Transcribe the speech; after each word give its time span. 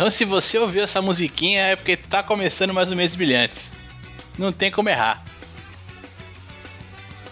Então 0.00 0.10
se 0.10 0.24
você 0.24 0.58
ouviu 0.58 0.82
essa 0.82 1.02
musiquinha 1.02 1.60
é 1.60 1.76
porque 1.76 1.94
tá 1.94 2.22
começando 2.22 2.72
mais 2.72 2.90
um 2.90 2.96
mês 2.96 3.14
brilhantes. 3.14 3.70
Não 4.38 4.50
tem 4.50 4.70
como 4.70 4.88
errar. 4.88 5.22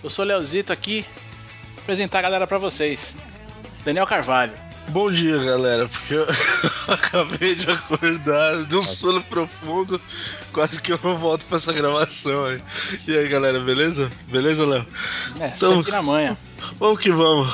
Eu 0.05 0.11
sou 0.11 0.23
o 0.23 0.29
Leozito 0.29 0.71
aqui, 0.71 1.03
apresentar 1.79 2.19
a 2.19 2.23
galera 2.23 2.47
para 2.47 2.59
vocês. 2.59 3.17
Daniel 3.87 4.07
Carvalho. 4.07 4.53
Bom 4.89 5.11
dia, 5.11 5.43
galera, 5.43 5.89
porque 5.89 6.13
eu 6.13 6.27
acabei 6.93 7.55
de 7.55 7.71
acordar 7.71 8.63
de 8.67 8.77
um 8.77 8.83
sono 8.83 9.23
profundo, 9.23 9.99
quase 10.53 10.83
que 10.83 10.93
eu 10.93 11.01
não 11.03 11.17
volto 11.17 11.47
pra 11.47 11.57
essa 11.57 11.73
gravação 11.73 12.45
aí. 12.45 12.63
E 13.07 13.17
aí, 13.17 13.29
galera, 13.29 13.61
beleza? 13.61 14.11
Beleza, 14.27 14.67
Léo? 14.67 14.87
É, 15.41 15.47
então, 15.57 15.81
aqui 15.81 15.91
na 15.91 16.03
manhã. 16.03 16.37
Vamos 16.79 17.01
que 17.01 17.11
vamos. 17.11 17.49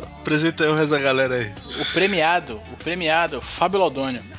Apresenta 0.00 0.64
aí 0.64 0.70
o 0.70 0.74
resto 0.74 0.90
da 0.90 0.98
galera 0.98 1.36
aí. 1.36 1.52
O 1.80 1.84
premiado, 1.92 2.60
o 2.72 2.76
premiado, 2.76 3.40
Fábio 3.40 3.78
Laudônio. 3.78 4.37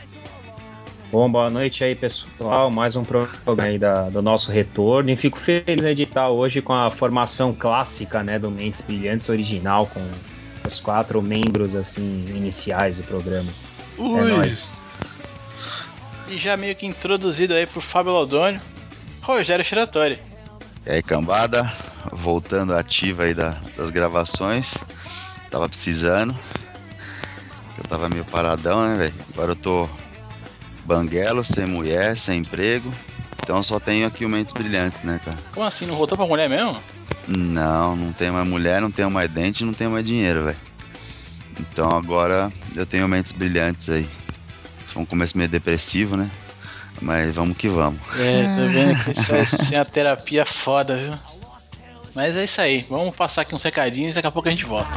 Bom, 1.12 1.28
boa 1.32 1.50
noite 1.50 1.84
aí, 1.84 1.96
pessoal. 1.96 2.70
Mais 2.70 2.96
um 2.96 3.04
programa 3.04 3.64
aí 3.64 3.80
da, 3.80 4.10
do 4.10 4.22
nosso 4.22 4.52
retorno. 4.52 5.10
E 5.10 5.16
fico 5.16 5.40
feliz 5.40 5.96
de 5.96 6.04
estar 6.04 6.30
hoje 6.30 6.62
com 6.62 6.72
a 6.72 6.92
formação 6.92 7.52
clássica, 7.52 8.22
né, 8.22 8.38
do 8.38 8.52
Mentes 8.52 8.82
Brilhantes 8.82 9.28
original, 9.28 9.88
com 9.88 10.08
os 10.68 10.80
quatro 10.80 11.20
membros 11.20 11.76
assim 11.76 12.22
iniciais 12.30 12.98
do 12.98 13.04
programa. 13.04 13.50
É 13.98 14.02
Ui. 14.02 14.20
É 14.20 14.34
nóis. 14.36 14.70
E 16.28 16.38
já 16.38 16.56
meio 16.56 16.76
que 16.76 16.86
introduzido 16.86 17.56
aí 17.56 17.66
pro 17.66 17.82
Fábio 17.82 18.14
Laudônio, 18.14 18.62
Rogério 19.24 19.66
Shiratori. 19.66 20.20
E 20.86 20.92
aí, 20.92 21.02
cambada, 21.02 21.74
voltando 22.12 22.76
ativa 22.76 23.24
aí 23.24 23.34
da, 23.34 23.56
das 23.76 23.90
gravações. 23.90 24.76
Tava 25.50 25.68
precisando. 25.68 26.36
Eu 27.80 27.84
tava 27.90 28.08
meio 28.10 28.26
paradão, 28.26 28.88
né, 28.88 28.94
velho? 28.94 29.14
Agora 29.34 29.52
eu 29.54 29.56
tô 29.56 29.90
banguelo, 30.90 31.46
sem 31.46 31.68
mulher, 31.68 32.18
sem 32.18 32.40
emprego. 32.40 32.92
Então 33.44 33.62
só 33.62 33.80
tenho 33.80 34.08
aqui 34.08 34.26
o 34.26 34.30
Mentes 34.30 34.54
Brilhantes, 34.54 35.04
né, 35.04 35.22
cara? 35.24 35.38
Como 35.54 35.66
assim? 35.66 35.86
Não 35.86 35.96
voltou 35.96 36.18
pra 36.18 36.26
mulher 36.26 36.50
mesmo? 36.50 36.80
Não, 37.28 37.96
não 37.96 38.12
tenho 38.12 38.34
mais 38.34 38.48
mulher, 38.48 38.82
não 38.82 38.90
tenho 38.90 39.12
mais 39.12 39.30
dente, 39.30 39.64
não 39.64 39.74
tenho 39.74 39.92
mais 39.92 40.04
dinheiro, 40.04 40.46
velho. 40.46 40.58
Então 41.60 41.90
agora 41.90 42.52
eu 42.76 42.86
tenho 42.86 43.08
mentes 43.08 43.32
brilhantes 43.32 43.88
aí. 43.90 44.10
Foi 44.88 45.04
um 45.04 45.06
começo 45.06 45.38
meio 45.38 45.50
depressivo, 45.50 46.18
né? 46.18 46.30
Mas 47.02 47.34
vamos 47.36 47.56
que 47.56 47.70
vamos. 47.70 48.00
É, 48.18 48.44
tô 48.56 48.68
vendo 48.72 49.04
que 49.04 49.12
isso 49.12 49.32
vai 49.32 49.46
ser 49.46 49.76
uma 49.76 49.86
terapia 49.86 50.46
foda, 50.46 50.96
viu? 50.98 51.14
Mas 52.16 52.36
é 52.36 52.44
isso 52.46 52.60
aí. 52.62 52.86
Vamos 52.90 53.16
passar 53.16 53.42
aqui 53.42 53.54
uns 53.54 53.64
recadinhos 53.64 54.14
e 54.14 54.16
daqui 54.16 54.28
a 54.28 54.32
pouco 54.32 54.48
a 54.48 54.52
gente 54.52 54.66
volta. 54.66 54.90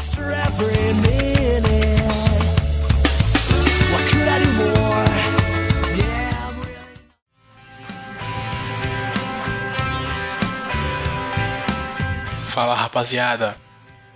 Fala 12.53 12.75
rapaziada, 12.75 13.57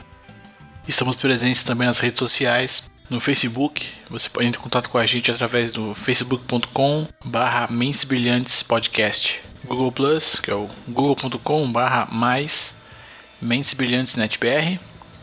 Estamos 0.86 1.16
presentes 1.16 1.64
também 1.64 1.86
nas 1.86 1.98
redes 1.98 2.18
sociais, 2.18 2.90
no 3.08 3.20
Facebook, 3.20 3.86
você 4.10 4.28
pode 4.28 4.48
entrar 4.48 4.60
em 4.60 4.62
contato 4.62 4.90
com 4.90 4.98
a 4.98 5.06
gente 5.06 5.30
através 5.30 5.72
do 5.72 5.94
facebook.com/barra 5.94 7.68
Mentes 7.70 8.04
Brilhantes 8.04 8.62
Podcast. 8.62 9.40
Google 9.64 9.90
Plus, 9.90 10.40
que 10.40 10.50
é 10.50 10.54
o 10.54 10.68
google.com/barra 10.86 12.06
mais 12.12 12.76
Mentes 13.40 13.72
Brilhantes 13.72 14.14
NetBR 14.14 14.78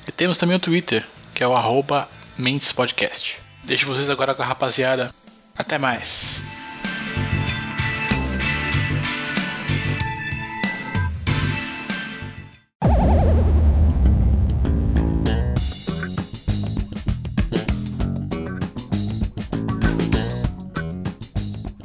e 0.08 0.12
temos 0.12 0.38
também 0.38 0.58
o 0.58 0.60
Twitter, 0.60 1.06
que 1.34 1.44
é 1.44 1.48
o 1.48 1.56
arroba 1.56 2.08
Mentes 2.38 2.72
Podcast. 2.72 3.40
Deixo 3.64 3.88
vocês 3.88 4.10
agora 4.10 4.36
com 4.36 4.44
a 4.44 4.46
rapaziada. 4.46 5.14
Até 5.58 5.78
mais. 5.78 6.44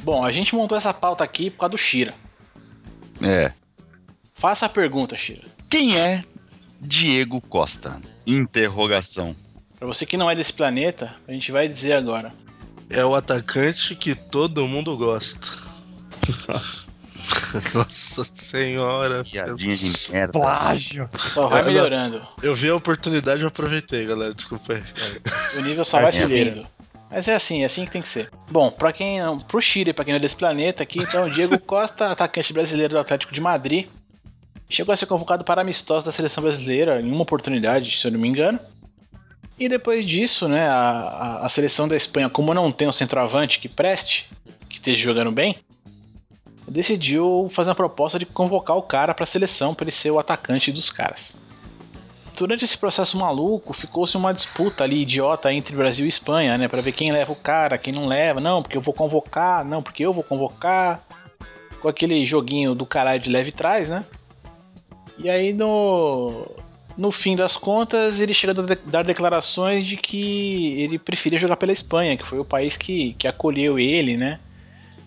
Bom, 0.03 0.25
a 0.25 0.33
gente 0.33 0.55
montou 0.57 0.77
essa 0.77 0.93
pauta 0.93 1.23
aqui 1.23 1.51
por 1.51 1.61
causa 1.61 1.71
do 1.71 1.79
Shira. 1.79 2.15
É. 3.23 3.53
Faça 4.35 4.67
a 4.67 4.69
pergunta, 4.69 5.17
Shira. 5.17 5.45
Quem 5.69 5.97
é 5.97 6.25
Diego 6.81 7.41
Costa? 7.41 8.01
Interrogação. 8.27 9.37
Para 9.79 9.87
você 9.87 10.07
que 10.07 10.17
não 10.17 10.31
é 10.31 10.35
desse 10.35 10.53
planeta, 10.53 11.15
a 11.29 11.33
gente 11.33 11.53
vai 11.53 11.69
dizer 11.69 11.93
agora. 11.93 12.33
É 12.89 13.05
o 13.05 13.15
atacante 13.15 13.95
que 13.95 14.15
todo 14.15 14.67
mundo 14.67 14.97
gosta. 14.97 15.49
Nossa 17.75 18.25
senhora. 18.25 19.23
Piadinha 19.23 19.77
de 19.77 20.11
merda. 20.11 20.33
Plágio. 20.33 21.09
Só 21.17 21.49
vai 21.49 21.63
melhorando. 21.63 22.27
Eu 22.43 22.55
vi 22.55 22.69
a 22.69 22.75
oportunidade 22.75 23.43
e 23.43 23.47
aproveitei, 23.47 24.07
galera. 24.07 24.35
Desculpa 24.35 24.75
aí. 24.75 24.83
O 25.59 25.63
nível 25.63 25.85
só 25.85 26.01
vai 26.01 26.13
subindo. 26.13 26.67
Mas 27.11 27.27
é 27.27 27.35
assim, 27.35 27.63
é 27.63 27.65
assim 27.65 27.85
que 27.85 27.91
tem 27.91 28.03
que 28.03 28.09
ser. 28.09 28.31
Bom, 28.51 28.71
para 28.71 28.93
quem 28.93 29.21
não, 29.21 29.39
pro 29.39 29.61
Chile, 29.61 29.93
para 29.93 30.05
quem 30.05 30.13
não 30.13 30.19
é 30.19 30.21
desse 30.21 30.37
planeta 30.37 30.85
aqui, 30.85 31.01
então 31.01 31.29
Diego 31.29 31.59
Costa, 31.59 32.07
atacante 32.07 32.53
brasileiro 32.53 32.95
do 32.95 33.01
Atlético 33.01 33.35
de 33.35 33.41
Madrid, 33.41 33.89
Chegou 34.71 34.93
a 34.93 34.97
ser 34.97 35.07
convocado 35.07 35.43
para 35.43 35.63
amistosos 35.63 36.05
da 36.05 36.13
seleção 36.13 36.45
brasileira 36.45 37.01
em 37.01 37.11
uma 37.11 37.23
oportunidade, 37.23 37.99
se 37.99 38.07
eu 38.07 38.13
não 38.13 38.21
me 38.21 38.29
engano. 38.29 38.61
E 39.59 39.69
depois 39.69 40.07
disso, 40.07 40.49
né, 40.49 40.69
a, 40.69 41.41
a, 41.43 41.49
seleção 41.49 41.89
da 41.89 41.97
Espanha, 41.97 42.31
como 42.31 42.55
não 42.55 42.71
tem 42.71 42.87
um 42.89 42.93
centroavante 42.93 43.59
que 43.59 43.69
preste, 43.69 44.31
que 44.69 44.77
esteja 44.77 45.03
jogando 45.03 45.33
bem, 45.33 45.57
decidiu 46.69 47.49
fazer 47.51 47.71
uma 47.71 47.75
proposta 47.75 48.17
de 48.17 48.25
convocar 48.25 48.77
o 48.77 48.83
cara 48.83 49.13
para 49.13 49.25
a 49.25 49.27
seleção 49.27 49.75
para 49.75 49.85
ele 49.85 49.93
ser 49.93 50.13
o 50.13 50.21
atacante 50.21 50.71
dos 50.71 50.89
caras. 50.89 51.37
Durante 52.39 52.65
esse 52.65 52.79
processo 52.79 53.19
maluco, 53.19 53.73
ficou-se 53.73 54.17
uma 54.17 54.33
disputa 54.33 54.85
ali 54.85 55.03
idiota 55.03 55.53
entre 55.53 55.77
Brasil 55.77 56.07
e 56.07 56.09
Espanha, 56.09 56.57
né, 56.57 56.69
para 56.69 56.81
ver 56.81 56.93
quem 56.93 57.11
leva 57.11 57.33
o 57.33 57.37
cara, 57.37 57.77
quem 57.77 57.93
não 57.93 58.07
leva, 58.07 58.41
não, 58.41 58.63
porque 58.63 58.77
eu 58.77 58.81
vou 58.81 58.95
convocar, 58.95 59.65
não, 59.65 59.83
porque 59.83 60.07
eu 60.07 60.13
vou 60.13 60.23
convocar. 60.23 61.03
Com 61.83 61.89
aquele 61.89 62.25
joguinho 62.25 62.75
do 62.75 62.85
caralho 62.85 63.21
de 63.21 63.31
leve 63.31 63.51
trás, 63.51 63.89
né? 63.89 64.05
E 65.23 65.29
aí 65.29 65.53
no 65.53 66.47
no 66.97 67.11
fim 67.11 67.35
das 67.35 67.57
contas, 67.57 68.21
ele 68.21 68.35
chega 68.35 68.53
a 68.53 68.77
dar 68.91 69.03
declarações 69.03 69.87
de 69.87 69.97
que 69.97 70.79
ele 70.81 70.99
preferia 70.99 71.39
jogar 71.39 71.57
pela 71.57 71.73
Espanha, 71.73 72.17
que 72.17 72.27
foi 72.27 72.39
o 72.39 72.45
país 72.45 72.77
que, 72.77 73.15
que 73.15 73.27
acolheu 73.27 73.79
ele, 73.79 74.19
né? 74.19 74.39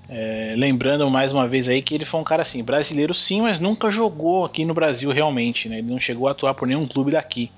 É, 0.09 0.55
lembrando 0.57 1.09
mais 1.09 1.31
uma 1.31 1.47
vez 1.47 1.67
aí 1.67 1.81
que 1.81 1.93
ele 1.93 2.03
foi 2.03 2.19
um 2.19 2.23
cara 2.23 2.41
assim, 2.41 2.63
brasileiro 2.63 3.13
sim, 3.13 3.41
mas 3.41 3.59
nunca 3.59 3.91
jogou 3.91 4.43
aqui 4.43 4.65
no 4.65 4.73
Brasil 4.73 5.11
realmente, 5.11 5.69
né? 5.69 5.79
Ele 5.79 5.91
não 5.91 5.99
chegou 5.99 6.27
a 6.27 6.31
atuar 6.31 6.53
por 6.53 6.67
nenhum 6.67 6.87
clube 6.87 7.11
daqui. 7.11 7.51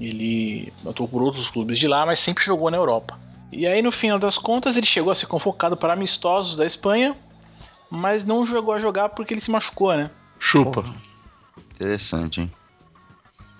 Ele 0.00 0.72
atuou 0.86 1.08
por 1.08 1.22
outros 1.22 1.48
clubes 1.48 1.78
de 1.78 1.86
lá, 1.86 2.04
mas 2.04 2.18
sempre 2.18 2.44
jogou 2.44 2.70
na 2.70 2.76
Europa. 2.76 3.18
E 3.50 3.66
aí 3.66 3.80
no 3.80 3.92
final 3.92 4.18
das 4.18 4.36
contas 4.36 4.76
ele 4.76 4.86
chegou 4.86 5.10
a 5.10 5.14
ser 5.14 5.26
convocado 5.26 5.76
para 5.76 5.92
amistosos 5.92 6.56
da 6.56 6.66
Espanha, 6.66 7.16
mas 7.90 8.24
não 8.24 8.44
jogou 8.44 8.74
a 8.74 8.78
jogar 8.78 9.10
porque 9.10 9.32
ele 9.32 9.40
se 9.40 9.50
machucou, 9.50 9.94
né? 9.96 10.10
Chupa. 10.38 10.84
Interessante, 11.82 12.40
hein? 12.40 12.52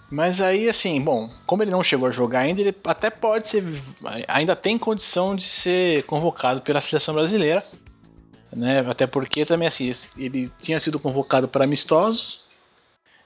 Mas 0.09 0.41
aí, 0.41 0.69
assim, 0.69 1.01
bom, 1.01 1.29
como 1.47 1.63
ele 1.63 1.71
não 1.71 1.83
chegou 1.83 2.07
a 2.07 2.13
jogar 2.13 2.41
ainda, 2.41 2.61
ele 2.61 2.77
até 2.85 3.11
pode 3.11 3.49
ser. 3.49 3.65
Ainda 4.29 4.55
tem 4.55 4.79
condição 4.79 5.35
de 5.35 5.43
ser 5.43 6.05
convocado 6.05 6.61
pela 6.61 6.81
seleção 6.81 7.15
brasileira. 7.15 7.63
Né? 8.55 8.81
Até 8.81 9.07
porque 9.07 9.47
também, 9.47 9.67
assim, 9.67 9.91
ele 10.17 10.53
tinha 10.61 10.79
sido 10.79 11.01
convocado 11.01 11.49
para 11.49 11.65
amistosos. 11.65 12.41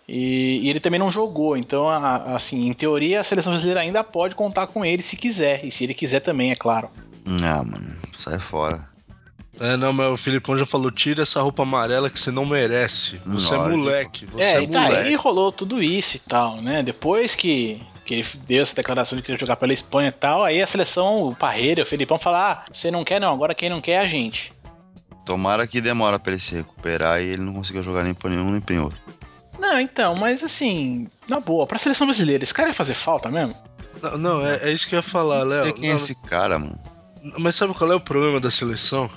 E, 0.09 0.61
e, 0.63 0.71
ele 0.71 0.79
também 0.79 1.01
não 1.01 1.11
jogou. 1.11 1.57
Então, 1.57 1.89
a, 1.89 2.37
assim, 2.37 2.69
em 2.69 2.73
teoria, 2.73 3.19
a 3.21 3.25
seleção 3.25 3.53
brasileira 3.53 3.81
ainda 3.81 4.05
pode 4.05 4.37
contar 4.37 4.69
com 4.69 4.85
ele 4.85 5.03
se 5.03 5.17
quiser. 5.17 5.65
E 5.65 5.71
se 5.73 5.83
ele 5.83 5.93
quiser 5.93 6.21
também, 6.21 6.53
é 6.53 6.57
claro. 6.57 6.89
Ah, 7.45 7.65
mano, 7.65 7.97
sai 8.17 8.39
fora. 8.39 8.96
É, 9.61 9.77
não, 9.77 9.93
mas 9.93 10.13
o 10.13 10.17
Filipão 10.17 10.57
já 10.57 10.67
falou: 10.67 10.91
tira 10.91 11.23
essa 11.23 11.41
roupa 11.41 11.63
amarela 11.63 12.11
que 12.11 12.19
você 12.19 12.31
não 12.31 12.45
merece. 12.45 13.21
Você 13.25 13.55
é 13.55 13.59
moleque. 13.59 14.27
Você 14.27 14.43
é, 14.43 14.53
é 14.55 14.63
e 14.63 14.69
tá, 14.69 14.99
aí 14.99 15.15
rolou 15.15 15.51
tudo 15.51 15.83
isso 15.83 16.17
e 16.17 16.21
tal, 16.21 16.61
né? 16.61 16.83
Depois 16.83 17.35
que, 17.35 17.81
que 18.05 18.15
ele 18.15 18.27
deu 18.47 18.63
essa 18.63 18.77
declaração 18.77 19.17
de 19.17 19.23
que 19.23 19.27
queria 19.27 19.41
jogar 19.41 19.57
pela 19.57 19.73
Espanha 19.73 20.09
e 20.09 20.13
tal, 20.13 20.45
aí 20.45 20.61
a 20.61 20.67
seleção, 20.67 21.23
o 21.23 21.35
Parreira, 21.35 21.83
o 21.83 21.87
Filipão 21.87 22.19
fala: 22.19 22.53
ah, 22.53 22.65
você 22.73 22.91
não 22.91 23.05
quer 23.05 23.21
não, 23.21 23.33
agora 23.33 23.55
quem 23.55 23.71
não 23.71 23.81
quer 23.81 23.93
é 23.93 23.99
a 23.99 24.07
gente. 24.07 24.53
Tomara 25.25 25.67
que 25.67 25.81
demora 25.81 26.19
pra 26.19 26.33
ele 26.33 26.41
se 26.41 26.55
recuperar 26.55 27.21
e 27.21 27.27
ele 27.27 27.43
não 27.43 27.55
consiga 27.55 27.83
jogar 27.83 28.05
nem 28.05 28.15
por 28.15 28.31
nenhum 28.31 28.51
nem 28.51 28.61
por 28.61 28.77
outro. 28.77 28.99
Não, 29.59 29.81
então, 29.81 30.15
mas 30.21 30.45
assim, 30.45 31.09
na 31.29 31.41
boa, 31.41 31.67
pra 31.67 31.79
seleção 31.79 32.07
brasileira, 32.07 32.45
esse 32.45 32.55
cara 32.55 32.69
ia 32.69 32.75
fazer 32.75 32.95
falta 32.95 33.31
mesmo? 33.31 33.57
Não, 34.03 34.19
não 34.19 34.47
é, 34.47 34.69
é, 34.69 34.73
isso 34.73 34.87
que 34.87 34.95
eu 34.95 34.99
ia 34.99 35.03
falar, 35.03 35.43
Léo. 35.43 35.59
Não 35.59 35.65
sei 35.65 35.73
quem 35.73 35.89
não, 35.89 35.95
é 35.95 35.97
esse 35.97 36.23
cara, 36.23 36.59
mano. 36.59 36.79
Mas 37.39 37.57
sabe 37.57 37.75
qual 37.75 37.91
é 37.91 37.95
o 37.95 38.01
problema 38.01 38.39
da 38.39 38.51
seleção? 38.51 39.11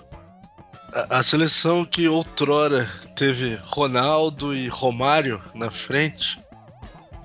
A, 1.09 1.19
a 1.19 1.23
seleção 1.23 1.85
que 1.85 2.07
outrora 2.07 2.89
teve 3.15 3.57
Ronaldo 3.63 4.53
e 4.53 4.67
Romário 4.67 5.41
na 5.53 5.71
frente, 5.71 6.39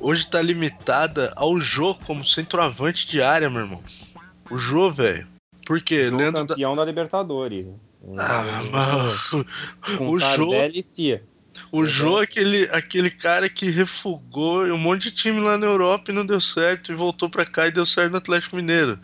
hoje 0.01 0.27
tá 0.27 0.41
limitada 0.41 1.33
ao 1.37 1.59
Jô 1.61 1.95
como 2.07 2.25
centroavante 2.25 3.07
de 3.07 3.23
área, 3.23 3.51
meu 3.51 3.63
irmão. 3.63 3.83
O 4.51 4.59
Jô, 4.59 4.91
velho. 4.91 5.27
Por 5.67 5.81
quê? 5.81 6.09
Jô 6.09 6.17
Leandro 6.17 6.43
da... 6.43 6.55
campeão 6.55 6.77
da 6.77 6.85
Libertadores. 6.85 7.67
Ah, 8.19 8.45
mano. 8.71 9.47
O 10.01 10.19
Jô, 10.19 10.51
o 11.73 11.87
Jô 11.87 12.21
é 12.21 12.25
aquele, 12.25 12.65
aquele 12.71 13.11
cara 13.11 13.49
que 13.49 13.71
refugou 13.71 14.65
um 14.65 14.77
monte 14.77 15.05
de 15.05 15.13
time 15.13 15.41
lá 15.41 15.57
na 15.57 15.67
Europa 15.67 16.11
e 16.11 16.15
não 16.15 16.27
deu 16.27 16.41
certo, 16.41 16.93
e 16.93 16.95
voltou 16.95 17.31
pra 17.31 17.47
cá 17.47 17.67
e 17.67 17.71
deu 17.71 17.87
certo 17.87 18.13
no 18.13 18.19
Atlético 18.19 18.57
Mineiro. 18.57 18.99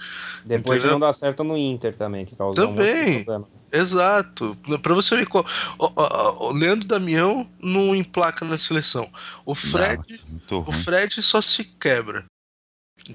Depois 0.44 0.80
de 0.80 0.86
Entendeu? 0.86 0.98
não 0.98 1.00
dar 1.00 1.12
certo 1.12 1.42
no 1.42 1.56
Inter 1.56 1.96
também, 1.96 2.26
que 2.26 2.36
causou 2.36 2.64
um 2.64 2.74
Também. 2.74 3.18
de 3.18 3.24
problema. 3.24 3.59
Exato. 3.72 4.56
Pra 4.82 4.94
você 4.94 5.16
ver 5.16 5.26
qual. 5.26 5.44
O, 5.78 6.52
Leandro 6.52 6.86
Damião 6.88 7.48
não 7.60 7.94
emplaca 7.94 8.44
na 8.44 8.58
seleção. 8.58 9.10
O 9.44 9.54
Fred. 9.54 10.20
Não, 10.50 10.60
O. 10.66 10.72
Fred 10.72 11.22
só 11.22 11.40
se 11.40 11.64
quebra. 11.64 12.24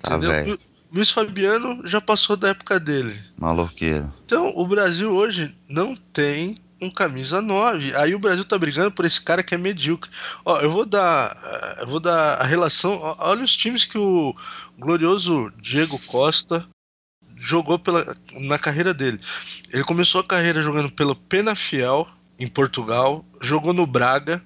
Tá, 0.02 0.16
Entendeu? 0.18 0.54
Lu- 0.54 0.60
Luiz 0.94 1.10
Fabiano 1.10 1.86
já 1.86 2.00
passou 2.00 2.38
da 2.38 2.50
época 2.50 2.80
dele. 2.80 3.22
Maloqueiro. 3.38 4.14
Então, 4.26 4.54
o 4.56 4.66
Brasil 4.66 5.12
hoje 5.12 5.54
não 5.68 5.96
tem 5.96 6.56
um 6.82 6.90
camisa 6.90 7.42
9. 7.42 7.94
Aí 7.96 8.14
o 8.16 8.20
Brasil 8.20 8.46
tá 8.46 8.58
brigando 8.58 8.92
por 8.92 9.04
esse 9.06 9.22
cara 9.22 9.44
que 9.44 9.54
é 9.54 9.58
medíocre. 9.58 10.10
Ó, 10.46 10.60
eu 10.62 10.70
vou 10.70 10.86
dar, 10.86 11.38
eh, 11.44 11.78
eu 11.82 11.88
vou 11.88 12.00
dar 12.00 12.36
a 12.40 12.44
relação. 12.46 12.94
ó, 13.02 13.16
Olha 13.20 13.44
os 13.44 13.56
times 13.56 13.84
que 13.84 13.98
o 13.98 14.34
glorioso 14.78 15.52
Diego 15.62 16.00
Costa 16.08 16.66
jogou 17.36 17.78
pela, 17.78 18.16
na 18.34 18.58
carreira 18.58 18.94
dele. 18.94 19.20
Ele 19.72 19.84
começou 19.84 20.22
a 20.22 20.24
carreira 20.24 20.64
jogando 20.64 20.92
pelo 20.92 21.16
Penafiel 21.16 22.08
em 22.40 22.48
Portugal, 22.48 23.26
jogou 23.42 23.74
no 23.74 23.86
Braga, 23.86 24.44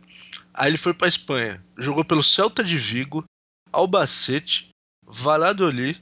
aí 0.53 0.69
ele 0.71 0.77
foi 0.77 0.93
para 0.93 1.07
Espanha, 1.07 1.63
jogou 1.77 2.03
pelo 2.03 2.23
Celta 2.23 2.63
de 2.63 2.77
Vigo, 2.77 3.23
Albacete, 3.71 4.69
Valladolid. 5.05 5.99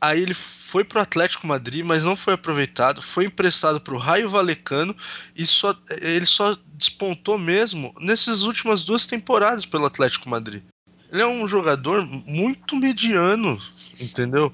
Aí 0.00 0.20
ele 0.20 0.34
foi 0.34 0.84
pro 0.84 1.00
Atlético 1.00 1.46
Madrid, 1.46 1.84
mas 1.84 2.04
não 2.04 2.14
foi 2.14 2.34
aproveitado. 2.34 3.02
Foi 3.02 3.24
emprestado 3.24 3.80
pro 3.80 3.98
Raio 3.98 4.28
Valecano 4.28 4.96
e 5.34 5.44
só, 5.44 5.76
ele 6.00 6.26
só 6.26 6.56
despontou 6.74 7.36
mesmo 7.36 7.92
nessas 7.98 8.42
últimas 8.42 8.84
duas 8.84 9.06
temporadas 9.06 9.66
pelo 9.66 9.86
Atlético 9.86 10.28
Madrid. 10.28 10.62
Ele 11.10 11.22
é 11.22 11.26
um 11.26 11.48
jogador 11.48 12.06
muito 12.06 12.76
mediano, 12.76 13.60
entendeu? 14.00 14.52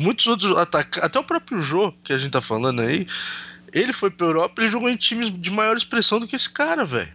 Muitos 0.00 0.26
outros 0.26 0.56
atacantes, 0.56 1.02
até 1.02 1.18
o 1.18 1.24
próprio 1.24 1.60
Jô, 1.62 1.92
que 2.04 2.12
a 2.12 2.18
gente 2.18 2.32
tá 2.32 2.40
falando 2.40 2.82
aí, 2.82 3.06
ele 3.72 3.92
foi 3.92 4.10
pra 4.10 4.26
Europa 4.26 4.62
e 4.62 4.68
jogou 4.68 4.88
em 4.88 4.96
times 4.96 5.32
de 5.32 5.50
maior 5.50 5.76
expressão 5.76 6.18
do 6.18 6.26
que 6.26 6.36
esse 6.36 6.50
cara, 6.50 6.84
velho. 6.84 7.12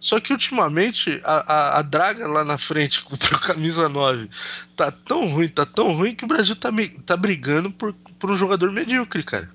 Só 0.00 0.20
que 0.20 0.32
ultimamente 0.32 1.20
a, 1.24 1.54
a, 1.54 1.78
a 1.78 1.82
draga 1.82 2.26
lá 2.28 2.44
na 2.44 2.58
frente 2.58 3.02
com 3.04 3.14
o 3.14 3.40
camisa 3.40 3.88
9 3.88 4.28
tá 4.76 4.92
tão 4.92 5.26
ruim, 5.26 5.48
tá 5.48 5.64
tão 5.64 5.94
ruim 5.94 6.14
que 6.14 6.24
o 6.24 6.28
Brasil 6.28 6.54
tá, 6.56 6.70
tá 7.06 7.16
brigando 7.16 7.70
por, 7.70 7.94
por 8.18 8.30
um 8.30 8.36
jogador 8.36 8.70
medíocre, 8.70 9.22
cara. 9.22 9.50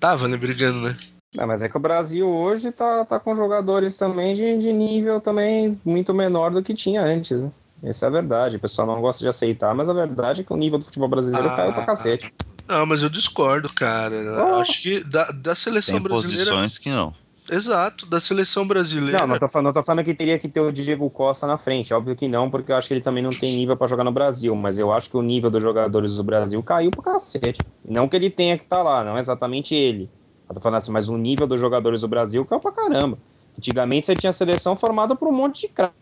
Tava, 0.00 0.26
né, 0.26 0.36
brigando, 0.36 0.80
né? 0.80 0.96
Não, 1.34 1.46
mas 1.46 1.62
é 1.62 1.68
que 1.68 1.76
o 1.76 1.80
Brasil 1.80 2.28
hoje 2.28 2.72
tá, 2.72 3.04
tá 3.04 3.20
com 3.20 3.36
jogadores 3.36 3.96
também 3.96 4.34
de, 4.34 4.58
de 4.58 4.72
nível 4.72 5.20
também 5.20 5.80
muito 5.84 6.12
menor 6.12 6.50
do 6.50 6.62
que 6.62 6.74
tinha 6.74 7.02
antes, 7.02 7.40
né? 7.40 7.52
Essa 7.82 8.06
é 8.06 8.08
a 8.08 8.12
verdade. 8.12 8.56
O 8.56 8.60
pessoal 8.60 8.86
não 8.86 9.00
gosta 9.00 9.20
de 9.20 9.28
aceitar, 9.28 9.74
mas 9.74 9.88
a 9.88 9.92
verdade 9.92 10.42
é 10.42 10.44
que 10.44 10.52
o 10.52 10.56
nível 10.56 10.78
do 10.78 10.84
futebol 10.84 11.08
brasileiro 11.08 11.48
Ah, 11.48 11.56
caiu 11.56 11.72
pra 11.72 11.86
cacete. 11.86 12.32
Não, 12.68 12.86
mas 12.86 13.02
eu 13.02 13.08
discordo, 13.08 13.68
cara. 13.74 14.16
Oh. 14.36 14.60
Acho 14.60 14.82
que 14.82 15.04
da, 15.04 15.24
da 15.24 15.54
seleção 15.54 15.94
Tem 15.94 16.02
brasileira. 16.02 16.50
posições 16.50 16.78
que 16.78 16.88
não. 16.88 17.14
Exato, 17.50 18.06
da 18.06 18.20
seleção 18.20 18.64
brasileira. 18.64 19.18
Não, 19.20 19.26
não 19.26 19.38
tô, 19.38 19.48
falando, 19.48 19.66
não 19.66 19.72
tô 19.72 19.82
falando 19.82 20.04
que 20.04 20.14
teria 20.14 20.38
que 20.38 20.48
ter 20.48 20.60
o 20.60 20.70
Diego 20.70 21.10
Costa 21.10 21.48
na 21.48 21.58
frente. 21.58 21.92
Óbvio 21.92 22.14
que 22.14 22.28
não, 22.28 22.48
porque 22.48 22.70
eu 22.70 22.76
acho 22.76 22.86
que 22.86 22.94
ele 22.94 23.00
também 23.00 23.24
não 23.24 23.30
tem 23.30 23.56
nível 23.56 23.76
pra 23.76 23.88
jogar 23.88 24.04
no 24.04 24.12
Brasil. 24.12 24.54
Mas 24.54 24.78
eu 24.78 24.92
acho 24.92 25.10
que 25.10 25.16
o 25.16 25.22
nível 25.22 25.50
dos 25.50 25.60
jogadores 25.60 26.14
do 26.14 26.22
Brasil 26.22 26.62
caiu 26.62 26.92
pra 26.92 27.02
cacete. 27.02 27.66
Não 27.84 28.08
que 28.08 28.14
ele 28.14 28.30
tenha 28.30 28.56
que 28.56 28.62
estar 28.62 28.82
lá, 28.84 29.02
não 29.02 29.16
é 29.16 29.20
exatamente 29.20 29.74
ele. 29.74 30.08
Eu 30.48 30.54
tô 30.54 30.60
falando 30.60 30.78
assim, 30.78 30.92
mas 30.92 31.08
o 31.08 31.16
nível 31.16 31.46
dos 31.46 31.58
jogadores 31.58 32.02
do 32.02 32.08
Brasil 32.08 32.44
caiu 32.44 32.60
pra 32.60 32.70
caramba. 32.70 33.18
Antigamente 33.58 34.06
você 34.06 34.14
tinha 34.16 34.32
seleção 34.32 34.76
formada 34.76 35.16
por 35.16 35.26
um 35.26 35.32
monte 35.32 35.62
de 35.62 35.68
craque. 35.68 35.94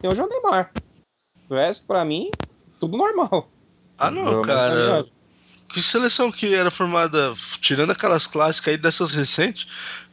Tem 0.00 0.10
hoje 0.10 0.20
é 0.20 0.24
o 0.24 0.28
Neymar. 0.28 0.72
Resto, 1.54 1.86
pra 1.86 2.04
mim, 2.04 2.30
tudo 2.80 2.96
normal. 2.96 3.48
Ah, 3.98 4.10
não, 4.10 4.42
cara. 4.42 5.04
Que 5.68 5.82
seleção 5.82 6.30
que 6.30 6.54
era 6.54 6.70
formada, 6.70 7.32
tirando 7.60 7.92
aquelas 7.92 8.26
clássicas 8.26 8.74
aí 8.74 8.76
dessas 8.76 9.10
recentes, 9.10 9.66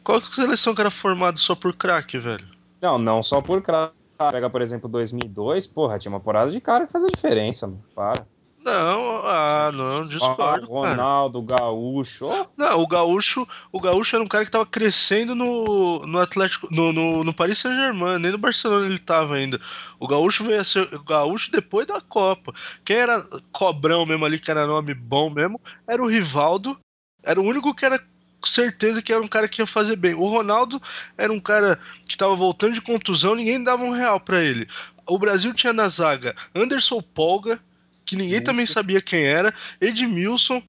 qual 0.03 0.21
que 0.21 0.33
seleção 0.33 0.73
que 0.73 0.79
era 0.81 0.89
formada 0.89 1.37
só 1.37 1.53
por 1.53 1.75
craque, 1.75 2.17
velho? 2.17 2.47
Não, 2.81 2.97
não 2.97 3.21
só 3.21 3.41
por 3.41 3.61
craque. 3.61 3.93
Pega, 4.31 4.49
por 4.49 4.61
exemplo, 4.61 4.89
2002, 4.89 5.67
porra, 5.67 5.97
tinha 5.97 6.11
uma 6.11 6.19
porrada 6.19 6.51
de 6.51 6.59
cara 6.59 6.85
que 6.85 6.91
fazia 6.91 7.09
diferença, 7.09 7.67
mano. 7.67 7.83
Para. 7.95 8.27
Não, 8.63 9.21
ah, 9.25 9.71
não, 9.73 10.05
discordo, 10.05 10.67
Ó, 10.69 10.81
cara. 10.81 10.95
Ronaldo, 10.95 11.41
Gaúcho. 11.41 12.25
ó, 12.25 12.45
Não, 12.57 12.81
o 12.81 12.87
Gaúcho, 12.87 13.47
o 13.71 13.79
Gaúcho 13.79 14.17
era 14.17 14.23
um 14.23 14.27
cara 14.27 14.43
que 14.43 14.51
tava 14.51 14.65
crescendo 14.65 15.33
no, 15.33 15.99
no 16.05 16.19
Atlético, 16.19 16.67
no, 16.69 16.91
no, 16.91 17.23
no 17.23 17.33
Paris 17.33 17.59
Saint-Germain, 17.59 18.19
nem 18.19 18.31
no 18.31 18.37
Barcelona 18.37 18.85
ele 18.85 18.99
tava 18.99 19.35
ainda. 19.35 19.61
O 19.97 20.07
Gaúcho 20.07 20.43
veio 20.43 20.59
a 20.59 20.63
ser 20.63 20.93
o 20.93 21.03
Gaúcho 21.03 21.51
depois 21.51 21.87
da 21.87 22.01
Copa. 22.01 22.53
Quem 22.83 22.97
era 22.97 23.23
cobrão 23.51 24.05
mesmo 24.05 24.25
ali, 24.25 24.37
que 24.37 24.51
era 24.51 24.67
nome 24.67 24.93
bom 24.93 25.29
mesmo, 25.29 25.59
era 25.87 26.03
o 26.03 26.07
Rivaldo. 26.07 26.77
Era 27.23 27.39
o 27.39 27.45
único 27.45 27.73
que 27.73 27.85
era 27.85 28.01
certeza 28.45 29.01
que 29.01 29.11
era 29.11 29.21
um 29.21 29.27
cara 29.27 29.47
que 29.47 29.61
ia 29.61 29.65
fazer 29.65 29.95
bem. 29.95 30.13
O 30.13 30.27
Ronaldo 30.27 30.81
era 31.17 31.31
um 31.31 31.39
cara 31.39 31.79
que 32.05 32.17
tava 32.17 32.35
voltando 32.35 32.73
de 32.73 32.81
contusão, 32.81 33.35
ninguém 33.35 33.61
dava 33.63 33.83
um 33.83 33.91
real 33.91 34.19
pra 34.19 34.41
ele. 34.43 34.67
O 35.07 35.17
Brasil 35.17 35.53
tinha 35.53 35.73
na 35.73 35.89
zaga 35.89 36.35
Anderson 36.53 37.01
Polga, 37.01 37.59
que 38.09 38.15
ninguém 38.15 38.37
Muito. 38.37 38.45
também 38.45 38.65
sabia 38.65 38.99
quem 39.03 39.23
era, 39.23 39.53
Edmilson, 39.79 40.63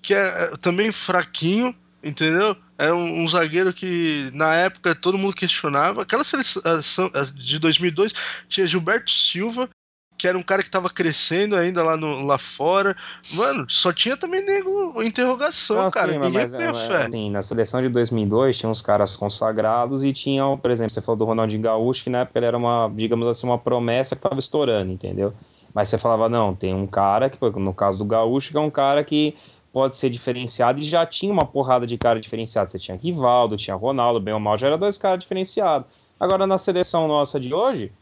que 0.00 0.14
é 0.14 0.56
também 0.58 0.92
fraquinho, 0.92 1.74
entendeu? 2.00 2.56
Era 2.78 2.94
um, 2.94 3.24
um 3.24 3.26
zagueiro 3.26 3.72
que 3.72 4.30
na 4.32 4.54
época 4.54 4.94
todo 4.94 5.18
mundo 5.18 5.34
questionava. 5.34 6.02
Aquela 6.02 6.22
seleção 6.22 7.10
de 7.34 7.58
2002 7.58 8.12
tinha 8.48 8.68
Gilberto 8.68 9.10
Silva, 9.10 9.68
que 10.16 10.28
era 10.28 10.38
um 10.38 10.44
cara 10.44 10.62
que 10.62 10.70
tava 10.70 10.88
crescendo 10.88 11.56
ainda 11.56 11.82
lá, 11.82 11.96
no, 11.96 12.24
lá 12.24 12.38
fora. 12.38 12.96
Mano, 13.32 13.68
só 13.68 13.92
tinha 13.92 14.16
também 14.16 14.46
nego 14.46 15.02
interrogação, 15.02 15.82
Não, 15.82 15.90
cara. 15.90 16.12
sim, 16.12 16.20
Ninguém 16.20 16.46
mas, 16.48 16.52
tinha 16.52 16.70
é, 16.70 16.74
fé. 16.74 17.06
assim, 17.06 17.30
na 17.32 17.42
seleção 17.42 17.82
de 17.82 17.88
2002 17.88 18.58
tinha 18.58 18.70
uns 18.70 18.80
caras 18.80 19.16
consagrados 19.16 20.04
e 20.04 20.12
tinha, 20.12 20.56
por 20.56 20.70
exemplo, 20.70 20.92
você 20.92 21.02
falou 21.02 21.16
do 21.16 21.24
Ronaldinho 21.24 21.62
Gaúcho, 21.62 22.04
que 22.04 22.10
na 22.10 22.20
época 22.20 22.38
ele 22.38 22.46
era 22.46 22.56
uma, 22.56 22.88
digamos 22.94 23.26
assim, 23.26 23.44
uma 23.44 23.58
promessa 23.58 24.14
que 24.14 24.22
tava 24.22 24.38
estourando, 24.38 24.92
entendeu? 24.92 25.34
Mas 25.76 25.90
você 25.90 25.98
falava, 25.98 26.26
não, 26.26 26.54
tem 26.54 26.72
um 26.72 26.86
cara 26.86 27.28
que, 27.28 27.38
no 27.58 27.74
caso 27.74 27.98
do 27.98 28.04
Gaúcho, 28.06 28.50
que 28.50 28.56
é 28.56 28.60
um 28.60 28.70
cara 28.70 29.04
que 29.04 29.36
pode 29.70 29.94
ser 29.98 30.08
diferenciado 30.08 30.80
e 30.80 30.84
já 30.84 31.04
tinha 31.04 31.30
uma 31.30 31.44
porrada 31.44 31.86
de 31.86 31.98
cara 31.98 32.18
diferenciado. 32.18 32.70
Você 32.70 32.78
tinha 32.78 32.96
Rivaldo, 32.96 33.58
tinha 33.58 33.76
Ronaldo, 33.76 34.18
bem 34.18 34.32
ou 34.32 34.40
mal, 34.40 34.56
já 34.56 34.68
era 34.68 34.78
dois 34.78 34.96
caras 34.96 35.20
diferenciados. 35.20 35.86
Agora 36.18 36.46
na 36.46 36.56
seleção 36.56 37.06
nossa 37.06 37.38
de 37.38 37.52
hoje, 37.52 37.92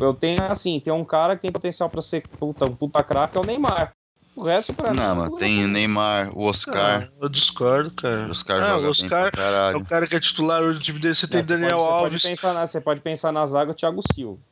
eu 0.00 0.12
tenho 0.12 0.42
assim, 0.42 0.80
tem 0.80 0.92
um 0.92 1.04
cara 1.04 1.36
que 1.36 1.42
tem 1.42 1.52
potencial 1.52 1.88
pra 1.88 2.02
ser 2.02 2.26
puta, 2.40 2.66
um 2.66 2.74
puta 2.74 3.00
craque, 3.04 3.38
é 3.38 3.40
o 3.40 3.44
Neymar. 3.44 3.92
O 4.34 4.42
resto 4.42 4.74
pra 4.74 4.90
mim. 4.90 4.96
Não, 4.96 5.04
é 5.12 5.14
mas 5.14 5.28
tudo 5.28 5.38
tem 5.38 5.64
o 5.64 5.68
Neymar, 5.68 6.36
o 6.36 6.46
Oscar. 6.46 7.08
Ah, 7.08 7.08
eu 7.22 7.28
discordo, 7.28 7.92
cara. 7.92 8.26
O 8.26 8.30
Oscar 8.32 8.60
Ah, 8.60 8.66
joga 8.72 8.86
o 8.88 8.90
Oscar 8.90 9.22
bem 9.22 9.30
pra 9.30 9.70
é 9.70 9.76
o 9.76 9.84
cara 9.84 10.06
que 10.08 10.16
é 10.16 10.20
titular 10.20 10.62
hoje 10.62 10.80
do 10.80 10.82
time 10.84 10.98
dele. 10.98 11.14
Você 11.14 11.28
tem 11.28 11.38
Não, 11.42 11.46
você 11.46 11.52
Daniel 11.54 11.78
pode- 11.78 11.84
você 11.86 11.92
Alves. 11.92 12.22
Pode 12.22 12.34
pensar 12.34 12.54
na, 12.54 12.66
você 12.66 12.80
pode 12.80 13.00
pensar 13.02 13.30
na 13.30 13.46
zaga 13.46 13.70
o 13.70 13.74
Thiago 13.74 14.00
Silva. 14.12 14.49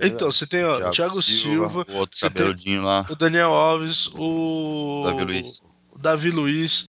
Então, 0.00 0.30
você 0.30 0.46
tem 0.46 0.64
ó, 0.64 0.90
Thiago, 0.90 1.22
Silva, 1.22 1.86
o 1.88 1.96
outro 1.96 2.20
cabeldinho 2.20 2.82
lá, 2.82 3.06
o 3.08 3.14
Daniel 3.14 3.52
Alves, 3.52 4.08
o. 4.14 5.04
Davi 5.06 5.24
Luiz. 5.24 5.62
o 5.90 5.98
Davi 5.98 6.30
Luiz, 6.30 6.84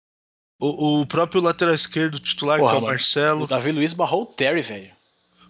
o, 0.60 1.00
o 1.00 1.06
próprio 1.06 1.42
lateral 1.42 1.74
esquerdo 1.74 2.20
titular, 2.20 2.58
Porra, 2.58 2.70
que 2.70 2.76
é 2.76 2.78
o 2.78 2.82
mano. 2.82 2.92
Marcelo. 2.92 3.44
O 3.44 3.46
Davi 3.46 3.72
Luiz 3.72 3.92
barrou 3.92 4.22
o 4.22 4.26
Terry, 4.26 4.62
velho. 4.62 4.92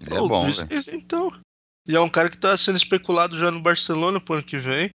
Ele 0.00 0.14
é 0.14 0.18
bom, 0.18 0.50
velho. 0.50 0.68
Então. 0.92 1.32
E 1.86 1.96
é 1.96 2.00
um 2.00 2.08
cara 2.08 2.30
que 2.30 2.38
tá 2.38 2.56
sendo 2.56 2.76
especulado 2.76 3.36
já 3.36 3.50
no 3.50 3.60
Barcelona 3.60 4.20
pro 4.20 4.34
ano 4.34 4.44
que 4.44 4.56
vem. 4.56 4.90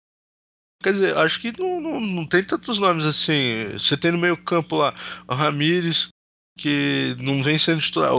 Quer 0.84 0.94
dizer, 0.94 1.18
acho 1.18 1.42
que 1.42 1.52
não, 1.60 1.82
não, 1.82 2.00
não 2.00 2.28
tem 2.28 2.44
tantos 2.44 2.78
nomes 2.78 3.06
assim. 3.06 3.70
Você 3.74 3.98
tem 3.98 4.12
no 4.12 4.18
meio-campo 4.18 4.76
lá 4.76 4.96
o 5.28 5.34
Ramires, 5.34 6.10
que 6.58 7.16
não 7.20 7.44
vem 7.44 7.58
sendo 7.58 7.82
titular, 7.82 8.12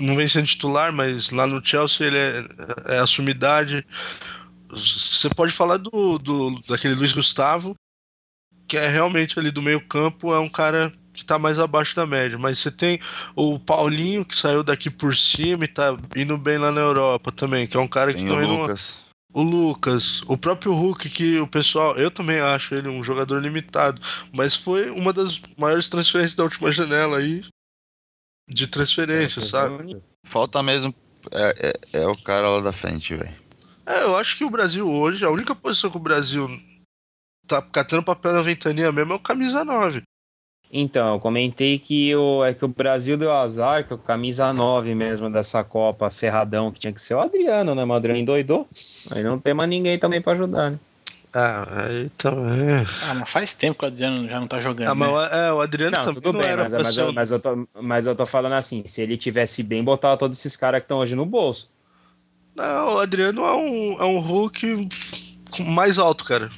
não 0.00 0.16
vem 0.16 0.28
sendo 0.28 0.46
titular, 0.46 0.92
mas 0.92 1.30
lá 1.30 1.46
no 1.46 1.64
Chelsea 1.64 2.06
ele 2.06 2.18
é, 2.18 2.44
é 2.96 2.98
a 2.98 3.06
sumidade. 3.06 3.86
Você 4.70 5.28
pode 5.30 5.52
falar 5.52 5.76
do, 5.76 6.18
do 6.18 6.60
daquele 6.68 6.94
Luiz 6.94 7.12
Gustavo, 7.12 7.74
que 8.66 8.76
é 8.76 8.88
realmente 8.88 9.38
ali 9.38 9.50
do 9.50 9.62
meio-campo, 9.62 10.34
é 10.34 10.40
um 10.40 10.48
cara 10.48 10.92
que 11.12 11.24
tá 11.24 11.38
mais 11.38 11.58
abaixo 11.58 11.94
da 11.94 12.06
média. 12.06 12.36
Mas 12.36 12.58
você 12.58 12.70
tem 12.70 13.00
o 13.34 13.58
Paulinho, 13.58 14.24
que 14.24 14.36
saiu 14.36 14.62
daqui 14.62 14.90
por 14.90 15.16
cima 15.16 15.64
e 15.64 15.68
tá 15.68 15.96
indo 16.14 16.36
bem 16.36 16.58
lá 16.58 16.72
na 16.72 16.80
Europa 16.80 17.30
também, 17.30 17.66
que 17.66 17.76
é 17.76 17.80
um 17.80 17.88
cara 17.88 18.12
que 18.12 18.20
Tem 18.20 18.28
o 18.28 18.34
também 18.34 18.48
não. 18.48 18.62
Lucas. 18.62 19.06
O 19.32 19.42
Lucas, 19.42 20.22
o 20.26 20.36
próprio 20.36 20.72
Hulk, 20.72 21.10
que 21.10 21.38
o 21.38 21.46
pessoal, 21.46 21.94
eu 21.96 22.10
também 22.10 22.40
acho 22.40 22.74
ele 22.74 22.88
um 22.88 23.02
jogador 23.02 23.38
limitado, 23.38 24.00
mas 24.32 24.56
foi 24.56 24.88
uma 24.90 25.12
das 25.12 25.40
maiores 25.58 25.90
transferências 25.90 26.34
da 26.34 26.44
última 26.44 26.72
janela 26.72 27.18
aí. 27.18 27.44
De 28.48 28.66
transferência, 28.66 29.42
sabe? 29.42 30.00
Falta 30.24 30.62
mesmo. 30.62 30.94
É, 31.32 31.72
é, 31.92 32.02
é 32.02 32.06
o 32.06 32.16
cara 32.22 32.48
lá 32.48 32.60
da 32.60 32.72
frente, 32.72 33.14
velho. 33.14 33.34
É, 33.84 34.02
eu 34.02 34.16
acho 34.16 34.36
que 34.36 34.44
o 34.44 34.50
Brasil 34.50 34.88
hoje, 34.88 35.24
a 35.24 35.30
única 35.30 35.54
posição 35.54 35.90
que 35.90 35.96
o 35.96 36.00
Brasil 36.00 36.48
tá 37.46 37.62
catando 37.62 38.02
papel 38.02 38.32
na 38.32 38.42
ventania 38.42 38.92
mesmo 38.92 39.12
é 39.12 39.16
o 39.16 39.20
camisa 39.20 39.64
9. 39.64 40.02
Então, 40.72 41.14
eu 41.14 41.20
comentei 41.20 41.78
que 41.78 42.14
o, 42.16 42.44
é 42.44 42.52
que 42.52 42.64
o 42.64 42.68
Brasil 42.68 43.16
deu 43.16 43.32
azar, 43.32 43.86
que 43.86 43.94
o 43.94 43.98
camisa 43.98 44.52
9 44.52 44.94
mesmo 44.94 45.30
dessa 45.30 45.62
Copa 45.62 46.10
ferradão, 46.10 46.72
que 46.72 46.80
tinha 46.80 46.92
que 46.92 47.00
ser 47.00 47.14
o 47.14 47.20
Adriano, 47.20 47.74
né? 47.74 47.84
O 47.84 47.92
Adriano 47.92 48.18
endoidou. 48.18 48.66
Aí 49.10 49.22
não 49.22 49.38
tem 49.38 49.54
mais 49.54 49.70
ninguém 49.70 49.98
também 49.98 50.20
pra 50.20 50.32
ajudar, 50.32 50.72
né? 50.72 50.78
Ah, 51.38 51.84
aí 51.86 52.08
também. 52.10 52.86
Ah, 53.02 53.12
mas 53.14 53.28
faz 53.30 53.52
tempo 53.52 53.78
que 53.78 53.84
o 53.84 53.88
Adriano 53.88 54.26
já 54.26 54.40
não 54.40 54.46
tá 54.48 54.58
jogando. 54.60 54.90
Ah, 54.90 54.94
mas 54.94 55.08
né? 55.10 55.14
o- 55.14 55.22
é, 55.22 55.52
o 55.52 55.60
Adriano 55.60 55.96
Não, 55.96 56.02
também 56.02 56.22
tudo 56.22 56.32
não 56.38 56.40
bem, 56.40 56.50
era 56.50 56.62
mas, 56.62 56.72
pra 56.72 56.82
mas, 56.82 56.96
eu, 56.96 57.08
um- 57.08 57.12
mas, 57.12 57.30
eu 57.30 57.40
tô, 57.40 57.68
mas 57.82 58.06
eu 58.06 58.16
tô 58.16 58.24
falando 58.26 58.54
assim, 58.54 58.82
se 58.86 59.02
ele 59.02 59.16
tivesse 59.18 59.62
bem, 59.62 59.84
botava 59.84 60.16
todos 60.16 60.38
esses 60.38 60.56
caras 60.56 60.80
que 60.80 60.84
estão 60.84 60.98
hoje 60.98 61.14
no 61.14 61.26
bolso. 61.26 61.68
Não, 62.54 62.94
o 62.94 62.98
Adriano 63.00 63.44
é 63.44 63.54
um, 63.54 64.00
é 64.00 64.04
um 64.04 64.18
Hulk 64.18 64.88
mais 65.60 65.98
alto, 65.98 66.24
cara. 66.24 66.50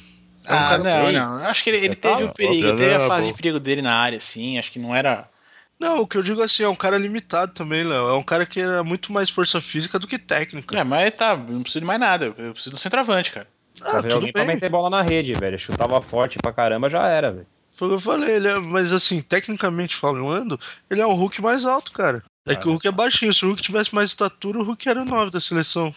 É 0.45 0.53
um 0.53 0.57
Ah, 0.57 0.69
cara 0.69 0.83
não, 0.83 1.11
não. 1.11 1.35
Acho 1.45 1.63
que 1.63 1.69
ele, 1.71 1.85
ele 1.85 1.95
teve 1.95 2.23
tá- 2.23 2.25
o 2.31 2.33
perigo, 2.33 2.53
ele 2.55 2.71
teve 2.71 2.85
a 2.85 2.95
era 2.95 3.07
fase 3.09 3.27
bom. 3.27 3.31
de 3.33 3.37
perigo 3.37 3.59
dele 3.59 3.81
na 3.81 3.93
área, 3.95 4.19
sim. 4.19 4.57
Acho 4.57 4.71
que 4.71 4.79
não 4.79 4.95
era. 4.95 5.29
Não, 5.77 6.01
o 6.01 6.07
que 6.07 6.17
eu 6.17 6.23
digo 6.23 6.41
assim, 6.41 6.63
é 6.63 6.69
um 6.69 6.75
cara 6.75 6.97
limitado 6.97 7.53
também, 7.53 7.83
Léo. 7.83 8.09
É 8.09 8.13
um 8.13 8.23
cara 8.23 8.45
que 8.45 8.59
era 8.59 8.83
muito 8.83 9.11
mais 9.13 9.29
força 9.29 9.61
física 9.61 9.97
do 9.99 10.07
que 10.07 10.17
técnica. 10.17 10.77
É, 10.77 10.83
mas 10.83 11.11
tá, 11.15 11.35
não 11.37 11.61
preciso 11.61 11.81
de 11.81 11.85
mais 11.85 11.99
nada. 11.99 12.25
Eu 12.37 12.53
preciso 12.53 12.71
do 12.71 12.77
centroavante, 12.77 13.31
cara. 13.31 13.47
Ah, 13.81 14.01
tudo 14.01 14.15
alguém 14.15 14.31
pra 14.31 14.45
bem. 14.45 14.55
meter 14.55 14.69
bola 14.69 14.89
na 14.89 15.01
rede, 15.01 15.33
velho. 15.33 15.57
Chutava 15.57 16.01
forte 16.01 16.37
pra 16.41 16.53
caramba, 16.53 16.89
já 16.89 17.07
era, 17.07 17.31
velho. 17.31 17.47
Foi 17.71 17.87
o 17.87 17.91
que 17.91 17.95
eu 17.95 17.99
falei, 17.99 18.35
ele 18.35 18.47
é, 18.47 18.59
mas 18.59 18.91
assim, 18.91 19.21
tecnicamente 19.21 19.95
falando, 19.95 20.59
ele 20.89 21.01
é 21.01 21.07
um 21.07 21.13
Hulk 21.13 21.41
mais 21.41 21.63
alto, 21.65 21.91
cara. 21.91 22.23
É 22.45 22.55
que 22.55 22.67
o 22.67 22.71
Hulk 22.71 22.87
é 22.87 22.91
baixinho. 22.91 23.33
Se 23.33 23.45
o 23.45 23.49
Hulk 23.49 23.61
tivesse 23.61 23.93
mais 23.93 24.09
estatura, 24.09 24.59
o 24.59 24.63
Hulk 24.63 24.89
era 24.89 25.01
o 25.01 25.05
9 25.05 25.31
da 25.31 25.39
seleção. 25.39 25.93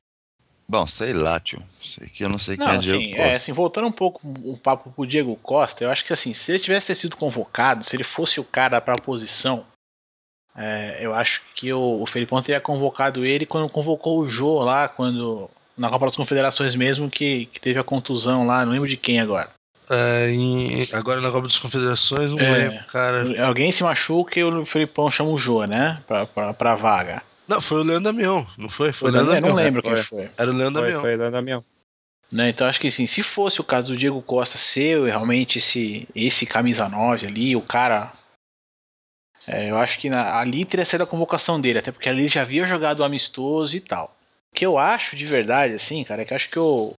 Bom, 0.69 0.87
sei 0.87 1.13
lá, 1.13 1.41
tio. 1.41 1.63
Sei 1.83 2.09
que 2.09 2.25
eu 2.25 2.29
não 2.29 2.39
sei 2.39 2.57
quem 2.57 2.67
Não, 2.67 2.75
é 2.75 2.79
Diego 2.79 2.99
assim, 2.99 3.11
é, 3.15 3.17
Costa. 3.17 3.37
assim, 3.37 3.53
voltando 3.53 3.89
um 3.89 3.93
pouco 3.93 4.21
o 4.27 4.57
papo 4.57 4.91
pro 4.91 5.07
Diego 5.07 5.35
Costa, 5.43 5.85
eu 5.85 5.91
acho 5.91 6.05
que 6.05 6.13
assim, 6.13 6.33
se 6.35 6.53
ele 6.53 6.59
tivesse 6.59 6.95
sido 6.95 7.17
convocado, 7.17 7.85
se 7.85 7.97
ele 7.97 8.05
fosse 8.05 8.39
o 8.39 8.45
cara 8.45 8.81
pra 8.81 8.97
posição, 8.97 9.67
é, 10.55 10.99
eu 11.01 11.15
acho 11.15 11.43
que 11.55 11.73
o, 11.73 12.03
o 12.03 12.07
Felipão 12.07 12.41
teria 12.43 12.61
convocado 12.61 13.25
ele 13.25 13.47
quando 13.47 13.69
convocou 13.69 14.21
o 14.21 14.29
Jô 14.29 14.61
lá, 14.61 14.89
quando. 14.89 15.51
Na 15.77 15.89
Copa 15.89 16.07
das 16.07 16.17
Confederações 16.17 16.75
mesmo, 16.75 17.11
que, 17.11 17.47
que 17.47 17.61
teve 17.61 17.79
a 17.79 17.85
contusão 17.85 18.47
lá, 18.47 18.65
não 18.65 18.73
lembro 18.73 18.89
de 18.89 18.97
quem 18.97 19.21
agora. 19.21 19.51
É, 19.91 20.31
em- 20.31 20.87
agora 20.93 21.21
na 21.21 21.31
Copa 21.31 21.47
das 21.49 21.59
Confederações, 21.59 22.31
não 22.31 22.39
É. 22.39 22.51
lembro, 22.53 22.85
cara. 22.87 23.47
Alguém 23.47 23.73
se 23.73 23.83
machuca 23.83 24.39
e 24.39 24.45
o 24.45 24.65
Felipão 24.65 25.11
chama 25.11 25.31
o 25.31 25.39
Jô, 25.39 25.65
né? 25.65 26.01
Pra, 26.07 26.27
pra, 26.27 26.55
pra 26.55 26.75
vaga. 26.75 27.23
Não, 27.49 27.61
foi 27.61 27.81
o 27.81 27.83
Leandro 27.83 28.05
Damião, 28.13 28.47
não 28.57 28.69
foi? 28.69 28.93
Foi 28.93 29.11
o 29.11 29.11
Eu 29.11 29.15
Leandro 29.15 29.35
não 29.35 29.41
Damião. 29.41 29.57
lembro 29.57 29.83
quem 29.83 29.97
Foi. 29.97 30.27
foi. 30.27 30.31
Era 30.39 30.51
o 30.51 30.55
Leandro 30.55 30.81
Foi, 30.83 30.91
Damião. 30.93 31.01
foi 31.03 31.17
dando 31.19 31.37
a 31.37 31.43
minha. 31.43 31.65
Né? 32.31 32.49
Então 32.51 32.67
acho 32.67 32.81
que 32.81 32.87
assim, 32.87 33.07
se 33.07 33.23
fosse 33.23 33.61
o 33.61 33.65
caso 33.65 33.89
do 33.89 33.97
Diego 33.97 34.23
Costa 34.23 34.57
ser 34.57 35.03
realmente 35.05 35.59
esse, 35.59 36.09
esse 36.15 36.47
camisa 36.47 36.89
9 36.89 37.27
ali, 37.27 37.55
o 37.57 37.61
cara. 37.61 38.11
é, 39.47 39.71
eu 39.71 39.77
acho 39.77 39.99
que 39.99 40.09
na- 40.09 40.39
ali 40.39 40.65
teria 40.65 40.85
sido 40.85 41.03
a 41.03 41.07
convocação 41.07 41.61
dele, 41.61 41.79
até 41.81 41.91
porque 41.91 42.09
ali 42.09 42.21
ele 42.23 42.29
já 42.29 42.43
havia 42.43 42.65
jogado 42.65 43.03
amistoso 43.05 43.77
e 43.77 43.81
tal. 43.81 44.17
Que 44.55 44.67
eu 44.67 44.79
acho 44.79 45.17
de 45.17 45.25
verdade, 45.27 45.75
assim, 45.75 46.05
cara, 46.05 46.23
é 46.23 46.25
que 46.25 46.33
eu 46.33 46.37
acho 46.37 46.51
que 46.51 46.59
o. 46.59 46.93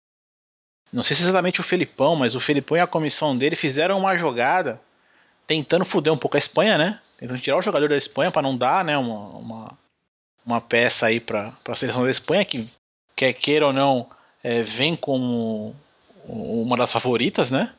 Não 0.91 1.03
sei 1.03 1.15
se 1.15 1.23
é 1.23 1.25
exatamente 1.25 1.59
o 1.59 1.63
Felipão, 1.63 2.15
mas 2.15 2.35
o 2.35 2.39
Felipão 2.39 2.77
e 2.77 2.79
a 2.79 2.87
comissão 2.87 3.35
dele 3.35 3.55
fizeram 3.55 3.97
uma 3.97 4.17
jogada 4.17 4.79
tentando 5.47 5.85
foder 5.85 6.13
um 6.13 6.17
pouco 6.17 6.37
a 6.37 6.39
Espanha, 6.39 6.77
né? 6.77 6.99
Tentando 7.17 7.39
tirar 7.39 7.57
o 7.57 7.61
jogador 7.61 7.89
da 7.89 7.97
Espanha 7.97 8.31
para 8.31 8.41
não 8.41 8.57
dar, 8.57 8.83
né, 8.85 8.97
uma, 8.97 9.19
uma, 9.37 9.77
uma 10.45 10.61
peça 10.61 11.07
aí 11.07 11.19
para 11.19 11.53
a 11.67 11.75
seleção 11.75 12.03
da 12.03 12.09
Espanha, 12.09 12.45
que 12.45 12.69
quer 13.15 13.33
queira 13.33 13.67
ou 13.67 13.73
não, 13.73 14.09
é, 14.43 14.63
vem 14.63 14.95
como 14.95 15.75
uma 16.25 16.77
das 16.77 16.91
favoritas, 16.91 17.51
né? 17.51 17.73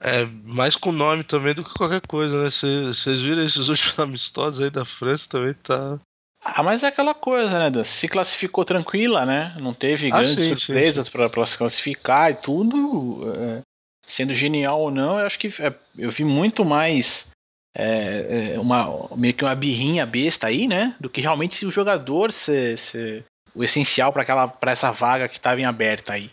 É, 0.00 0.24
mais 0.24 0.76
com 0.76 0.92
nome 0.92 1.24
também 1.24 1.54
do 1.54 1.64
que 1.64 1.72
qualquer 1.72 2.00
coisa, 2.06 2.44
né? 2.44 2.50
Vocês 2.50 3.20
viram 3.20 3.42
esses 3.42 3.68
últimos 3.68 3.96
amistosos 3.98 4.60
aí 4.60 4.70
da 4.70 4.84
França 4.84 5.28
também 5.28 5.54
tá. 5.54 5.98
Ah, 6.44 6.62
mas 6.62 6.82
é 6.82 6.88
aquela 6.88 7.14
coisa, 7.14 7.58
né, 7.58 7.70
Dan? 7.70 7.84
Se 7.84 8.06
classificou 8.06 8.64
tranquila, 8.64 9.24
né? 9.24 9.54
Não 9.58 9.72
teve 9.72 10.08
Ah, 10.10 10.16
grandes 10.16 10.34
sim, 10.46 10.54
surpresas 10.54 11.08
para 11.08 11.46
se 11.46 11.56
classificar 11.56 12.30
e 12.30 12.34
tudo. 12.34 13.32
é, 13.34 13.60
sendo 14.06 14.34
genial 14.34 14.80
ou 14.82 14.90
não, 14.90 15.18
eu 15.18 15.26
acho 15.26 15.38
que 15.38 15.48
é, 15.62 15.72
eu 15.96 16.10
vi 16.10 16.22
muito 16.24 16.62
mais 16.64 17.30
é, 17.74 18.52
é, 18.54 18.60
uma 18.60 19.08
meio 19.16 19.32
que 19.32 19.42
uma 19.44 19.54
birrinha 19.54 20.04
besta 20.04 20.46
aí, 20.46 20.68
né? 20.68 20.94
Do 21.00 21.08
que 21.08 21.22
realmente 21.22 21.64
o 21.64 21.70
jogador 21.70 22.30
ser, 22.30 22.76
ser 22.78 23.24
o 23.54 23.64
essencial 23.64 24.12
para 24.12 24.72
essa 24.72 24.90
vaga 24.92 25.28
que 25.28 25.38
estava 25.38 25.60
em 25.60 25.64
aberta 25.64 26.12
aí. 26.12 26.30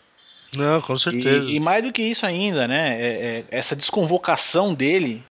Não, 0.54 0.82
com 0.82 0.98
certeza. 0.98 1.50
E, 1.50 1.56
e 1.56 1.60
mais 1.62 1.84
do 1.84 1.94
que 1.94 2.02
isso 2.02 2.26
ainda, 2.26 2.68
né? 2.68 3.02
é- 3.02 3.38
é, 3.40 3.44
essa 3.50 3.76
desconvocação 3.76 4.74
dele, 4.74 5.24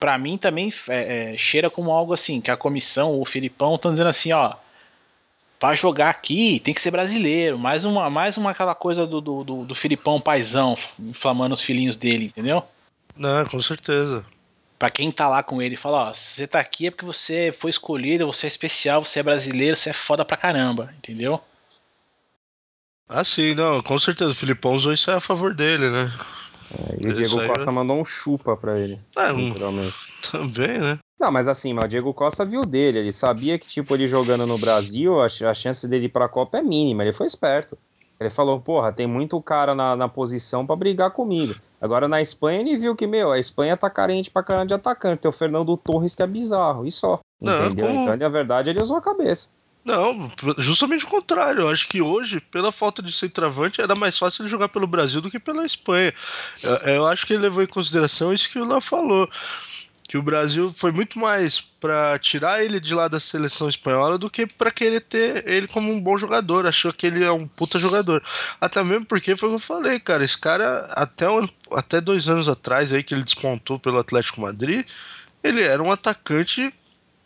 pra 0.00 0.16
mim 0.16 0.38
também 0.38 0.72
é, 0.88 1.34
é, 1.34 1.38
cheira 1.38 1.68
como 1.68 1.92
algo 1.92 2.14
assim, 2.14 2.40
que 2.40 2.50
a 2.50 2.56
comissão, 2.56 3.20
o 3.20 3.26
Filipão, 3.26 3.74
estão 3.74 3.92
dizendo 3.92 4.08
assim, 4.08 4.32
ó. 4.32 4.54
Pra 5.58 5.74
jogar 5.74 6.08
aqui 6.08 6.58
tem 6.60 6.72
que 6.72 6.80
ser 6.80 6.90
brasileiro. 6.90 7.58
Mais 7.58 7.84
uma, 7.84 8.08
mais 8.08 8.38
uma 8.38 8.52
aquela 8.52 8.74
coisa 8.74 9.06
do, 9.06 9.20
do, 9.20 9.44
do, 9.44 9.64
do 9.66 9.74
Filipão 9.74 10.18
paizão, 10.18 10.74
inflamando 10.98 11.52
os 11.52 11.60
filhinhos 11.60 11.98
dele, 11.98 12.24
entendeu? 12.24 12.64
Não, 13.14 13.44
com 13.44 13.60
certeza. 13.60 14.24
Pra 14.78 14.88
quem 14.88 15.12
tá 15.12 15.28
lá 15.28 15.42
com 15.42 15.60
ele, 15.60 15.76
fala, 15.76 16.08
ó, 16.08 16.14
se 16.14 16.36
você 16.36 16.46
tá 16.46 16.58
aqui 16.58 16.86
é 16.86 16.90
porque 16.90 17.04
você 17.04 17.54
foi 17.58 17.68
escolhido, 17.68 18.26
você 18.26 18.46
é 18.46 18.48
especial, 18.48 19.04
você 19.04 19.20
é 19.20 19.22
brasileiro, 19.22 19.76
você 19.76 19.90
é 19.90 19.92
foda 19.92 20.24
pra 20.24 20.38
caramba, 20.38 20.94
entendeu? 20.96 21.38
Ah, 23.06 23.22
sim, 23.22 23.54
não, 23.54 23.82
com 23.82 23.98
certeza. 23.98 24.30
O 24.30 24.34
Filipão 24.34 24.72
usou 24.72 24.94
isso 24.94 25.10
aí 25.10 25.18
a 25.18 25.20
favor 25.20 25.52
dele, 25.52 25.90
né? 25.90 26.10
E 27.00 27.08
o 27.08 27.12
Diego 27.12 27.46
Costa 27.46 27.66
né? 27.66 27.72
mandou 27.72 27.96
um 27.98 28.04
chupa 28.04 28.56
pra 28.56 28.78
ele, 28.78 28.98
Ah, 29.16 29.32
um- 29.32 29.48
naturalmente. 29.48 29.94
também, 30.30 30.78
né? 30.78 30.98
Não, 31.18 31.30
mas 31.30 31.48
assim, 31.48 31.72
mas 31.74 31.84
o 31.84 31.88
Diego 31.88 32.14
Costa 32.14 32.44
viu 32.44 32.62
dele. 32.62 32.98
Ele 32.98 33.12
sabia 33.12 33.58
que, 33.58 33.68
tipo, 33.68 33.94
ele 33.94 34.08
jogando 34.08 34.46
no 34.46 34.56
Brasil, 34.56 35.20
a, 35.20 35.26
a 35.26 35.54
chance 35.54 35.86
dele 35.86 36.06
ir 36.06 36.08
pra 36.10 36.28
Copa 36.28 36.58
é 36.58 36.62
mínima. 36.62 37.02
Ele 37.02 37.12
foi 37.12 37.26
esperto. 37.26 37.76
Ele 38.18 38.30
falou, 38.30 38.60
porra, 38.60 38.92
tem 38.92 39.06
muito 39.06 39.40
cara 39.42 39.74
na, 39.74 39.94
na 39.96 40.08
posição 40.08 40.66
pra 40.66 40.76
brigar 40.76 41.10
comigo. 41.10 41.54
Agora 41.80 42.06
na 42.06 42.20
Espanha 42.22 42.60
ele 42.60 42.76
viu 42.76 42.94
que, 42.94 43.06
meu, 43.06 43.32
a 43.32 43.38
Espanha 43.38 43.76
tá 43.76 43.88
carente 43.90 44.30
pra 44.30 44.42
caramba 44.42 44.66
de 44.66 44.74
atacante. 44.74 45.22
Tem 45.22 45.28
o 45.28 45.32
Fernando 45.32 45.76
Torres 45.76 46.14
que 46.14 46.22
é 46.22 46.26
bizarro, 46.26 46.86
e 46.86 46.92
só. 46.92 47.18
Não, 47.40 47.66
Entendeu? 47.66 47.86
como- 47.86 48.00
Então, 48.02 48.16
na 48.16 48.28
verdade, 48.28 48.70
ele 48.70 48.82
usou 48.82 48.96
a 48.96 49.02
cabeça. 49.02 49.48
Não, 49.84 50.30
justamente 50.58 51.04
o 51.04 51.08
contrário. 51.08 51.62
Eu 51.62 51.68
acho 51.70 51.88
que 51.88 52.02
hoje, 52.02 52.38
pela 52.40 52.70
falta 52.70 53.02
de 53.02 53.10
centroavante, 53.12 53.80
era 53.80 53.94
mais 53.94 54.18
fácil 54.18 54.42
ele 54.42 54.50
jogar 54.50 54.68
pelo 54.68 54.86
Brasil 54.86 55.20
do 55.20 55.30
que 55.30 55.38
pela 55.38 55.64
Espanha. 55.64 56.12
Eu, 56.62 56.76
eu 56.76 57.06
acho 57.06 57.26
que 57.26 57.32
ele 57.32 57.42
levou 57.42 57.62
em 57.62 57.66
consideração 57.66 58.32
isso 58.32 58.50
que 58.50 58.58
o 58.58 58.64
Léo 58.68 58.80
falou. 58.80 59.28
Que 60.06 60.18
o 60.18 60.22
Brasil 60.22 60.68
foi 60.68 60.90
muito 60.92 61.18
mais 61.18 61.60
pra 61.60 62.18
tirar 62.18 62.62
ele 62.62 62.78
de 62.80 62.92
lá 62.94 63.06
da 63.08 63.18
seleção 63.20 63.68
espanhola 63.68 64.18
do 64.18 64.28
que 64.28 64.44
pra 64.44 64.70
querer 64.70 65.00
ter 65.00 65.48
ele 65.48 65.66
como 65.68 65.90
um 65.90 66.00
bom 66.00 66.18
jogador. 66.18 66.66
Achou 66.66 66.92
que 66.92 67.06
ele 67.06 67.24
é 67.24 67.30
um 67.32 67.46
puta 67.46 67.78
jogador. 67.78 68.22
Até 68.60 68.82
mesmo 68.84 69.06
porque 69.06 69.34
foi 69.36 69.48
o 69.48 69.52
que 69.52 69.56
eu 69.56 69.60
falei, 69.60 69.98
cara. 69.98 70.24
Esse 70.24 70.36
cara, 70.36 70.80
até, 70.90 71.30
um- 71.30 71.48
até 71.72 72.00
dois 72.02 72.28
anos 72.28 72.48
atrás, 72.50 72.92
aí 72.92 73.02
que 73.02 73.14
ele 73.14 73.22
despontou 73.24 73.78
pelo 73.78 73.98
Atlético 73.98 74.40
Madrid, 74.42 74.84
ele 75.42 75.62
era 75.62 75.82
um 75.82 75.90
atacante 75.92 76.74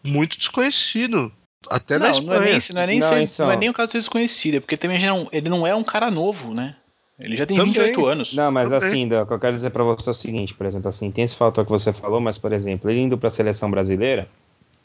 muito 0.04 0.38
desconhecido. 0.38 1.32
Até 1.70 1.98
na 1.98 2.10
não, 2.10 2.20
não 2.20 2.34
é 2.34 2.56
Espanha. 2.56 2.58
nem, 2.58 2.60
não 2.74 2.82
é 2.82 2.86
nem, 2.86 2.98
Não, 3.00 3.08
ser- 3.08 3.22
então. 3.34 3.46
não 3.46 3.52
é 3.52 3.56
nem 3.56 3.68
o 3.70 3.74
caso 3.74 3.88
de 3.88 3.92
ser 3.92 3.98
desconhecido, 3.98 4.54
é 4.56 4.60
porque 4.60 4.76
também 4.76 4.98
já 5.00 5.08
não- 5.08 5.28
ele 5.32 5.48
não 5.48 5.66
é 5.66 5.74
um 5.74 5.82
cara 5.84 6.10
novo, 6.10 6.52
né? 6.54 6.76
Ele 7.18 7.36
já 7.36 7.46
tem 7.46 7.56
Também. 7.56 7.72
28 7.72 8.06
anos. 8.06 8.34
Não, 8.34 8.50
mas 8.50 8.68
Também. 8.68 8.88
assim, 8.88 9.06
Dan, 9.08 9.22
o 9.22 9.26
que 9.26 9.32
eu 9.32 9.38
quero 9.38 9.54
dizer 9.54 9.70
pra 9.70 9.84
você 9.84 10.08
é 10.08 10.12
o 10.12 10.14
seguinte, 10.14 10.52
por 10.52 10.66
exemplo, 10.66 10.88
assim, 10.88 11.10
tem 11.12 11.22
esse 11.24 11.36
fator 11.36 11.64
que 11.64 11.70
você 11.70 11.92
falou, 11.92 12.20
mas, 12.20 12.36
por 12.36 12.52
exemplo, 12.52 12.90
ele 12.90 13.00
indo 13.00 13.16
pra 13.16 13.30
seleção 13.30 13.70
brasileira, 13.70 14.28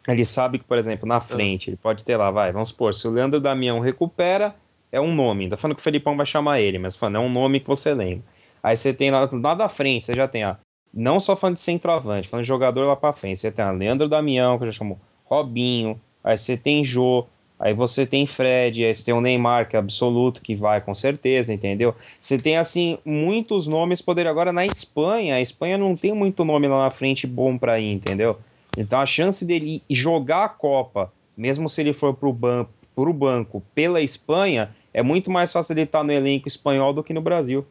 ele 0.07 0.23
sabe 0.23 0.59
que, 0.59 0.63
por 0.65 0.77
exemplo, 0.77 1.07
na 1.07 1.19
frente, 1.19 1.69
ele 1.71 1.77
pode 1.77 2.05
ter 2.05 2.15
lá, 2.17 2.29
vai, 2.29 2.51
vamos 2.51 2.69
supor, 2.69 2.93
se 2.93 3.07
o 3.07 3.11
Leandro 3.11 3.39
Damião 3.39 3.79
recupera, 3.79 4.53
é 4.91 5.01
um 5.01 5.13
nome, 5.13 5.45
ainda 5.45 5.57
falando 5.57 5.75
que 5.75 5.81
o 5.81 5.83
Felipão 5.83 6.15
vai 6.15 6.25
chamar 6.25 6.61
ele, 6.61 6.77
mas 6.77 6.95
falando, 6.95 7.15
é 7.17 7.19
um 7.19 7.29
nome 7.31 7.59
que 7.59 7.67
você 7.67 7.93
lembra. 7.95 8.23
Aí 8.61 8.77
você 8.77 8.93
tem 8.93 9.09
lá, 9.09 9.27
lá 9.31 9.55
da 9.55 9.67
frente, 9.67 10.05
você 10.05 10.13
já 10.13 10.27
tem, 10.27 10.45
ó, 10.45 10.55
não 10.93 11.19
só 11.19 11.35
falando 11.35 11.55
de 11.55 11.61
centroavante, 11.61 12.27
falando 12.29 12.43
de 12.43 12.47
jogador 12.47 12.85
lá 12.85 12.95
pra 12.95 13.11
frente, 13.13 13.39
você 13.39 13.51
tem 13.51 13.65
a 13.65 13.71
Leandro 13.71 14.07
Damião, 14.07 14.57
que 14.57 14.65
eu 14.65 14.71
já 14.71 14.77
chamo 14.77 14.99
Robinho, 15.25 15.99
aí 16.23 16.37
você 16.37 16.57
tem 16.57 16.83
Jô, 16.83 17.25
Aí 17.59 17.73
você 17.73 18.05
tem 18.05 18.25
Fred, 18.25 18.85
aí 18.85 18.95
você 18.95 19.03
tem 19.03 19.13
o 19.13 19.19
Neymar, 19.19 19.67
que 19.67 19.75
é 19.75 19.79
absoluto, 19.79 20.41
que 20.41 20.55
vai 20.55 20.79
com 20.79 20.95
certeza, 20.95 21.53
entendeu? 21.53 21.93
Você 22.17 22.37
tem, 22.37 22.55
assim, 22.55 22.97
muitos 23.03 23.67
nomes 23.67 24.01
poder 24.01 24.27
agora 24.27 24.53
na 24.53 24.65
Espanha. 24.65 25.35
A 25.35 25.41
Espanha 25.41 25.77
não 25.77 25.93
tem 25.93 26.13
muito 26.13 26.45
nome 26.45 26.69
lá 26.69 26.85
na 26.85 26.91
frente 26.91 27.27
bom 27.27 27.57
pra 27.57 27.77
ir, 27.77 27.91
entendeu? 27.91 28.39
Então 28.77 29.01
a 29.01 29.05
chance 29.05 29.43
dele 29.45 29.83
jogar 29.89 30.45
a 30.45 30.49
Copa, 30.49 31.11
mesmo 31.35 31.69
se 31.69 31.81
ele 31.81 31.91
for 31.91 32.13
pro, 32.13 32.31
ban 32.31 32.65
pro 32.95 33.11
banco 33.11 33.61
pela 33.75 34.01
Espanha, 34.01 34.73
é 34.93 35.03
muito 35.03 35.29
mais 35.29 35.51
fácil 35.51 35.73
ele 35.73 35.81
estar 35.81 36.01
no 36.01 36.13
elenco 36.13 36.47
espanhol 36.47 36.93
do 36.93 37.03
que 37.03 37.13
no 37.13 37.21
Brasil. 37.21 37.65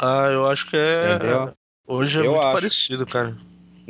Ah, 0.00 0.28
eu 0.32 0.46
acho 0.46 0.66
que 0.66 0.78
é. 0.78 1.14
Entendeu? 1.14 1.52
Hoje 1.86 2.20
é 2.20 2.22
Eu 2.22 2.32
muito 2.32 2.44
acho. 2.44 2.52
parecido, 2.52 3.06
cara. 3.06 3.36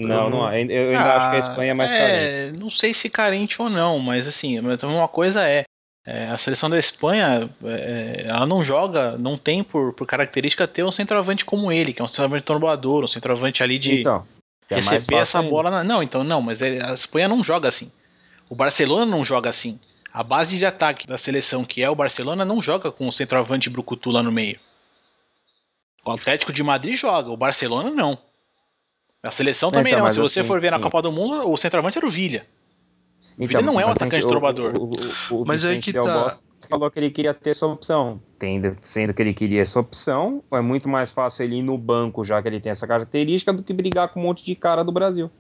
Não, 0.06 0.30
não, 0.30 0.52
eu 0.54 0.90
ainda 0.90 1.00
ah, 1.00 1.16
acho 1.16 1.30
que 1.30 1.36
a 1.36 1.50
Espanha 1.50 1.70
é 1.70 1.74
mais 1.74 1.92
é, 1.92 1.98
carente. 1.98 2.58
Não 2.58 2.70
sei 2.70 2.94
se 2.94 3.10
carente 3.10 3.60
ou 3.60 3.68
não, 3.68 3.98
mas 3.98 4.26
assim, 4.26 4.58
uma 4.58 5.08
coisa 5.08 5.46
é, 5.46 5.64
é 6.06 6.28
a 6.28 6.38
seleção 6.38 6.70
da 6.70 6.78
Espanha, 6.78 7.50
é, 7.64 8.24
ela 8.26 8.46
não 8.46 8.64
joga, 8.64 9.18
não 9.18 9.36
tem 9.36 9.62
por, 9.62 9.92
por 9.92 10.06
característica 10.06 10.66
ter 10.66 10.84
um 10.84 10.92
centroavante 10.92 11.44
como 11.44 11.70
ele, 11.70 11.92
que 11.92 12.00
é 12.00 12.04
um 12.04 12.08
centroavante 12.08 12.44
trombador, 12.44 13.04
um 13.04 13.08
centroavante 13.08 13.62
ali 13.62 13.78
de 13.78 14.00
então, 14.00 14.26
é 14.70 14.76
receber 14.76 15.16
essa 15.16 15.42
bola. 15.42 15.70
Na... 15.70 15.84
Não, 15.84 16.02
então 16.02 16.24
não, 16.24 16.40
mas 16.40 16.62
a 16.62 16.94
Espanha 16.94 17.28
não 17.28 17.44
joga 17.44 17.68
assim. 17.68 17.92
O 18.48 18.54
Barcelona 18.54 19.04
não 19.04 19.24
joga 19.24 19.50
assim. 19.50 19.78
A 20.12 20.22
base 20.22 20.56
de 20.56 20.66
ataque 20.66 21.06
da 21.06 21.18
seleção, 21.18 21.64
que 21.64 21.82
é 21.82 21.90
o 21.90 21.94
Barcelona, 21.94 22.44
não 22.44 22.60
joga 22.60 22.90
com 22.90 23.06
o 23.06 23.12
centroavante 23.12 23.70
Brucutu 23.70 24.10
lá 24.10 24.22
no 24.22 24.32
meio. 24.32 24.58
O 26.04 26.10
Atlético 26.10 26.52
de 26.52 26.62
Madrid 26.62 26.96
joga, 26.96 27.30
o 27.30 27.36
Barcelona 27.36 27.90
não. 27.90 28.18
A 29.22 29.30
seleção 29.30 29.70
também 29.70 29.92
então, 29.92 30.04
não. 30.04 30.12
Se 30.12 30.18
você 30.18 30.40
assim, 30.40 30.48
for 30.48 30.60
ver 30.60 30.70
na 30.70 30.80
Copa 30.80 31.02
do 31.02 31.12
Mundo, 31.12 31.50
o 31.50 31.56
centroavante 31.56 31.98
era 31.98 32.06
o 32.06 32.10
Vilha. 32.10 32.46
O 33.38 33.46
Vilha 33.46 33.60
então, 33.60 33.74
não 33.74 33.80
é 33.80 33.84
um 33.84 33.90
atacante 33.90 34.26
trovador. 34.26 34.72
Mas 35.46 35.64
aí 35.64 35.78
que 35.78 35.92
tá. 35.92 36.38
falou 36.68 36.90
que 36.90 36.98
ele 36.98 37.10
queria 37.10 37.34
ter 37.34 37.50
essa 37.50 37.66
opção. 37.66 38.20
Tendo, 38.38 38.76
sendo 38.80 39.12
que 39.12 39.22
ele 39.22 39.34
queria 39.34 39.60
essa 39.60 39.78
opção, 39.78 40.42
é 40.50 40.60
muito 40.60 40.88
mais 40.88 41.10
fácil 41.10 41.44
ele 41.44 41.56
ir 41.56 41.62
no 41.62 41.76
banco, 41.76 42.24
já 42.24 42.40
que 42.40 42.48
ele 42.48 42.60
tem 42.60 42.72
essa 42.72 42.86
característica, 42.86 43.52
do 43.52 43.62
que 43.62 43.72
brigar 43.72 44.08
com 44.08 44.20
um 44.20 44.22
monte 44.24 44.44
de 44.44 44.54
cara 44.54 44.82
do 44.82 44.92
Brasil. 44.92 45.30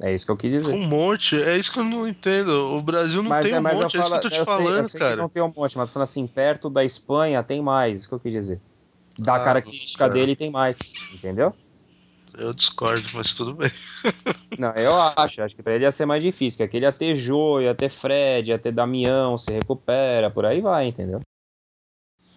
É 0.00 0.14
isso 0.14 0.24
que 0.24 0.32
eu 0.32 0.36
quis 0.36 0.52
dizer. 0.52 0.72
Um 0.72 0.86
monte? 0.86 1.40
É 1.42 1.56
isso 1.56 1.72
que 1.72 1.80
eu 1.80 1.84
não 1.84 2.06
entendo. 2.06 2.76
O 2.76 2.80
Brasil 2.80 3.22
não 3.22 3.30
mas, 3.30 3.44
tem 3.44 3.54
é, 3.54 3.58
um 3.58 3.62
monte, 3.62 3.96
é 3.96 4.00
isso 4.00 4.08
que 4.08 4.16
eu 4.16 4.20
tô 4.20 4.30
te 4.30 4.38
eu 4.38 4.44
falando, 4.44 4.70
sei, 4.70 4.80
eu 4.80 4.88
sei 4.88 5.00
cara. 5.00 5.16
não 5.16 5.28
tem 5.28 5.42
um 5.42 5.52
monte, 5.54 5.76
mas 5.76 5.90
falando 5.90 6.04
assim, 6.04 6.26
perto 6.26 6.70
da 6.70 6.84
Espanha 6.84 7.42
tem 7.42 7.60
mais, 7.60 8.00
isso 8.00 8.08
que 8.08 8.14
eu 8.14 8.20
quis 8.20 8.32
dizer. 8.32 8.60
Da 9.18 9.34
ah, 9.34 9.44
característica 9.44 9.98
cara. 9.98 10.12
dele 10.12 10.36
tem 10.36 10.50
mais, 10.50 10.78
entendeu? 11.12 11.52
Eu 12.38 12.54
discordo, 12.54 13.02
mas 13.14 13.34
tudo 13.34 13.52
bem. 13.52 13.70
Não, 14.56 14.70
eu 14.74 14.94
acho. 15.16 15.42
Acho 15.42 15.56
que 15.56 15.62
pra 15.62 15.74
ele 15.74 15.84
ia 15.84 15.90
ser 15.90 16.06
mais 16.06 16.22
difícil. 16.22 16.56
Que 16.56 16.62
aquele 16.62 16.86
ia 16.86 16.92
ter 16.92 17.16
Jô, 17.16 17.60
ia 17.60 17.74
ter 17.74 17.90
Fred, 17.90 18.50
ia 18.50 18.58
ter 18.58 18.70
Damião, 18.70 19.36
se 19.36 19.52
recupera, 19.52 20.30
por 20.30 20.46
aí 20.46 20.60
vai, 20.60 20.86
entendeu? 20.86 21.20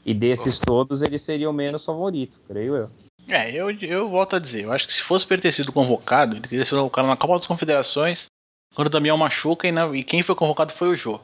E 0.03 0.11
desses 0.13 0.59
oh. 0.59 0.65
todos, 0.65 1.03
ele 1.03 1.19
seria 1.19 1.47
o 1.47 1.53
menos 1.53 1.85
favorito, 1.85 2.41
creio 2.47 2.75
eu. 2.75 2.89
É, 3.29 3.51
eu, 3.51 3.69
eu 3.69 4.09
volto 4.09 4.35
a 4.35 4.39
dizer. 4.39 4.63
Eu 4.63 4.71
acho 4.71 4.87
que 4.87 4.93
se 4.93 5.03
fosse 5.03 5.25
pra 5.25 5.35
ele 5.35 5.43
ter 5.43 5.51
sido 5.51 5.71
convocado, 5.71 6.35
ele 6.35 6.47
teria 6.47 6.65
sido 6.65 6.77
convocado 6.77 7.07
na 7.07 7.15
Copa 7.15 7.35
das 7.35 7.45
Confederações, 7.45 8.25
quando 8.73 8.87
o 8.87 8.91
Damião 8.91 9.15
machuca 9.15 9.67
e, 9.67 9.71
na, 9.71 9.95
e 9.95 10.03
quem 10.03 10.23
foi 10.23 10.33
convocado 10.33 10.73
foi 10.73 10.87
o 10.89 10.95
Jô. 10.95 11.21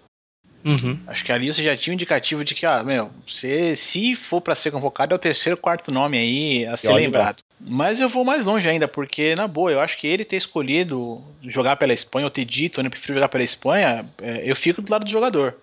Uhum. 0.68 1.00
Acho 1.08 1.24
que 1.24 1.32
ali 1.32 1.48
você 1.48 1.64
já 1.64 1.78
tinha 1.78 1.94
um 1.94 1.96
indicativo 1.96 2.44
de 2.44 2.54
que, 2.54 2.66
ah, 2.66 2.84
meu, 2.84 3.10
você, 3.26 3.74
se 3.74 4.16
for 4.16 4.42
para 4.42 4.54
ser 4.54 4.70
convocado, 4.70 5.14
é 5.14 5.16
o 5.16 5.20
terceiro, 5.20 5.56
quarto 5.56 5.92
nome 5.92 6.18
aí 6.18 6.66
a 6.66 6.76
ser 6.76 6.92
lembrado. 6.92 7.42
Mas 7.58 8.02
eu 8.02 8.10
vou 8.10 8.26
mais 8.26 8.44
longe 8.44 8.68
ainda, 8.68 8.86
porque, 8.86 9.34
na 9.34 9.48
boa, 9.48 9.72
eu 9.72 9.80
acho 9.80 9.98
que 9.98 10.06
ele 10.06 10.26
ter 10.26 10.36
escolhido 10.36 11.24
jogar 11.42 11.78
pela 11.78 11.94
Espanha, 11.94 12.26
ou 12.26 12.30
ter 12.30 12.44
dito, 12.44 12.82
eu 12.82 12.90
prefiro 12.90 13.14
jogar 13.14 13.30
pela 13.30 13.46
Espanha, 13.46 14.06
é, 14.22 14.42
eu 14.44 14.58
fico 14.58 14.82
do 14.82 14.92
lado 14.92 15.06
do 15.06 15.10
jogador. 15.10 15.56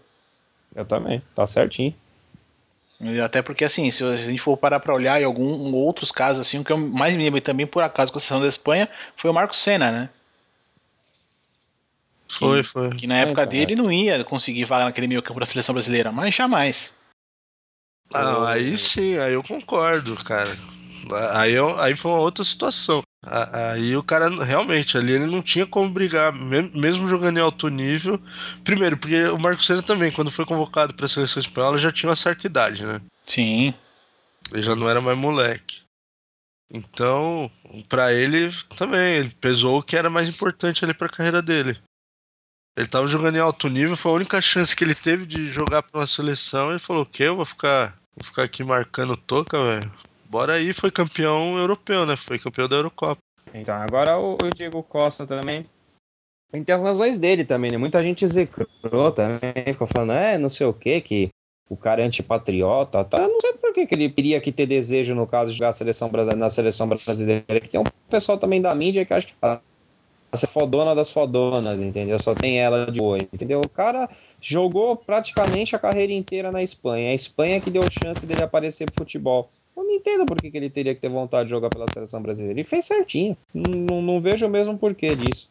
Eu 0.75 0.87
também, 0.87 1.21
tá 1.37 1.47
certinho. 1.47 1.95
Até 3.23 3.43
porque, 3.43 3.67
assim, 3.67 3.91
se 3.91 4.03
a 4.03 4.17
gente 4.17 4.41
for 4.41 4.57
parar 4.57 4.81
pra 4.81 4.95
olhar 4.95 5.21
em 5.21 5.25
alguns 5.25 5.75
outros 5.75 6.11
casos, 6.11 6.41
assim, 6.41 6.61
o 6.61 6.65
que 6.65 6.73
eu 6.73 6.79
mais 6.79 7.15
me 7.15 7.25
lembro 7.25 7.43
também, 7.43 7.67
por 7.67 7.83
acaso, 7.83 8.11
com 8.11 8.17
a 8.17 8.21
seleção 8.23 8.41
da 8.41 8.49
Espanha, 8.49 8.89
foi 9.17 9.31
o 9.31 9.35
Marco 9.35 9.55
Senna, 9.55 9.91
né? 9.91 10.09
Foi, 12.39 12.63
que, 12.63 12.69
foi. 12.69 12.91
Que 12.91 13.07
na 13.07 13.17
época 13.19 13.43
é, 13.43 13.47
dele 13.47 13.77
não 13.77 13.91
ia 13.91 14.25
conseguir 14.25 14.65
vaga 14.65 14.85
naquele 14.85 15.07
meio 15.07 15.23
campo 15.23 15.41
da 15.41 15.47
seleção 15.47 15.73
brasileira, 15.73 16.11
mas 16.11 16.35
jamais. 16.35 16.99
Ah, 18.13 18.51
aí 18.51 18.77
sim, 18.77 19.19
aí 19.19 19.33
eu 19.35 19.43
concordo, 19.43 20.17
cara. 20.25 20.51
Aí, 21.33 21.53
eu, 21.53 21.79
aí 21.81 21.95
foi 21.95 22.11
uma 22.11 22.21
outra 22.21 22.45
situação. 22.45 23.03
Aí 23.27 23.97
o 23.97 24.03
cara 24.03 24.29
realmente 24.45 24.97
ali 24.97 25.13
ele 25.13 25.27
não 25.27 25.43
tinha 25.43 25.67
como 25.67 25.91
brigar, 25.91 26.33
mesmo 26.33 27.07
jogando 27.07 27.39
em 27.39 27.43
alto 27.43 27.69
nível. 27.69 28.21
Primeiro, 28.63 28.97
porque 28.97 29.23
o 29.25 29.39
Marcos 29.39 29.67
Senna 29.67 29.83
também, 29.83 30.13
quando 30.13 30.31
foi 30.31 30.45
convocado 30.45 30.95
para 30.95 31.07
a 31.07 31.09
seleção 31.09 31.41
espanhola, 31.41 31.79
já 31.79 31.91
tinha 31.91 32.11
uma 32.11 32.17
certa 32.17 32.47
idade, 32.47 32.85
né? 32.85 33.01
Sim. 33.27 33.75
Ele 34.53 34.63
já 34.63 34.75
não 34.75 34.89
era 34.89 35.01
mais 35.01 35.17
moleque. 35.17 35.83
Então, 36.71 37.51
para 37.89 38.13
ele 38.13 38.51
também, 38.77 39.17
ele 39.17 39.31
pesou 39.31 39.79
o 39.79 39.83
que 39.83 39.97
era 39.97 40.11
mais 40.11 40.29
importante 40.29 40.85
ali 40.85 40.95
para 40.95 41.07
a 41.07 41.11
carreira 41.11 41.41
dele. 41.41 41.79
Ele 42.77 42.89
tava 42.89 43.07
jogando 43.07 43.37
em 43.37 43.41
alto 43.41 43.69
nível, 43.69 43.97
foi 43.97 44.11
a 44.11 44.17
única 44.17 44.41
chance 44.41 44.75
que 44.75 44.83
ele 44.83 44.95
teve 44.95 45.25
de 45.25 45.47
jogar 45.47 45.83
pra 45.83 46.01
uma 46.01 46.07
seleção. 46.07 46.71
Ele 46.71 46.81
falou: 46.81 47.03
o 47.03 47.07
quê? 47.07 47.25
Eu 47.25 47.37
vou 47.37 47.45
ficar, 47.45 47.97
vou 48.17 48.25
ficar 48.25 48.43
aqui 48.43 48.65
marcando 48.65 49.17
toca, 49.17 49.57
velho. 49.63 49.93
Bora 50.29 50.55
aí, 50.55 50.73
foi 50.73 50.91
campeão 50.91 51.57
europeu, 51.57 52.05
né? 52.05 52.17
Foi 52.17 52.39
campeão 52.39 52.69
da 52.69 52.77
Eurocopa. 52.77 53.19
Então, 53.53 53.77
agora 53.77 54.19
o, 54.19 54.35
o 54.35 54.51
Diego 54.51 54.83
Costa 54.83 55.25
também. 55.27 55.65
Tem 56.51 56.75
as 56.75 56.83
razões 56.83 57.19
dele 57.19 57.45
também, 57.45 57.71
né? 57.71 57.79
Muita 57.79 58.03
gente 58.03 58.27
zecrou 58.27 59.11
também, 59.13 59.73
ficou 59.73 59.89
falando, 59.89 60.13
é, 60.13 60.39
não 60.39 60.49
sei 60.49 60.67
o 60.67 60.73
que, 60.73 61.01
que 61.01 61.29
o 61.69 61.77
cara 61.77 62.03
é 62.03 62.07
antipatriota, 62.07 63.05
tá? 63.05 63.19
Eu 63.19 63.29
não 63.29 63.41
sei 63.41 63.55
por 63.55 63.73
que, 63.73 63.89
ele 63.91 64.09
queria 64.09 64.41
que 64.41 64.53
ter 64.53 64.67
desejo, 64.67 65.15
no 65.15 65.27
caso, 65.27 65.51
de 65.51 65.59
jogar 65.59 65.73
seleção 65.73 66.11
na 66.37 66.51
seleção 66.51 66.89
brasileira. 66.89 67.45
Tem 67.69 67.81
um 67.81 67.85
pessoal 68.09 68.39
também 68.39 68.61
da 68.63 68.75
mídia 68.75 69.05
que 69.05 69.13
acha 69.13 69.27
que 69.27 69.35
tá 69.35 69.61
essa 70.35 70.47
fodona 70.47 70.95
das 70.95 71.11
fodonas, 71.11 71.81
entendeu? 71.81 72.19
Só 72.19 72.35
tem 72.35 72.59
ela 72.59 72.91
de 72.91 72.99
boa, 72.99 73.19
entendeu? 73.19 73.61
O 73.61 73.69
cara 73.69 74.09
jogou 74.41 74.97
praticamente 74.97 75.75
a 75.75 75.79
carreira 75.79 76.13
inteira 76.13 76.53
na 76.53 76.63
Espanha. 76.63 77.11
A 77.11 77.15
Espanha 77.15 77.61
que 77.61 77.71
deu 77.71 77.89
chance 77.89 78.27
dele 78.27 78.43
aparecer 78.43 78.87
pro 78.87 78.99
futebol. 78.99 79.51
Eu 79.77 79.83
não 79.83 79.93
entendo 79.93 80.27
por 80.27 80.41
que, 80.41 80.51
que 80.51 80.57
ele 80.57 80.71
teria 80.71 80.95
que 80.95 81.01
ter 81.01 81.09
vontade 81.09 81.45
de 81.45 81.51
jogar 81.51 81.71
pela 81.71 81.89
seleção 81.89 82.23
brasileira. 82.23 82.59
Ele 82.59 82.69
fez 82.69 82.85
certinho. 82.85 83.37
Não, 83.53 84.03
não 84.03 84.21
vejo 84.21 84.47
o 84.47 84.49
mesmo 84.49 84.79
porquê 84.79 85.17
disso. 85.17 85.49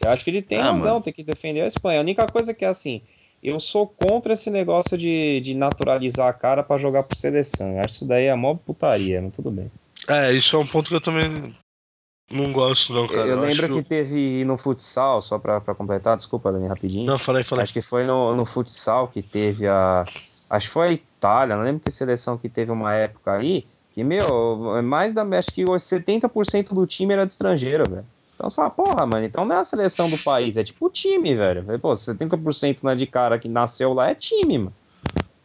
Eu 0.00 0.08
acho 0.08 0.24
que 0.24 0.30
ele 0.30 0.40
tem 0.40 0.58
ah, 0.58 0.72
razão, 0.72 0.92
mano. 0.92 1.02
tem 1.02 1.12
que 1.12 1.22
defender 1.22 1.60
a 1.60 1.66
Espanha. 1.66 1.98
A 1.98 2.02
única 2.02 2.26
coisa 2.26 2.54
que 2.54 2.64
é 2.64 2.68
assim, 2.68 3.02
eu 3.42 3.60
sou 3.60 3.86
contra 3.86 4.32
esse 4.32 4.50
negócio 4.50 4.96
de, 4.96 5.40
de 5.40 5.54
naturalizar 5.54 6.28
a 6.28 6.32
cara 6.32 6.62
para 6.62 6.80
jogar 6.80 7.02
por 7.02 7.16
seleção. 7.16 7.72
Eu 7.72 7.80
acho 7.80 7.88
que 7.88 7.94
isso 7.96 8.04
daí 8.06 8.24
é 8.24 8.30
a 8.30 8.36
maior 8.36 8.56
putaria, 8.56 9.20
mas 9.20 9.34
tudo 9.34 9.50
bem. 9.50 9.70
É, 10.08 10.32
isso 10.32 10.56
é 10.56 10.58
um 10.58 10.66
ponto 10.66 10.88
que 10.88 10.94
eu 10.94 11.00
também 11.00 11.52
não 12.30 12.52
gosto, 12.52 12.92
não, 12.92 13.08
cara. 13.08 13.22
Eu, 13.22 13.36
eu 13.36 13.40
lembro 13.40 13.68
que... 13.68 13.74
que... 13.74 13.82
teve 13.82 14.44
no 14.44 14.56
futsal, 14.56 15.20
só 15.20 15.38
pra, 15.38 15.60
pra 15.60 15.74
completar, 15.74 16.16
desculpa, 16.16 16.52
Dani, 16.52 16.68
rapidinho. 16.68 17.04
Não, 17.04 17.18
falei, 17.18 17.42
falei. 17.42 17.64
Acho 17.64 17.72
que 17.72 17.82
foi 17.82 18.04
no, 18.06 18.36
no 18.36 18.46
futsal 18.46 19.08
que 19.08 19.20
teve 19.20 19.66
a. 19.66 20.04
Acho 20.48 20.68
que 20.68 20.72
foi 20.72 20.88
a 20.88 20.92
Itália, 20.92 21.56
não 21.56 21.64
lembro 21.64 21.82
que 21.84 21.90
seleção 21.90 22.38
que 22.38 22.48
teve 22.48 22.70
uma 22.70 22.94
época 22.94 23.32
aí, 23.32 23.66
que, 23.92 24.04
meu, 24.04 24.80
mais 24.82 25.12
da. 25.12 25.22
Acho 25.22 25.52
que 25.52 25.64
70% 25.64 26.72
do 26.72 26.86
time 26.86 27.12
era 27.12 27.26
de 27.26 27.32
estrangeiro, 27.32 27.88
velho. 27.90 28.06
Então 28.34 28.48
você 28.48 28.56
fala, 28.56 28.70
porra, 28.70 29.06
mano, 29.06 29.26
então 29.26 29.44
não 29.44 29.56
é 29.56 29.58
a 29.58 29.64
seleção 29.64 30.08
do 30.08 30.16
país, 30.16 30.56
é 30.56 30.64
tipo 30.64 30.86
o 30.86 30.90
time, 30.90 31.34
velho. 31.34 31.78
Pô, 31.78 31.92
70% 31.92 32.78
não 32.82 32.92
é 32.92 32.96
de 32.96 33.06
cara 33.06 33.38
que 33.38 33.48
nasceu 33.48 33.92
lá, 33.92 34.08
é 34.08 34.14
time, 34.14 34.56
mano. 34.56 34.74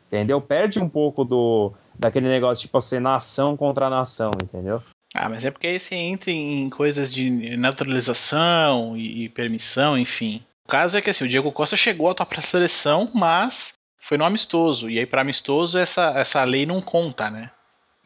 Entendeu? 0.07 0.39
Perde 0.39 0.79
um 0.79 0.87
pouco 0.87 1.25
do 1.25 1.73
daquele 1.97 2.27
negócio, 2.27 2.61
tipo, 2.61 2.79
ser 2.79 3.01
nação 3.01 3.57
contra 3.57 3.89
nação, 3.89 4.31
entendeu? 4.41 4.81
Ah, 5.15 5.29
mas 5.29 5.45
é 5.45 5.49
porque 5.49 5.67
aí 5.67 5.79
você 5.79 5.95
entra 5.95 6.29
em 6.29 6.69
coisas 6.69 7.13
de 7.13 7.55
naturalização 7.55 8.97
e, 8.97 9.29
permissão, 9.29 9.97
enfim. 9.97 10.43
O 10.65 10.67
caso 10.67 10.97
é 10.97 11.01
que 11.01 11.09
assim, 11.09 11.23
o 11.23 11.27
Diego 11.27 11.53
Costa 11.53 11.77
chegou 11.77 12.09
a 12.09 12.11
atuar 12.11 12.25
para 12.25 12.39
a 12.39 12.43
seleção, 12.43 13.09
mas 13.13 13.73
foi 14.01 14.17
no 14.17 14.25
amistoso. 14.25 14.89
E 14.89 14.99
aí, 14.99 15.05
para 15.05 15.21
amistoso, 15.21 15.77
essa, 15.77 16.09
essa 16.17 16.43
lei 16.43 16.65
não 16.65 16.81
conta, 16.81 17.29
né? 17.29 17.49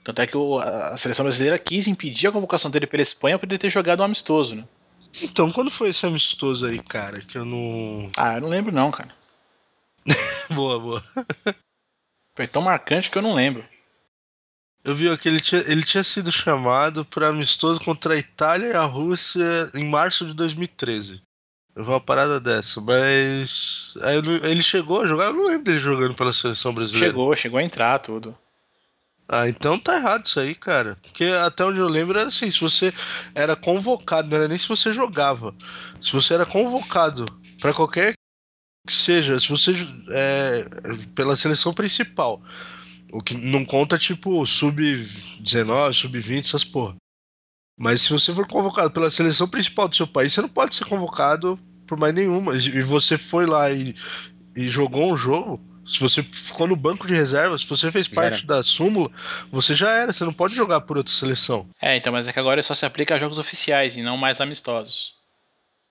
Tanto 0.04 0.22
é 0.22 0.28
que 0.28 0.38
o, 0.38 0.60
a 0.60 0.96
seleção 0.98 1.24
brasileira 1.24 1.58
quis 1.58 1.88
impedir 1.88 2.28
a 2.28 2.32
convocação 2.32 2.70
dele 2.70 2.86
pela 2.86 3.02
Espanha 3.02 3.40
por 3.40 3.50
ele 3.50 3.58
ter 3.58 3.72
jogado 3.72 4.02
um 4.02 4.06
amistoso, 4.06 4.56
né? 4.56 4.66
Então, 5.20 5.52
quando 5.52 5.72
foi 5.72 5.90
esse 5.90 6.06
amistoso 6.06 6.68
aí, 6.68 6.80
cara? 6.80 7.22
Que 7.22 7.40
eu 7.40 7.46
não. 7.46 8.12
Ah, 8.16 8.36
eu 8.36 8.42
não 8.42 8.50
lembro, 8.50 8.72
não, 8.72 8.92
cara. 8.92 9.10
boa, 10.54 10.80
boa. 10.80 11.04
Foi 12.36 12.48
tão 12.48 12.62
marcante 12.62 13.10
que 13.10 13.18
eu 13.18 13.22
não 13.24 13.34
lembro. 13.34 13.66
Eu 14.84 14.96
vi 14.96 15.16
que 15.18 15.28
ele 15.28 15.42
tinha, 15.42 15.64
ele 15.68 15.84
tinha 15.84 16.04
sido 16.04 16.32
chamado 16.32 17.04
para 17.04 17.30
amistoso 17.30 17.80
contra 17.82 18.14
a 18.14 18.18
Itália 18.18 18.68
e 18.68 18.76
a 18.76 18.84
Rússia 18.84 19.70
em 19.74 19.86
março 19.86 20.26
de 20.26 20.34
2013. 20.34 21.22
Eu 21.76 21.84
vi 21.84 21.90
uma 21.90 22.02
parada 22.02 22.40
dessa, 22.40 22.82
mas. 22.82 23.94
Aí 24.02 24.18
ele 24.44 24.62
chegou 24.62 25.02
a 25.02 25.08
jogar, 25.08 25.26
eu 25.26 25.34
não 25.34 25.48
lembro 25.48 25.66
dele 25.66 25.80
jogando 25.80 26.16
pela 26.16 26.34
seleção 26.34 26.74
brasileira. 26.74 27.08
Chegou, 27.08 27.36
chegou 27.36 27.60
a 27.60 27.64
entrar 27.64 28.00
tudo. 28.00 28.38
Ah, 29.28 29.48
então 29.48 29.80
tá 29.80 29.96
errado 29.96 30.26
isso 30.26 30.40
aí, 30.40 30.56
cara. 30.56 30.98
Porque 31.04 31.26
até 31.26 31.64
onde 31.64 31.80
eu 31.80 31.88
lembro 31.88 32.18
era 32.18 32.30
assim: 32.30 32.50
se 32.50 32.60
você 32.60 32.92
era 33.36 33.56
convocado, 33.56 34.28
não 34.28 34.38
era 34.38 34.48
nem 34.48 34.58
se 34.58 34.68
você 34.68 34.92
jogava. 34.92 35.54
Se 36.02 36.12
você 36.14 36.34
era 36.34 36.46
convocado 36.46 37.26
para 37.62 37.74
qualquer 37.74 38.14
que 38.88 38.94
seja, 38.94 39.40
se 39.40 39.48
você 39.48 39.74
é, 40.10 40.66
pela 41.14 41.36
seleção 41.36 41.74
principal 41.74 42.42
o 43.12 43.20
que 43.20 43.36
não 43.36 43.66
conta, 43.66 43.98
tipo, 43.98 44.46
sub-19, 44.46 45.94
sub-20, 45.94 46.46
essas 46.46 46.64
porra. 46.64 46.96
Mas 47.78 48.02
se 48.02 48.12
você 48.12 48.34
for 48.34 48.46
convocado 48.46 48.92
pela 48.92 49.10
seleção 49.10 49.48
principal 49.48 49.88
do 49.88 49.96
seu 49.96 50.06
país, 50.06 50.34
você 50.34 50.42
não 50.42 50.50
pode 50.50 50.76
ser 50.76 50.86
convocado 50.86 51.58
por 51.88 51.98
mais 51.98 52.14
nenhuma. 52.14 52.56
E 52.56 52.82
você 52.82 53.18
foi 53.18 53.46
lá 53.46 53.72
e, 53.72 53.96
e 54.56 54.68
jogou 54.68 55.12
um 55.12 55.16
jogo, 55.16 55.62
Se 55.88 56.00
você 56.00 56.22
ficou 56.22 56.68
no 56.68 56.76
banco 56.76 57.08
de 57.08 57.16
reserva, 57.16 57.58
se 57.58 57.66
você 57.66 57.92
fez 57.92 58.08
parte 58.08 58.46
da 58.46 58.62
súmula, 58.62 59.10
você 59.50 59.74
já 59.74 59.92
era. 59.92 60.12
Você 60.12 60.26
não 60.26 60.34
pode 60.34 60.54
jogar 60.54 60.82
por 60.82 60.98
outra 60.98 61.14
seleção. 61.14 61.68
É, 61.82 61.96
então, 61.96 62.12
mas 62.12 62.28
é 62.28 62.34
que 62.34 62.40
agora 62.40 62.62
só 62.62 62.76
se 62.76 62.86
aplica 62.86 63.16
a 63.16 63.20
jogos 63.20 63.40
oficiais 63.40 63.96
e 63.96 64.04
não 64.04 64.18
mais 64.18 64.42
amistosos. 64.42 65.16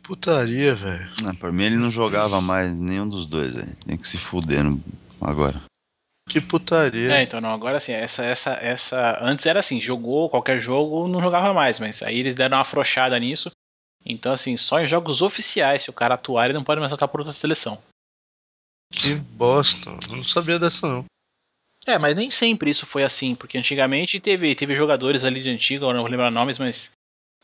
Putaria, 0.02 0.74
velho. 0.74 1.10
Por 1.40 1.52
mim 1.52 1.64
ele 1.64 1.76
não 1.76 1.90
jogava 1.90 2.40
mais 2.40 2.70
nenhum 2.78 3.08
dos 3.08 3.26
dois, 3.26 3.52
velho. 3.54 3.76
Tem 3.86 3.96
que 3.96 4.06
se 4.06 4.18
fuder 4.18 4.62
no... 4.62 4.80
agora. 5.20 5.60
Que 6.28 6.40
putaria. 6.40 7.12
É, 7.12 7.22
então 7.22 7.40
não, 7.40 7.50
agora 7.50 7.78
assim, 7.78 7.92
essa, 7.92 8.24
essa, 8.24 8.52
essa. 8.52 9.18
Antes 9.20 9.46
era 9.46 9.60
assim, 9.60 9.80
jogou 9.80 10.28
qualquer 10.28 10.60
jogo, 10.60 11.08
não 11.08 11.20
jogava 11.20 11.54
mais, 11.54 11.80
mas 11.80 12.02
aí 12.02 12.18
eles 12.18 12.34
deram 12.34 12.56
uma 12.56 12.62
afrouxada 12.62 13.18
nisso. 13.18 13.50
Então, 14.04 14.32
assim, 14.32 14.56
só 14.56 14.80
em 14.80 14.86
jogos 14.86 15.22
oficiais, 15.22 15.82
se 15.82 15.90
o 15.90 15.92
cara 15.92 16.14
atuar, 16.14 16.44
ele 16.44 16.54
não 16.54 16.64
pode 16.64 16.80
mais 16.80 16.92
atuar 16.92 17.08
por 17.08 17.20
outra 17.20 17.32
seleção. 17.32 17.82
Que 18.90 19.14
bosta, 19.14 19.90
eu 20.10 20.16
não 20.16 20.24
sabia 20.24 20.58
dessa 20.58 20.86
não. 20.86 21.04
É, 21.86 21.98
mas 21.98 22.14
nem 22.14 22.30
sempre 22.30 22.70
isso 22.70 22.86
foi 22.86 23.02
assim, 23.02 23.34
porque 23.34 23.56
antigamente 23.56 24.20
teve, 24.20 24.54
teve 24.54 24.74
jogadores 24.74 25.24
ali 25.24 25.42
de 25.42 25.50
antigo, 25.50 25.84
eu 25.84 25.92
não 25.92 26.02
vou 26.02 26.10
lembrar 26.10 26.30
nomes, 26.30 26.58
mas 26.58 26.92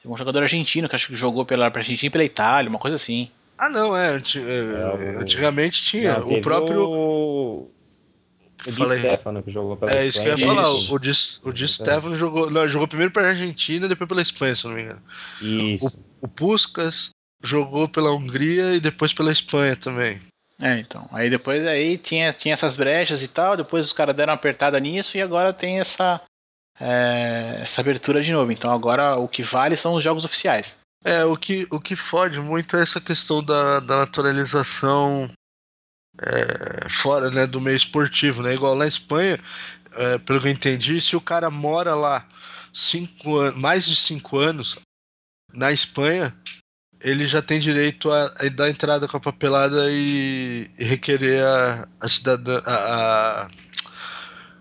teve 0.00 0.12
um 0.12 0.16
jogador 0.16 0.42
argentino 0.42 0.88
que 0.88 0.94
acho 0.94 1.08
que 1.08 1.16
jogou 1.16 1.44
pela 1.44 1.70
pra 1.70 1.80
Argentina 1.80 2.08
e 2.08 2.10
pela 2.10 2.24
Itália, 2.24 2.68
uma 2.68 2.78
coisa 2.78 2.96
assim. 2.96 3.30
Ah, 3.56 3.68
não, 3.68 3.96
é. 3.96 4.08
Anti, 4.08 4.40
é, 4.40 5.16
antigamente 5.16 5.82
tinha. 5.82 6.18
Não, 6.18 6.28
o 6.28 6.40
próprio. 6.40 6.88
O, 6.88 7.70
o 8.66 8.72
Di 8.72 8.86
Stefano 8.86 9.42
que 9.42 9.50
jogou 9.50 9.76
pela 9.76 9.92
É 9.92 10.06
isso 10.06 10.20
que 10.20 10.28
eu 10.28 10.38
ia 10.38 10.46
falar. 10.46 10.68
O 10.68 10.98
Di, 10.98 11.12
o 11.42 11.52
Di 11.52 11.68
Stefano 11.68 12.14
jogou, 12.14 12.50
não, 12.50 12.66
jogou 12.68 12.88
primeiro 12.88 13.12
pela 13.12 13.28
Argentina 13.28 13.86
e 13.86 13.88
depois 13.88 14.08
pela 14.08 14.22
Espanha, 14.22 14.56
se 14.56 14.66
não 14.66 14.74
me 14.74 14.82
engano. 14.82 15.02
Isso. 15.40 15.86
O, 16.20 16.26
o 16.26 16.28
Puskas 16.28 17.10
jogou 17.42 17.88
pela 17.88 18.12
Hungria 18.12 18.74
e 18.74 18.80
depois 18.80 19.12
pela 19.12 19.30
Espanha 19.30 19.76
também. 19.76 20.20
É, 20.60 20.78
então. 20.78 21.06
Aí 21.12 21.28
depois 21.28 21.66
aí 21.66 21.98
tinha, 21.98 22.32
tinha 22.32 22.54
essas 22.54 22.76
brechas 22.76 23.22
e 23.22 23.28
tal, 23.28 23.56
depois 23.56 23.86
os 23.86 23.92
caras 23.92 24.16
deram 24.16 24.32
uma 24.32 24.36
apertada 24.36 24.78
nisso 24.78 25.16
e 25.16 25.22
agora 25.22 25.52
tem 25.52 25.80
essa, 25.80 26.20
é, 26.80 27.60
essa 27.62 27.80
abertura 27.80 28.22
de 28.22 28.32
novo. 28.32 28.50
Então 28.52 28.72
agora 28.72 29.16
o 29.16 29.28
que 29.28 29.42
vale 29.42 29.76
são 29.76 29.94
os 29.94 30.02
jogos 30.02 30.24
oficiais. 30.24 30.78
É, 31.04 31.22
o 31.24 31.36
que, 31.36 31.66
o 31.70 31.78
que 31.78 31.94
fode 31.94 32.40
muito 32.40 32.76
é 32.76 32.82
essa 32.82 33.00
questão 33.00 33.42
da, 33.42 33.78
da 33.80 33.98
naturalização 33.98 35.30
é, 36.22 36.88
fora 36.90 37.30
né, 37.30 37.46
do 37.46 37.60
meio 37.60 37.76
esportivo, 37.76 38.42
né? 38.42 38.54
Igual 38.54 38.76
na 38.76 38.86
Espanha, 38.86 39.38
é, 39.92 40.18
pelo 40.18 40.40
que 40.40 40.48
eu 40.48 40.52
entendi, 40.52 41.00
se 41.00 41.16
o 41.16 41.20
cara 41.20 41.50
mora 41.50 41.94
lá 41.94 42.26
cinco 42.72 43.38
an 43.38 43.52
mais 43.52 43.86
de 43.86 43.96
cinco 43.96 44.38
anos 44.38 44.78
na 45.52 45.72
Espanha, 45.72 46.34
ele 47.00 47.26
já 47.26 47.42
tem 47.42 47.60
direito 47.60 48.10
a, 48.10 48.26
a 48.38 48.48
dar 48.48 48.70
entrada 48.70 49.06
com 49.06 49.16
a 49.16 49.20
papelada 49.20 49.86
e, 49.90 50.70
e 50.78 50.84
requerer 50.84 51.44
a, 51.44 51.88
a 52.00 52.08
cidadã. 52.08 52.60
A, 52.64 53.48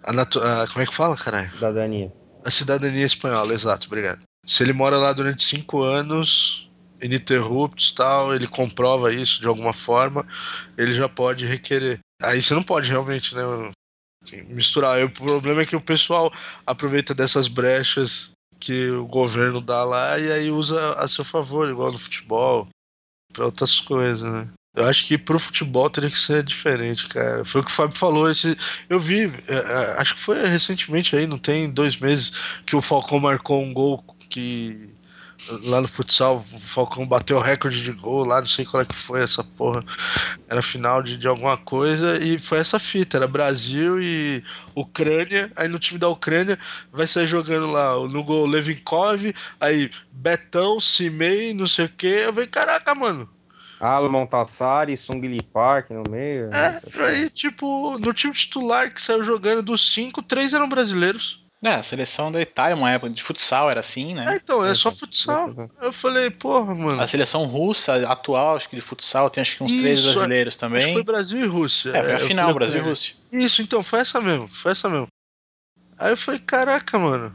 a, 0.04 0.22
a, 0.22 0.68
como 0.68 0.82
é 0.82 0.86
que 0.86 0.94
fala, 0.94 1.16
caralho? 1.16 1.50
Cidadania. 1.50 2.14
A 2.46 2.52
cidadania 2.52 3.06
espanhola, 3.06 3.54
exato, 3.54 3.88
obrigado. 3.88 4.22
Se 4.46 4.62
ele 4.62 4.74
mora 4.74 4.98
lá 4.98 5.14
durante 5.14 5.44
cinco 5.44 5.82
anos, 5.82 6.70
ininterruptos 7.04 7.92
tal, 7.92 8.34
ele 8.34 8.48
comprova 8.48 9.14
isso 9.14 9.42
de 9.42 9.48
alguma 9.48 9.74
forma, 9.74 10.26
ele 10.78 10.94
já 10.94 11.10
pode 11.10 11.46
requerer. 11.46 12.00
Aí 12.22 12.42
você 12.42 12.54
não 12.54 12.64
pode 12.64 12.90
realmente, 12.90 13.36
né? 13.36 13.44
Misturar. 14.48 15.04
o 15.04 15.10
problema 15.10 15.62
é 15.62 15.66
que 15.66 15.76
o 15.76 15.82
pessoal 15.82 16.32
aproveita 16.66 17.14
dessas 17.14 17.50
brechas 17.50 18.32
que 18.58 18.90
o 18.90 19.06
governo 19.06 19.60
dá 19.60 19.84
lá 19.84 20.18
e 20.18 20.32
aí 20.32 20.50
usa 20.50 20.94
a 20.94 21.08
seu 21.08 21.26
favor, 21.26 21.70
igual 21.70 21.92
no 21.92 21.98
futebol, 21.98 22.70
para 23.34 23.46
outras 23.46 23.82
coisas, 23.82 24.22
né? 24.22 24.48
Eu 24.76 24.86
acho 24.86 25.06
que 25.06 25.18
pro 25.20 25.38
futebol 25.38 25.88
teria 25.90 26.10
que 26.10 26.18
ser 26.18 26.44
diferente, 26.44 27.08
cara. 27.08 27.46
Foi 27.46 27.62
o 27.62 27.64
que 27.64 27.70
o 27.70 27.74
Fábio 27.74 27.96
falou. 27.96 28.30
Esse, 28.30 28.58
eu 28.90 29.00
vi, 29.00 29.26
é, 29.48 29.54
é, 29.54 30.02
acho 30.02 30.16
que 30.16 30.20
foi 30.20 30.44
recentemente 30.48 31.16
aí, 31.16 31.28
não 31.28 31.38
tem 31.38 31.70
dois 31.70 31.98
meses, 31.98 32.32
que 32.66 32.76
o 32.76 32.82
Falcão 32.82 33.20
marcou 33.20 33.62
um 33.62 33.72
gol 33.72 34.04
que 34.30 34.90
lá 35.64 35.82
no 35.82 35.88
futsal, 35.88 36.46
o 36.54 36.60
Falcão 36.60 37.06
bateu 37.06 37.38
o 37.38 37.42
recorde 37.42 37.82
de 37.82 37.92
gol 37.92 38.24
lá, 38.24 38.40
não 38.40 38.48
sei 38.48 38.66
qual 38.66 38.82
é 38.82 38.86
que 38.86 38.96
foi 38.96 39.22
essa 39.22 39.44
porra. 39.44 39.84
Era 40.48 40.62
final 40.62 41.02
de, 41.04 41.18
de 41.18 41.28
alguma 41.28 41.58
coisa 41.58 42.18
e 42.24 42.40
foi 42.40 42.60
essa 42.60 42.80
fita, 42.80 43.18
era 43.18 43.28
Brasil 43.28 44.02
e 44.02 44.44
Ucrânia. 44.76 45.52
Aí 45.56 45.68
no 45.68 45.80
time 45.80 46.00
da 46.00 46.08
Ucrânia 46.08 46.58
vai 46.92 47.08
sair 47.08 47.28
jogando 47.28 47.72
lá 47.72 47.96
no 48.08 48.24
gol 48.24 48.46
Levinkov, 48.46 49.34
aí 49.60 49.92
Betão, 50.12 50.80
Simei, 50.80 51.54
não 51.54 51.68
sei 51.68 51.86
o 51.86 51.90
que. 51.90 52.08
Eu 52.08 52.34
falei, 52.34 52.48
caraca, 52.48 52.96
mano. 52.96 53.30
Alan 53.80 54.10
Montassari, 54.10 54.96
Sung 54.96 55.20
Lee 55.28 55.42
Park 55.42 55.90
no 55.90 56.04
meio. 56.10 56.50
É, 56.54 56.82
aí, 57.06 57.30
tipo, 57.30 58.00
no 58.00 58.14
time 58.14 58.34
titular 58.34 58.94
que 58.94 59.02
saiu 59.02 59.24
jogando 59.24 59.62
dos 59.62 59.94
cinco, 59.94 60.22
três 60.22 60.54
eram 60.54 60.70
brasileiros. 60.70 61.43
É, 61.64 61.76
a 61.76 61.84
seleção 61.84 62.30
da 62.30 62.42
Itália, 62.42 62.76
uma 62.76 62.92
época 62.92 63.10
de 63.10 63.24
futsal, 63.24 63.72
era 63.72 63.80
assim, 63.80 64.14
né? 64.14 64.34
É, 64.34 64.36
então, 64.36 64.66
é 64.66 64.74
só 64.74 64.92
futsal. 64.92 65.70
Eu 65.82 65.94
falei, 65.94 66.30
porra, 66.30 66.76
mano. 66.76 67.02
A 67.02 67.08
seleção 67.08 67.46
russa 67.46 68.06
atual, 68.08 68.58
acho 68.58 68.70
que 68.70 68.76
de 68.76 68.82
futsal, 68.82 69.30
tem 69.30 69.42
acho 69.42 69.56
que 69.56 69.64
uns 69.64 69.72
Isso, 69.72 69.82
três 69.82 70.02
brasileiros 70.04 70.58
também. 70.58 70.80
Acho 70.80 70.88
que 70.88 70.94
foi 70.94 71.04
Brasil 71.04 71.40
e 71.40 71.48
Rússia. 71.48 71.92
É, 71.92 72.04
foi 72.04 72.14
a 72.14 72.20
final, 72.20 72.54
Brasil 72.54 72.80
e 72.80 72.84
Rússia. 72.84 73.16
Isso, 73.32 73.62
então, 73.62 73.82
foi 73.82 74.00
essa 74.00 74.20
mesmo, 74.20 74.50
foi 74.50 74.74
essa 74.74 74.90
mesmo. 74.90 75.08
Aí 75.98 76.12
eu 76.12 76.18
falei, 76.18 76.42
caraca, 76.42 77.00
mano. 77.00 77.34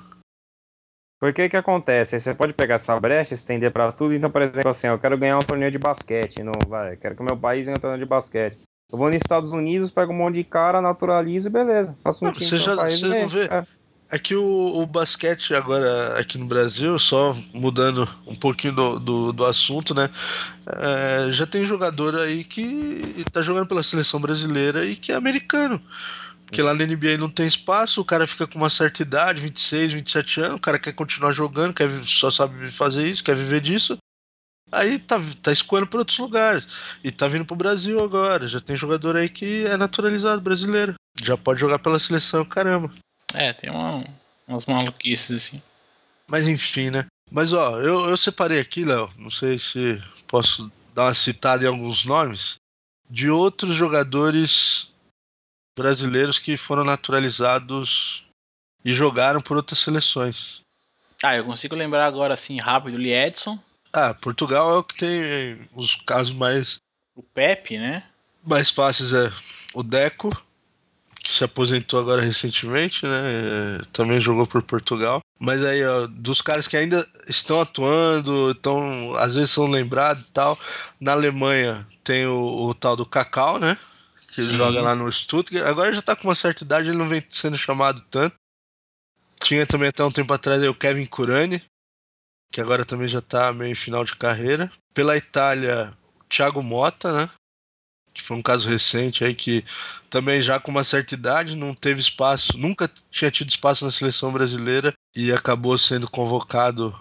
Porque 1.19 1.49
que 1.49 1.57
acontece? 1.57 2.21
Você 2.21 2.35
pode 2.35 2.53
pegar 2.53 2.77
essa 2.77 2.99
brecha, 3.01 3.35
estender 3.35 3.73
para 3.73 3.91
tudo. 3.91 4.15
Então, 4.15 4.31
por 4.31 4.43
exemplo, 4.43 4.71
assim, 4.71 4.87
eu 4.87 4.99
quero 4.99 5.19
ganhar 5.19 5.39
um 5.39 5.45
torneio 5.45 5.73
de 5.73 5.79
basquete. 5.79 6.43
Não 6.43 6.61
vai, 6.69 6.97
quero 6.97 7.17
que 7.17 7.23
o 7.23 7.25
meu 7.25 7.37
país 7.37 7.65
ganhe 7.65 7.77
um 7.77 7.81
torneio 7.81 8.05
de 8.05 8.09
basquete. 8.09 8.59
Eu 8.91 8.97
vou 8.97 9.09
nos 9.09 9.21
Estados 9.21 9.53
Unidos, 9.53 9.91
pego 9.91 10.13
um 10.13 10.17
monte 10.17 10.37
de 10.37 10.45
cara, 10.45 10.81
naturalizo 10.81 11.49
e 11.49 11.51
beleza. 11.51 11.97
Faço 12.03 12.25
um 12.25 12.29
não, 12.29 12.33
time 12.33 12.47
você 12.47 12.59
já, 12.59 12.77
país, 12.77 13.01
você 13.01 13.09
não 13.09 13.29
vê. 13.29 13.45
É. 13.47 13.67
É 14.11 14.19
que 14.19 14.35
o, 14.35 14.81
o, 14.81 14.87
basquete 14.87 15.55
agora 15.55 16.19
aqui 16.19 16.39
no 16.39 16.47
Brasil, 16.47 16.99
só 16.99 17.37
mudando 17.53 18.09
um 18.27 18.35
pouquinho 18.35 18.73
do, 18.73 18.99
do, 18.99 19.33
do 19.35 19.45
assunto, 19.45 19.95
né? 19.95 20.09
É, 20.67 21.31
já 21.31 21.47
tem 21.47 21.67
jogador 21.67 22.17
aí 22.17 22.43
que 22.43 23.23
tá 23.31 23.43
jogando 23.43 23.67
pela 23.67 23.83
seleção 23.83 24.19
brasileira 24.19 24.87
e 24.87 24.97
que 24.97 25.13
é 25.13 25.15
americano. 25.15 25.83
Porque 26.47 26.63
lá 26.63 26.73
na 26.73 26.87
NBA 26.87 27.19
não 27.19 27.29
tem 27.29 27.47
espaço, 27.47 28.01
o 28.01 28.05
cara 28.05 28.27
fica 28.27 28.47
com 28.47 28.57
uma 28.57 28.71
certa 28.71 29.03
idade, 29.03 29.43
26, 29.43 29.93
27 29.93 30.41
anos, 30.41 30.57
o 30.57 30.61
cara 30.61 30.79
quer 30.79 30.95
continuar 30.95 31.33
jogando, 31.33 31.75
quer, 31.75 31.91
só 32.05 32.31
sabe 32.31 32.71
fazer 32.71 33.07
isso, 33.07 33.23
quer 33.23 33.37
viver 33.37 33.61
disso. 33.61 33.99
Aí 34.73 34.99
tá, 34.99 35.21
tá 35.43 35.53
escoando 35.53 35.87
para 35.87 35.99
outros 35.99 36.19
lugares. 36.19 36.67
E 37.05 37.11
tá 37.11 37.29
vindo 37.29 37.45
pro 37.45 37.57
Brasil 37.57 37.99
agora. 38.03 38.47
Já 38.47 38.61
tem 38.61 38.77
jogador 38.77 39.17
aí 39.17 39.29
que 39.29 39.67
é 39.67 39.77
naturalizado 39.77 40.41
brasileiro. 40.41 40.95
Já 41.23 41.37
pode 41.37 41.61
jogar 41.61 41.79
pela 41.79 41.99
seleção, 41.99 42.45
caramba. 42.45 42.91
É, 43.35 43.53
tem 43.53 43.71
uma, 43.71 44.05
umas 44.47 44.67
maluquices 44.67 45.49
assim. 45.49 45.63
Mas 46.27 46.47
enfim, 46.47 46.91
né? 46.91 47.07
Mas 47.31 47.53
ó, 47.53 47.81
eu, 47.81 48.09
eu 48.09 48.17
separei 48.17 48.61
aqui, 48.61 48.85
Léo, 48.85 49.11
não 49.17 49.31
sei 49.31 49.59
se 49.59 49.95
posso 50.27 50.71
dar 50.95 51.05
uma 51.05 51.15
citada 51.15 51.65
em 51.65 51.69
alguns 51.69 52.07
nomes, 52.07 52.57
de 53.09 53.31
outros 53.31 53.75
jogadores 53.75 54.89
brasileiros 55.77 56.39
que 56.39 56.57
foram 56.57 56.85
naturalizados 56.85 58.25
e 58.85 58.93
jogaram 58.93 59.41
por 59.41 59.57
outras 59.57 59.79
seleções. 59.79 60.61
Ah, 61.23 61.37
eu 61.37 61.45
consigo 61.45 61.75
lembrar 61.75 62.07
agora 62.07 62.35
assim 62.35 62.59
rápido 62.59 62.97
o 62.97 63.03
Edson. 63.03 63.59
Ah, 63.93 64.15
Portugal 64.15 64.71
é 64.75 64.79
o 64.79 64.85
que 64.85 64.97
tem 64.97 65.69
os 65.75 65.97
casos 65.97 66.33
mais. 66.33 66.79
O 67.15 67.23
Pepe, 67.23 67.79
né? 67.79 68.05
Mais 68.45 68.71
fáceis 68.71 69.13
é 69.13 69.33
o 69.75 69.83
Deco 69.83 70.31
se 71.27 71.45
aposentou 71.45 72.01
agora 72.01 72.23
recentemente, 72.23 73.07
né? 73.07 73.81
Também 73.93 74.21
jogou 74.21 74.47
por 74.47 74.63
Portugal. 74.63 75.21
Mas 75.39 75.65
aí, 75.65 75.85
ó, 75.85 76.07
dos 76.07 76.41
caras 76.41 76.67
que 76.67 76.77
ainda 76.77 77.07
estão 77.29 77.61
atuando, 77.61 78.51
estão, 78.51 79.15
às 79.15 79.35
vezes 79.35 79.51
são 79.51 79.67
lembrados 79.67 80.27
e 80.27 80.33
tal. 80.33 80.59
Na 81.01 81.13
Alemanha 81.13 81.87
tem 82.03 82.27
o, 82.27 82.69
o 82.69 82.75
tal 82.75 82.97
do 82.97 83.07
Cacau, 83.07 83.59
né? 83.59 83.77
Que 84.29 84.43
Sim. 84.43 84.51
joga 84.51 84.81
lá 84.81 84.95
no 84.95 85.11
Stuttgart. 85.13 85.67
Agora 85.67 85.93
já 85.93 86.03
tá 86.03 86.17
com 86.17 86.29
uma 86.29 86.35
certa 86.35 86.65
idade, 86.65 86.89
ele 86.89 86.99
não 86.99 87.09
vem 87.09 87.25
sendo 87.31 87.57
chamado 87.57 88.01
tanto. 88.11 88.35
Tinha 89.43 89.67
também 89.67 89.89
até 89.89 90.03
um 90.03 90.11
tempo 90.11 90.33
atrás 90.33 90.61
aí, 90.63 90.69
o 90.69 90.75
Kevin 90.75 91.07
Curani, 91.07 91.63
que 92.53 92.61
agora 92.61 92.85
também 92.85 93.07
já 93.07 93.21
tá 93.21 93.53
meio 93.53 93.77
final 93.77 94.05
de 94.05 94.17
carreira. 94.17 94.73
Pela 94.93 95.17
Itália, 95.17 95.97
o 96.21 96.25
Thiago 96.25 96.63
Mota, 96.63 97.13
né? 97.13 97.31
Que 98.19 98.23
foi 98.25 98.37
um 98.37 98.43
caso 98.43 98.69
recente 98.69 99.25
aí 99.25 99.35
que 99.35 99.65
também 100.11 100.43
já 100.43 100.59
com 100.59 100.71
uma 100.71 100.83
certa 100.83 101.15
idade 101.15 101.57
não 101.57 101.73
teve 101.73 102.01
espaço, 102.01 102.59
nunca 102.59 102.91
tinha 103.11 103.31
tido 103.31 103.49
espaço 103.49 103.85
na 103.85 103.91
seleção 103.91 104.33
brasileira 104.33 104.93
e 105.15 105.33
acabou 105.33 105.79
sendo 105.79 106.11
convocado 106.11 106.95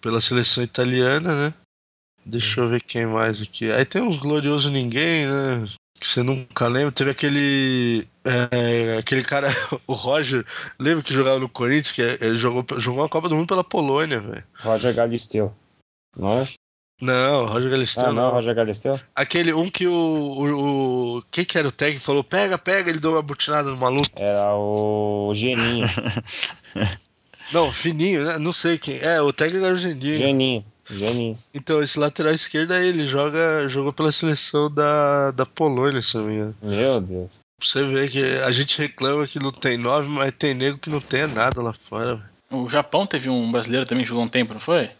pela 0.00 0.20
seleção 0.20 0.62
italiana, 0.62 1.34
né? 1.34 1.54
Deixa 2.26 2.60
eu 2.60 2.68
ver 2.68 2.82
quem 2.82 3.06
mais 3.06 3.40
aqui. 3.40 3.70
Aí 3.70 3.84
tem 3.84 4.02
uns 4.02 4.18
glorioso 4.18 4.70
ninguém, 4.70 5.26
né? 5.26 5.68
Que 5.98 6.06
você 6.06 6.22
nunca 6.22 6.68
lembra. 6.68 6.92
Teve 6.92 7.10
aquele. 7.10 8.06
É, 8.24 8.98
aquele 8.98 9.22
cara, 9.22 9.48
o 9.86 9.94
Roger, 9.94 10.44
lembra 10.78 11.02
que 11.02 11.14
jogava 11.14 11.38
no 11.38 11.48
Corinthians? 11.48 11.92
Que 11.92 12.02
ele 12.02 12.36
jogou, 12.36 12.64
jogou 12.78 13.02
a 13.02 13.08
Copa 13.08 13.28
do 13.28 13.36
Mundo 13.36 13.48
pela 13.48 13.64
Polônia, 13.64 14.20
velho. 14.20 14.44
Roger 14.60 14.94
Galisteu. 14.94 15.54
Não 16.16 16.40
é? 16.40 16.48
Não, 17.00 17.46
Roger 17.46 17.70
Galisteu. 17.70 18.06
Ah, 18.06 18.12
não, 18.12 18.30
Roger 18.30 18.54
Galisteu? 18.54 18.98
Aquele 19.14 19.52
um 19.52 19.70
que 19.70 19.86
o. 19.86 19.92
o, 19.92 21.18
o 21.18 21.22
quem 21.30 21.44
que 21.44 21.56
era 21.56 21.68
o 21.68 21.72
técnico 21.72 22.04
falou: 22.04 22.24
pega, 22.24 22.58
pega, 22.58 22.90
ele 22.90 22.98
deu 22.98 23.12
uma 23.12 23.22
butinada 23.22 23.70
no 23.70 23.76
maluco. 23.76 24.08
Era 24.16 24.54
o 24.54 25.32
Geninho. 25.34 25.86
Não, 27.52 27.72
fininho, 27.72 28.24
né? 28.24 28.38
Não 28.38 28.52
sei 28.52 28.76
quem. 28.76 28.98
É, 28.98 29.22
o 29.22 29.32
técnico 29.32 29.64
era 29.64 29.74
o 29.74 29.78
Geninho. 29.78 30.18
Geninho. 30.18 30.64
Geninho. 30.90 31.38
Então, 31.54 31.82
esse 31.82 31.98
lateral 31.98 32.32
esquerdo 32.32 32.72
aí, 32.72 32.88
ele 32.88 33.06
joga, 33.06 33.66
jogou 33.68 33.92
pela 33.92 34.12
seleção 34.12 34.70
da, 34.70 35.30
da 35.30 35.46
Polônia, 35.46 36.02
se 36.02 36.16
não 36.16 36.24
me 36.24 36.34
engano. 36.34 36.54
Meu 36.62 37.00
Deus. 37.00 37.30
Pra 37.58 37.66
você 37.66 37.84
ver 37.86 38.10
que 38.10 38.22
a 38.22 38.50
gente 38.50 38.78
reclama 38.78 39.26
que 39.26 39.38
não 39.38 39.50
tem 39.50 39.76
nove, 39.78 40.08
mas 40.08 40.32
tem 40.38 40.54
nego 40.54 40.78
que 40.78 40.90
não 40.90 41.00
tem 41.00 41.26
nada 41.26 41.60
lá 41.62 41.74
fora. 41.88 42.16
velho. 42.16 42.28
O 42.50 42.68
Japão 42.68 43.06
teve 43.06 43.28
um 43.28 43.50
brasileiro 43.50 43.86
também 43.86 44.04
que 44.04 44.10
jogou 44.10 44.24
um 44.24 44.28
tempo, 44.28 44.54
não 44.54 44.60
foi? 44.60 44.90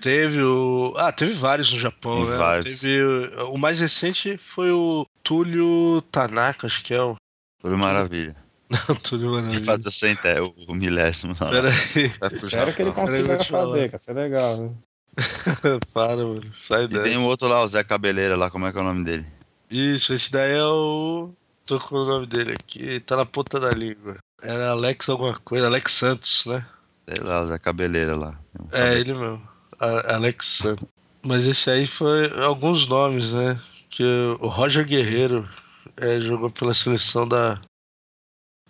Teve 0.00 0.42
o. 0.42 0.92
Ah, 0.96 1.10
teve 1.12 1.32
vários 1.32 1.72
no 1.72 1.78
Japão, 1.78 2.22
Tem 2.22 2.30
né? 2.30 2.36
vários. 2.36 2.64
Teve. 2.80 3.02
o- 3.02 3.54
O 3.54 3.58
mais 3.58 3.80
recente 3.80 4.36
foi 4.36 4.70
o 4.70 5.06
Túlio 5.22 6.02
Tanaka, 6.12 6.66
acho 6.66 6.82
que 6.82 6.94
é 6.94 7.02
o. 7.02 7.16
Foi 7.60 7.74
maravilha. 7.76 8.36
Não, 8.68 8.96
Túlio 8.96 9.30
Maravilha. 9.32 9.64
fazer 9.64 9.90
cento, 9.92 10.26
o, 10.66 10.72
o 10.72 10.74
milésimo. 10.74 11.34
Não, 11.40 11.48
Pera 11.48 11.70
aí, 11.70 12.08
pro 12.10 12.34
Espero 12.46 12.74
que 12.74 12.82
ele 12.82 12.92
consiga 12.92 13.44
fazer, 13.44 13.86
cara. 13.90 13.96
Isso 13.96 14.10
é 14.10 14.14
legal, 14.14 14.56
né? 14.56 14.74
para, 15.94 16.16
mano. 16.16 16.42
Sai 16.52 16.84
E 16.84 16.88
dessa. 16.88 17.02
tem 17.04 17.16
um 17.16 17.24
outro 17.26 17.48
lá, 17.48 17.62
o 17.62 17.68
Zé 17.68 17.82
Cabeleira 17.82 18.36
lá, 18.36 18.50
como 18.50 18.66
é 18.66 18.72
que 18.72 18.78
é 18.78 18.80
o 18.80 18.84
nome 18.84 19.02
dele? 19.04 19.26
Isso, 19.70 20.12
esse 20.12 20.30
daí 20.30 20.52
é 20.52 20.64
o. 20.64 21.30
Tô 21.64 21.78
com 21.80 21.96
o 21.96 22.04
nome 22.04 22.26
dele 22.26 22.52
aqui, 22.52 23.00
tá 23.00 23.16
na 23.16 23.24
ponta 23.24 23.58
da 23.58 23.70
língua. 23.70 24.18
Era 24.42 24.70
Alex 24.70 25.08
alguma 25.08 25.34
coisa, 25.40 25.66
Alex 25.66 25.92
Santos, 25.92 26.44
né? 26.46 26.64
Sei 27.08 27.18
lá, 27.24 27.42
o 27.42 27.46
Zé 27.46 27.58
Cabeleira 27.58 28.14
lá. 28.14 28.38
É, 28.72 28.98
ele 28.98 29.14
mesmo. 29.14 29.42
Alex 29.78 30.46
Santos. 30.46 30.88
Mas 31.22 31.44
esse 31.44 31.70
aí 31.70 31.86
foi 31.86 32.30
alguns 32.44 32.86
nomes, 32.86 33.32
né? 33.32 33.60
Que 33.90 34.04
o 34.40 34.48
Roger 34.48 34.86
Guerreiro 34.86 35.48
é, 35.96 36.20
jogou 36.20 36.50
pela 36.50 36.74
seleção 36.74 37.26
da, 37.26 37.60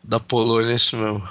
da 0.02 0.18
Polônia, 0.18 0.74
esse 0.74 0.96
mesmo. 0.96 1.28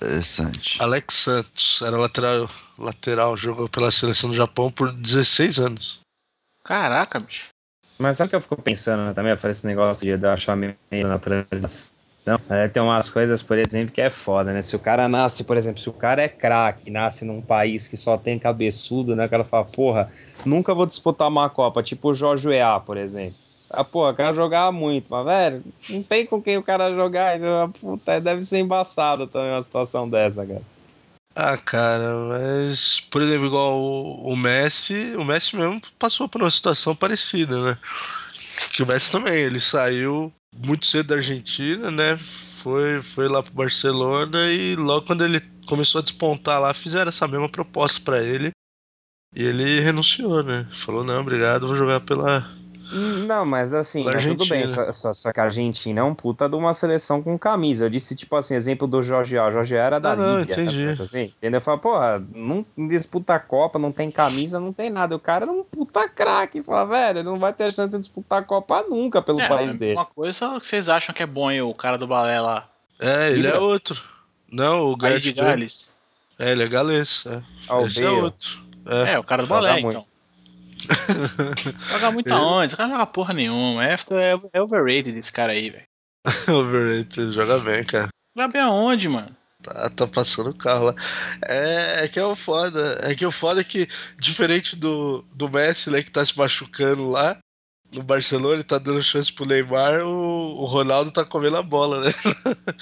Interessante. 0.00 0.82
Alex 0.82 1.14
Santos 1.14 1.80
era 1.80 1.96
lateral, 1.96 2.50
lateral, 2.78 3.36
jogou 3.36 3.68
pela 3.68 3.90
seleção 3.90 4.30
do 4.30 4.36
Japão 4.36 4.70
por 4.70 4.92
16 4.92 5.58
anos. 5.58 6.00
Caraca, 6.64 7.20
bicho. 7.20 7.48
Mas 7.98 8.18
sabe 8.18 8.26
o 8.26 8.30
que 8.30 8.36
eu 8.36 8.40
fico 8.42 8.60
pensando 8.60 9.04
né, 9.06 9.14
também? 9.14 9.32
Eu 9.32 9.38
falei 9.38 9.52
esse 9.52 9.66
negócio 9.66 10.04
de 10.04 10.16
dar 10.18 10.34
achar 10.34 10.54
meio 10.54 10.76
na 10.90 11.18
transição. 12.26 12.40
É, 12.50 12.68
tem 12.68 12.82
umas 12.82 13.08
coisas, 13.08 13.40
por 13.40 13.56
exemplo, 13.56 13.92
que 13.92 14.00
é 14.00 14.10
foda, 14.10 14.52
né? 14.52 14.62
Se 14.62 14.74
o 14.74 14.78
cara 14.78 15.08
nasce, 15.08 15.44
por 15.44 15.56
exemplo, 15.56 15.80
se 15.80 15.88
o 15.88 15.92
cara 15.92 16.22
é 16.22 16.28
craque, 16.28 16.90
nasce 16.90 17.24
num 17.24 17.40
país 17.40 17.86
que 17.86 17.96
só 17.96 18.18
tem 18.18 18.38
cabeçudo, 18.38 19.14
né? 19.14 19.26
O 19.26 19.30
cara 19.30 19.44
fala, 19.44 19.64
porra, 19.64 20.12
nunca 20.44 20.74
vou 20.74 20.86
disputar 20.86 21.28
uma 21.28 21.48
Copa, 21.48 21.82
tipo 21.82 22.10
o 22.10 22.14
Jorge 22.14 22.48
Weah, 22.48 22.80
por 22.80 22.96
exemplo. 22.96 23.36
Ah, 23.70 23.84
porra, 23.84 24.12
o 24.12 24.16
cara 24.16 24.34
jogava 24.34 24.70
muito, 24.72 25.06
mas, 25.10 25.24
velho, 25.24 25.64
não 25.88 26.02
tem 26.02 26.24
com 26.24 26.40
quem 26.40 26.56
o 26.56 26.62
cara 26.62 26.94
jogar, 26.94 27.36
então, 27.36 27.70
puta, 27.72 28.20
deve 28.20 28.44
ser 28.44 28.58
embaçado 28.58 29.26
também 29.26 29.50
uma 29.50 29.62
situação 29.62 30.08
dessa, 30.08 30.46
cara. 30.46 30.62
Ah, 31.34 31.56
cara, 31.58 32.14
mas, 32.14 33.00
por 33.10 33.20
exemplo, 33.20 33.46
igual 33.46 33.78
o 33.78 34.34
Messi, 34.34 35.14
o 35.18 35.24
Messi 35.24 35.54
mesmo 35.54 35.80
passou 35.98 36.28
por 36.28 36.40
uma 36.40 36.50
situação 36.50 36.94
parecida, 36.96 37.60
né? 37.62 37.78
Que 38.72 38.82
o 38.82 38.86
Messi 38.86 39.10
também, 39.10 39.36
ele 39.36 39.60
saiu 39.60 40.32
muito 40.54 40.86
cedo 40.86 41.08
da 41.08 41.16
Argentina, 41.16 41.90
né? 41.90 42.16
Foi, 42.18 43.02
foi 43.02 43.28
lá 43.28 43.42
pro 43.42 43.52
Barcelona 43.52 44.50
e 44.50 44.74
logo 44.76 45.06
quando 45.06 45.24
ele 45.24 45.40
começou 45.66 45.98
a 45.98 46.02
despontar 46.02 46.60
lá, 46.60 46.72
fizeram 46.72 47.08
essa 47.08 47.28
mesma 47.28 47.48
proposta 47.48 48.00
pra 48.00 48.22
ele. 48.22 48.50
E 49.34 49.42
ele 49.42 49.80
renunciou, 49.80 50.42
né? 50.42 50.68
Falou, 50.74 51.04
não, 51.04 51.20
obrigado, 51.20 51.66
vou 51.66 51.76
jogar 51.76 52.00
pela. 52.00 52.50
Não, 52.96 53.44
mas 53.44 53.74
assim, 53.74 54.04
mas 54.04 54.24
tudo 54.24 54.46
bem, 54.46 54.66
só, 54.66 54.90
só, 54.92 55.12
só 55.12 55.32
que 55.32 55.38
a 55.40 55.44
Argentina 55.44 56.00
é 56.00 56.02
um 56.04 56.14
puta 56.14 56.48
de 56.48 56.54
uma 56.56 56.72
seleção 56.74 57.22
com 57.22 57.38
camisa. 57.38 57.84
Eu 57.86 57.90
disse, 57.90 58.16
tipo 58.16 58.34
assim, 58.36 58.54
exemplo 58.54 58.86
do 58.86 59.02
Jorge 59.02 59.36
A. 59.36 59.46
O 59.48 59.52
Jorge 59.52 59.76
A 59.76 59.82
era 59.84 59.98
da 60.00 60.12
Ah, 60.12 60.16
não, 60.16 60.38
Líbia, 60.40 60.52
entendi. 60.54 60.96
tá, 60.96 61.04
assim, 61.04 61.32
entendeu? 61.38 61.60
Fala, 61.60 61.78
porra, 61.78 62.24
não 62.34 62.64
disputa 62.88 63.34
a 63.34 63.38
Copa, 63.40 63.78
não 63.78 63.92
tem 63.92 64.10
camisa, 64.10 64.58
não 64.58 64.72
tem 64.72 64.88
nada. 64.90 65.14
O 65.14 65.20
cara 65.20 65.44
era 65.44 65.52
um 65.52 65.62
puta 65.64 66.08
craque. 66.08 66.62
Fala, 66.62 66.86
velho, 66.86 67.18
ele 67.18 67.28
não 67.28 67.38
vai 67.38 67.52
ter 67.52 67.74
chance 67.74 67.90
de 67.90 67.98
disputar 68.02 68.40
a 68.40 68.44
Copa 68.44 68.82
nunca 68.88 69.20
pelo 69.20 69.40
É, 69.40 69.46
país 69.48 69.76
dele. 69.78 69.94
uma 69.94 70.06
coisa 70.06 70.58
que 70.60 70.66
vocês 70.66 70.88
acham 70.88 71.14
que 71.14 71.22
é 71.22 71.26
bom 71.26 71.48
aí, 71.48 71.60
o 71.60 71.74
cara 71.74 71.98
do 71.98 72.06
balé 72.06 72.40
lá. 72.40 72.68
É, 72.98 73.28
ele 73.30 73.40
Ibra? 73.48 73.58
é 73.58 73.60
outro. 73.60 74.00
Não, 74.50 74.86
o 74.86 74.96
Bale. 74.96 75.32
Gales. 75.32 75.90
É, 76.38 76.52
ele 76.52 76.62
é 76.62 76.68
galês. 76.68 77.24
É. 77.26 77.42
Ah, 77.68 77.78
o 77.78 77.86
Esse 77.86 78.02
é 78.02 78.08
outro. 78.08 78.60
É. 78.86 79.12
É, 79.14 79.18
o 79.18 79.24
cara 79.24 79.42
do 79.42 79.48
balé, 79.48 79.80
muito. 79.80 80.02
Joga 81.90 82.10
muito 82.10 82.32
aonde? 82.32 82.66
Esse 82.68 82.76
cara 82.76 82.88
não 82.88 82.96
joga 82.96 83.10
porra 83.10 83.34
nenhuma. 83.34 83.86
É, 83.86 83.94
é, 83.94 84.40
é 84.52 84.62
overrated 84.62 85.16
esse 85.16 85.32
cara 85.32 85.52
aí, 85.52 85.70
velho. 85.70 85.84
Overrated, 86.48 87.32
joga 87.32 87.58
bem, 87.58 87.84
cara. 87.84 88.08
Joga 88.36 88.52
bem 88.52 88.62
aonde, 88.62 89.08
mano? 89.08 89.34
Tá, 89.62 89.90
tá 89.90 90.06
passando 90.06 90.50
o 90.50 90.56
carro 90.56 90.86
lá. 90.86 90.94
É, 91.46 92.04
é 92.04 92.08
que 92.08 92.18
é 92.18 92.24
o 92.24 92.34
foda. 92.34 93.00
É 93.02 93.14
que 93.14 93.24
o 93.24 93.30
foda 93.30 93.60
é 93.60 93.64
que, 93.64 93.88
diferente 94.18 94.76
do, 94.76 95.22
do 95.34 95.48
Messi, 95.48 95.90
né, 95.90 96.02
que 96.02 96.10
tá 96.10 96.24
se 96.24 96.36
machucando 96.36 97.08
lá, 97.08 97.38
no 97.90 98.02
Barcelona, 98.02 98.54
ele 98.54 98.64
tá 98.64 98.78
dando 98.78 99.02
chance 99.02 99.32
pro 99.32 99.46
Neymar, 99.46 100.02
o, 100.02 100.62
o 100.62 100.66
Ronaldo 100.66 101.10
tá 101.10 101.24
comendo 101.24 101.56
a 101.56 101.62
bola, 101.62 102.04
né? 102.04 102.12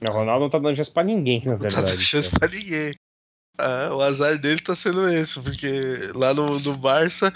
O 0.00 0.12
Ronaldo 0.12 0.42
não 0.44 0.50
tá 0.50 0.60
dando 0.60 0.76
chance 0.76 0.92
pra 0.92 1.02
ninguém, 1.02 1.44
na 1.44 1.52
Não 1.52 1.58
tá 1.58 1.62
verdade. 1.64 1.86
dando 1.90 2.00
chance 2.00 2.30
pra 2.30 2.48
ninguém. 2.48 2.94
Ah, 3.58 3.90
o 3.92 4.00
azar 4.00 4.38
dele 4.38 4.60
tá 4.60 4.76
sendo 4.76 5.08
esse, 5.08 5.40
porque 5.40 6.10
lá 6.14 6.32
no, 6.32 6.58
no 6.60 6.76
Barça, 6.76 7.32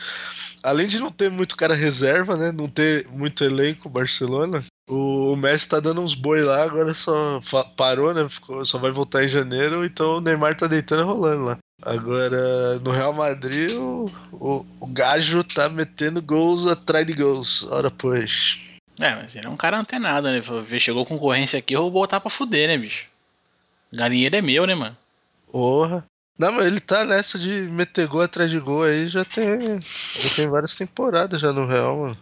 além 0.63 0.87
de 0.87 1.01
não 1.01 1.11
ter 1.11 1.29
muito 1.31 1.57
cara 1.57 1.75
reserva, 1.75 2.37
né? 2.37 2.53
Não 2.53 2.69
ter 2.69 3.09
muito 3.09 3.43
elenco 3.43 3.89
Barcelona, 3.89 4.65
o, 4.89 5.33
o 5.33 5.37
Messi 5.37 5.69
tá 5.69 5.81
dando 5.81 6.01
uns 6.01 6.15
boi 6.15 6.43
lá, 6.43 6.63
agora 6.63 6.95
só 6.95 7.41
parou, 7.77 8.15
né? 8.15 8.29
Ficou- 8.29 8.65
só 8.65 8.79
vai 8.79 8.93
voltar 8.93 9.25
em 9.25 9.29
janeiro, 9.29 9.85
então 9.85 10.19
o 10.19 10.21
Neymar 10.21 10.57
tá 10.57 10.67
deitando 10.69 11.03
e 11.03 11.07
rolando 11.07 11.45
lá. 11.45 11.59
Agora, 11.85 12.79
no 12.79 12.93
Real 12.93 13.13
Madrid, 13.13 13.73
o, 13.73 14.09
o, 14.33 14.65
o 14.79 14.87
Gajo 14.87 15.43
tá 15.43 15.69
metendo 15.69 16.23
gols 16.23 16.65
atrás 16.69 17.05
de 17.05 17.13
gols. 17.15 17.65
Ora, 17.65 17.91
pois. 17.91 18.61
É, 19.01 19.17
mas 19.17 19.35
ele 19.35 19.47
é 19.49 19.51
um 19.51 19.57
cara 19.57 19.81
antenado, 19.81 20.29
né? 20.31 20.41
Falou, 20.43 20.63
"Vê, 20.63 20.79
Chegou 20.79 21.05
concorrência 21.05 21.59
aqui, 21.59 21.75
eu 21.75 21.83
vou 21.83 21.91
botar 21.91 22.21
pra 22.21 22.31
fuder, 22.31 22.69
né, 22.69 22.79
bicho? 22.79 23.07
Galinheiro 23.93 24.37
é 24.37 24.41
meu, 24.43 24.65
né, 24.67 24.77
mano? 24.77 24.97
Porra. 25.51 26.05
Não, 26.39 26.53
mas 26.53 26.67
ele 26.67 26.81
tá 26.81 27.05
nessa 27.05 27.39
de 27.39 27.51
meter 27.63 28.07
gol 28.07 28.23
atrás 28.23 28.51
de 28.51 28.59
gol 28.59 28.85
aí, 28.85 29.09
já 29.09 29.25
tem, 29.25 29.81
já 29.81 30.35
tem 30.35 30.49
várias 30.49 30.75
temporadas 30.75 31.41
já 31.41 31.53
no 31.53 31.67
Real, 31.67 31.97
mano. 31.97 32.19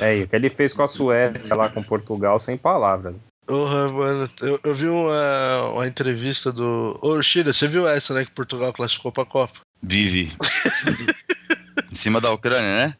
É, 0.00 0.18
e 0.18 0.22
o 0.24 0.28
que 0.28 0.34
ele 0.34 0.50
fez 0.50 0.72
com 0.74 0.82
a 0.82 0.88
Suécia 0.88 1.54
lá 1.54 1.68
com 1.68 1.82
Portugal, 1.82 2.38
sem 2.38 2.56
palavras. 2.56 3.14
Porra, 3.46 3.88
mano, 3.88 4.30
eu, 4.40 4.60
eu 4.62 4.74
vi 4.74 4.88
uma, 4.88 5.70
uma 5.72 5.86
entrevista 5.86 6.52
do. 6.52 6.98
Ô, 7.02 7.20
Shira, 7.22 7.52
você 7.52 7.66
viu 7.68 7.88
essa, 7.88 8.14
né? 8.14 8.24
Que 8.24 8.30
Portugal 8.30 8.72
classificou 8.72 9.12
pra 9.12 9.24
Copa? 9.24 9.60
Vive. 9.82 10.32
em 11.90 11.96
cima 11.96 12.20
da 12.20 12.32
Ucrânia, 12.32 12.86
né? 12.86 12.94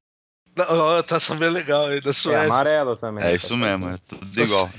Não, 0.54 1.02
tá 1.02 1.18
sabendo 1.18 1.52
legal 1.52 1.86
aí, 1.86 2.00
da 2.00 2.10
É 2.10 2.12
Suécia. 2.12 2.44
amarelo 2.44 2.96
também. 2.96 3.24
É 3.24 3.34
isso 3.34 3.56
mesmo, 3.56 3.88
é 3.88 3.96
tudo 4.06 4.42
igual. 4.42 4.70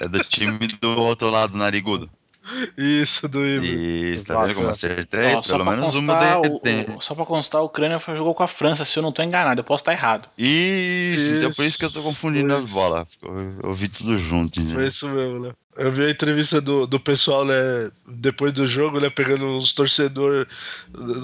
É 0.00 0.06
do 0.06 0.20
time 0.20 0.66
do 0.80 0.88
outro 1.00 1.28
lado, 1.30 1.56
narigudo. 1.56 2.08
Isso, 2.76 3.28
do 3.28 3.44
Ibra. 3.46 3.66
E 3.66 4.22
tá 4.26 4.42
vendo 4.42 4.54
como 4.56 4.68
acertei? 4.68 5.34
Ó, 5.34 5.42
só 5.42 5.52
Pelo 5.58 5.70
menos 5.70 5.94
uma 5.94 6.14
constar, 6.14 6.40
de 6.40 6.48
o- 6.48 6.60
tem. 6.60 6.86
o- 6.96 7.00
Só 7.00 7.14
pra 7.14 7.24
constar, 7.26 7.60
a 7.60 7.64
Ucrânia 7.64 7.98
foi- 7.98 8.16
jogou 8.16 8.34
com 8.34 8.42
a 8.42 8.48
França, 8.48 8.84
se 8.84 8.98
eu 8.98 9.02
não 9.02 9.12
tô 9.12 9.22
enganado, 9.22 9.60
eu 9.60 9.64
posso 9.64 9.82
estar 9.82 9.92
errado. 9.92 10.28
Isso, 10.38 11.36
então 11.36 11.48
Isso, 11.50 11.56
por 11.56 11.64
isso 11.66 11.78
que 11.78 11.84
eu 11.84 11.90
tô 11.92 12.02
confundindo 12.02 12.54
foi. 12.54 12.64
as 12.64 12.70
bolas. 12.70 13.06
Eu 13.22 13.40
eu 13.62 13.68
ouvi 13.68 13.88
tudo 13.88 14.16
junto, 14.18 14.54
Foi 14.54 14.64
entendeu? 14.64 14.86
isso 14.88 15.08
mesmo, 15.08 15.40
né? 15.40 15.52
Eu 15.76 15.92
vi 15.92 16.04
a 16.04 16.10
entrevista 16.10 16.60
do, 16.60 16.86
do 16.86 16.98
pessoal, 16.98 17.44
né? 17.44 17.90
Depois 18.06 18.52
do 18.52 18.66
jogo, 18.66 19.00
né? 19.00 19.08
Pegando 19.08 19.46
uns 19.46 19.72
torcedores 19.72 20.46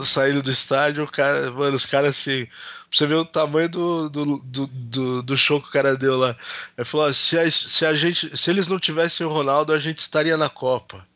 saindo 0.04 0.42
do 0.42 0.50
estádio. 0.50 1.06
Cara, 1.08 1.50
mano, 1.50 1.76
os 1.76 1.84
caras 1.84 2.18
assim. 2.18 2.46
Você 2.90 3.06
ver 3.06 3.16
o 3.16 3.24
tamanho 3.24 3.68
do, 3.68 4.08
do, 4.08 4.36
do, 4.38 5.22
do, 5.22 5.36
show 5.36 5.60
que 5.60 5.68
o 5.68 5.72
cara 5.72 5.96
deu 5.96 6.16
lá. 6.16 6.36
Ele 6.78 6.84
falou: 6.84 7.12
se, 7.12 7.38
a, 7.38 7.50
se 7.50 7.84
a 7.84 7.94
gente. 7.94 8.36
Se 8.36 8.50
eles 8.50 8.68
não 8.68 8.78
tivessem 8.78 9.26
o 9.26 9.30
Ronaldo, 9.30 9.72
a 9.72 9.78
gente 9.78 9.98
estaria 9.98 10.36
na 10.36 10.48
Copa. 10.48 11.06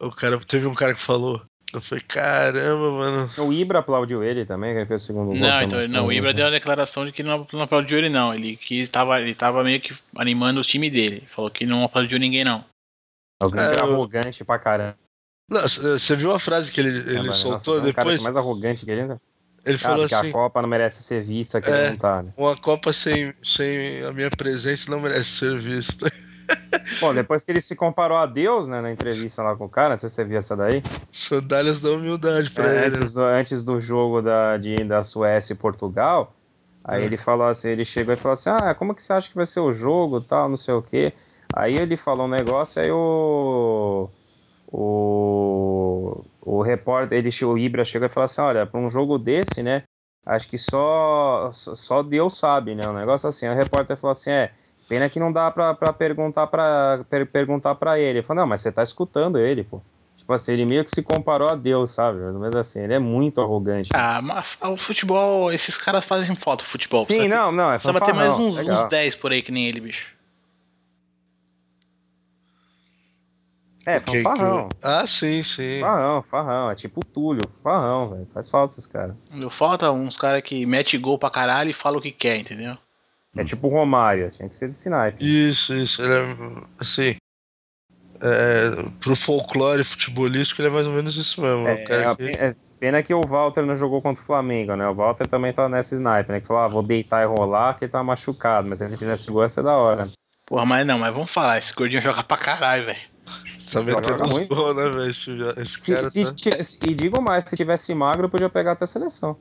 O 0.00 0.10
cara, 0.10 0.40
teve 0.40 0.66
um 0.66 0.74
cara 0.74 0.94
que 0.94 1.00
falou. 1.00 1.42
Eu 1.72 1.80
falei, 1.80 2.02
caramba, 2.06 2.90
mano. 2.90 3.30
O 3.38 3.52
Ibra 3.52 3.78
aplaudiu 3.78 4.24
ele 4.24 4.44
também, 4.44 4.72
que 4.72 4.78
ele 4.80 4.86
fez 4.86 5.02
o 5.02 5.06
segundo 5.06 5.26
gol. 5.28 5.36
Não, 5.36 5.52
também, 5.52 5.66
então, 5.68 5.78
assim, 5.78 5.92
não, 5.92 6.06
o 6.06 6.12
Ibra 6.12 6.30
né? 6.32 6.36
deu 6.36 6.46
a 6.46 6.50
declaração 6.50 7.06
de 7.06 7.12
que 7.12 7.22
não, 7.22 7.46
não 7.52 7.62
aplaudiu 7.62 7.98
ele, 7.98 8.08
não. 8.08 8.34
Ele 8.34 8.56
que 8.56 8.80
estava, 8.80 9.20
ele 9.20 9.34
tava 9.34 9.62
meio 9.62 9.80
que 9.80 9.94
animando 10.16 10.60
o 10.60 10.64
time 10.64 10.90
dele. 10.90 11.24
Falou 11.28 11.50
que 11.50 11.64
não 11.64 11.84
aplaudiu 11.84 12.18
ninguém, 12.18 12.42
não. 12.44 12.64
Alguém 13.40 13.62
É, 13.62 13.68
que 13.68 13.76
é 13.76 13.82
eu- 13.82 13.92
arrogante 13.92 14.44
pra 14.44 14.58
caramba. 14.58 14.96
Não, 15.48 15.66
c- 15.68 15.80
você 15.80 16.16
viu 16.16 16.32
a 16.32 16.38
frase 16.38 16.70
que 16.70 16.80
ele, 16.80 16.90
ele 16.90 17.06
né, 17.14 17.18
mano? 17.20 17.32
soltou 17.34 17.74
Nossa, 17.76 17.86
é 17.86 17.90
um 17.90 17.92
cara 17.92 18.04
depois? 18.10 18.22
mais 18.22 18.36
arrogante 18.36 18.84
que 18.84 18.90
ele. 18.90 19.06
né? 19.06 19.20
Ele 19.64 19.76
Ah, 19.76 19.78
falou 19.78 19.98
porque 20.00 20.14
assim: 20.14 20.28
a 20.28 20.32
Copa 20.32 20.62
não 20.62 20.68
merece 20.68 21.02
ser 21.02 21.22
vista, 21.22 21.60
que 21.60 21.68
É. 21.68 21.78
ele 21.82 21.90
não 21.90 21.96
tá, 21.98 22.22
né? 22.22 22.32
uma 22.36 22.56
Copa 22.56 22.92
sem, 22.92 23.32
sem 23.42 24.02
a 24.04 24.12
minha 24.12 24.30
presença 24.30 24.90
não 24.90 25.00
merece 25.00 25.30
ser 25.30 25.58
vista. 25.58 26.06
Bom, 26.98 27.14
depois 27.14 27.44
que 27.44 27.50
ele 27.52 27.60
se 27.60 27.74
comparou 27.76 28.18
a 28.18 28.26
Deus, 28.26 28.66
né, 28.68 28.80
na 28.80 28.92
entrevista 28.92 29.42
lá 29.42 29.56
com 29.56 29.64
o 29.66 29.68
cara, 29.70 29.90
não 29.90 29.98
sei 29.98 30.08
se 30.08 30.16
você 30.16 30.24
viu 30.24 30.38
essa 30.38 30.56
daí. 30.56 30.84
Sandálias 31.12 31.80
da 31.80 31.92
humildade 31.92 32.50
pra 32.50 32.66
É, 32.66 32.84
ele. 32.84 32.86
antes, 32.86 33.12
do, 33.12 33.22
antes 33.22 33.64
do 33.64 33.80
jogo 33.80 34.20
da, 34.22 34.56
de, 34.56 34.84
da 34.84 35.02
Suécia 35.04 35.52
e 35.54 35.56
Portugal, 35.56 36.34
aí 36.84 37.02
Hum. 37.02 37.04
ele 37.04 37.16
falou 37.16 37.46
assim, 37.48 37.70
ele 37.70 37.84
chegou 37.84 38.12
e 38.14 38.16
falou 38.16 38.32
assim, 38.34 38.50
ah, 38.50 38.74
como 38.74 38.94
que 38.94 39.02
você 39.02 39.12
acha 39.12 39.28
que 39.28 39.36
vai 39.36 39.46
ser 39.46 39.60
o 39.60 39.72
jogo, 39.72 40.20
tal, 40.20 40.48
não 40.48 40.56
sei 40.56 40.74
o 40.74 40.82
quê. 40.82 41.12
Aí 41.52 41.76
ele 41.76 41.96
falou 41.96 42.26
um 42.26 42.30
negócio, 42.30 42.80
aí 42.82 42.90
o... 42.90 44.10
O, 44.72 46.24
o 46.40 46.62
repórter, 46.62 47.18
ele, 47.18 47.30
o 47.44 47.58
Ibra 47.58 47.84
chegou 47.84 48.06
e 48.06 48.10
falou 48.10 48.24
assim, 48.26 48.40
olha, 48.40 48.66
para 48.66 48.80
um 48.80 48.90
jogo 48.90 49.18
desse, 49.18 49.62
né, 49.62 49.84
acho 50.26 50.48
que 50.48 50.58
só, 50.58 51.50
só 51.52 51.74
só 51.76 52.02
Deus 52.02 52.38
sabe, 52.38 52.74
né, 52.74 52.88
um 52.88 52.94
negócio 52.94 53.28
assim. 53.28 53.46
Aí 53.46 53.54
o 53.54 53.56
repórter 53.58 53.96
falou 53.96 54.12
assim, 54.12 54.30
é, 54.30 54.52
pena 54.90 55.08
que 55.08 55.20
não 55.20 55.32
dá 55.32 55.48
pra, 55.52 55.72
pra 55.72 55.92
perguntar 55.92 56.48
pra 56.48 57.04
per- 57.08 57.26
perguntar 57.30 57.76
pra 57.76 57.96
ele. 57.96 58.18
Ele 58.18 58.22
falou, 58.24 58.42
não, 58.42 58.48
mas 58.48 58.60
você 58.60 58.72
tá 58.72 58.82
escutando 58.82 59.38
ele, 59.38 59.62
pô. 59.62 59.80
Tipo 60.16 60.32
assim, 60.32 60.52
ele 60.52 60.64
meio 60.64 60.84
que 60.84 60.90
se 60.90 61.00
comparou 61.00 61.48
a 61.48 61.54
Deus, 61.54 61.92
sabe? 61.92 62.18
Menos 62.18 62.56
assim, 62.56 62.80
ele 62.80 62.92
é 62.94 62.98
muito 62.98 63.40
arrogante. 63.40 63.90
Ah, 63.94 64.20
mas 64.20 64.58
o 64.60 64.76
futebol, 64.76 65.52
esses 65.52 65.76
caras 65.78 66.04
fazem 66.04 66.34
falta 66.34 66.64
o 66.64 66.66
futebol. 66.66 67.04
Sim, 67.04 67.14
precisa 67.14 67.28
ter- 67.28 67.34
não, 67.36 67.52
não, 67.52 67.70
é 67.72 67.74
Precisa 67.78 68.00
ter 68.00 68.12
mais 68.12 68.36
uns, 68.38 68.56
legal. 68.56 68.74
uns 68.74 68.88
10 68.90 69.14
por 69.14 69.30
aí 69.30 69.42
que 69.42 69.52
nem 69.52 69.66
ele, 69.68 69.80
bicho. 69.80 70.12
É, 73.86 73.98
Que- 74.00 74.10
que- 74.10 74.22
fanfarrão. 74.24 74.68
Ah, 74.82 75.06
sim, 75.06 75.42
sim. 75.42 75.80
Farrão, 75.80 76.22
farrão, 76.22 76.70
é 76.70 76.74
tipo 76.74 77.00
o 77.00 77.04
Túlio, 77.04 77.48
farrão, 77.62 78.10
velho. 78.10 78.28
Faz 78.34 78.50
falta 78.50 78.74
esses 78.74 78.86
caras. 78.86 79.14
Falta 79.50 79.90
uns 79.92 80.16
caras 80.16 80.42
que 80.42 80.66
mete 80.66 80.98
gol 80.98 81.16
pra 81.18 81.30
caralho 81.30 81.70
e 81.70 81.74
fala 81.74 81.96
o 81.96 82.00
que 82.00 82.10
quer, 82.10 82.38
entendeu? 82.38 82.76
É 83.36 83.44
tipo 83.44 83.68
o 83.68 83.70
Romário, 83.70 84.30
tinha 84.30 84.48
que 84.48 84.56
ser 84.56 84.68
desse 84.68 84.88
naipe. 84.88 85.24
Isso, 85.24 85.72
isso. 85.74 86.02
Ele 86.02 86.12
é, 86.14 86.62
assim, 86.80 87.16
é, 88.20 88.70
pro 89.00 89.14
folclore 89.16 89.84
futebolístico, 89.84 90.60
ele 90.60 90.68
é 90.68 90.72
mais 90.72 90.86
ou 90.86 90.92
menos 90.92 91.16
isso 91.16 91.40
mesmo. 91.40 91.68
É, 91.68 91.76
cara 91.84 92.02
é 92.02 92.06
a 92.06 92.16
que- 92.16 92.24
pe- 92.24 92.38
é 92.38 92.54
pena 92.78 93.02
que 93.02 93.14
o 93.14 93.20
Walter 93.20 93.64
não 93.64 93.76
jogou 93.76 94.02
contra 94.02 94.22
o 94.22 94.26
Flamengo, 94.26 94.74
né? 94.74 94.88
O 94.88 94.94
Walter 94.94 95.26
também 95.28 95.52
tá 95.52 95.68
nessa 95.68 95.94
sniper, 95.94 96.32
né? 96.32 96.40
Que 96.40 96.46
falou, 96.46 96.62
ah, 96.62 96.68
vou 96.68 96.82
deitar 96.82 97.22
e 97.22 97.26
rolar, 97.26 97.78
que 97.78 97.84
ele 97.84 97.92
tá 97.92 98.02
machucado, 98.02 98.68
mas 98.68 98.78
se 98.78 98.84
ele 98.84 98.96
fizesse 98.96 99.30
gol 99.30 99.42
ia 99.42 99.48
ser 99.48 99.62
da 99.62 99.76
hora. 99.76 100.08
Porra, 100.46 100.66
mas 100.66 100.86
não, 100.86 100.98
mas 100.98 101.14
vamos 101.14 101.30
falar, 101.30 101.58
esse 101.58 101.72
gordinho 101.72 102.02
joga 102.02 102.24
pra 102.24 102.36
caralho, 102.36 102.86
velho. 102.86 102.98
tá 103.72 103.82
metendo 103.82 104.24
uns 104.24 104.38
muito. 104.38 104.54
gols, 104.54 104.76
né, 104.76 104.88
velho? 104.90 105.04
Esse, 105.10 105.30
esse 105.56 105.80
Se, 105.80 105.94
cara 105.94 106.10
se 106.10 106.24
tá... 106.24 106.34
tivesse- 106.34 106.78
e 106.82 106.94
digo 106.94 107.22
mais, 107.22 107.44
se 107.44 107.56
tivesse 107.56 107.94
magro, 107.94 108.28
podia 108.28 108.48
pegar 108.50 108.72
até 108.72 108.84
a 108.84 108.88
seleção. 108.88 109.38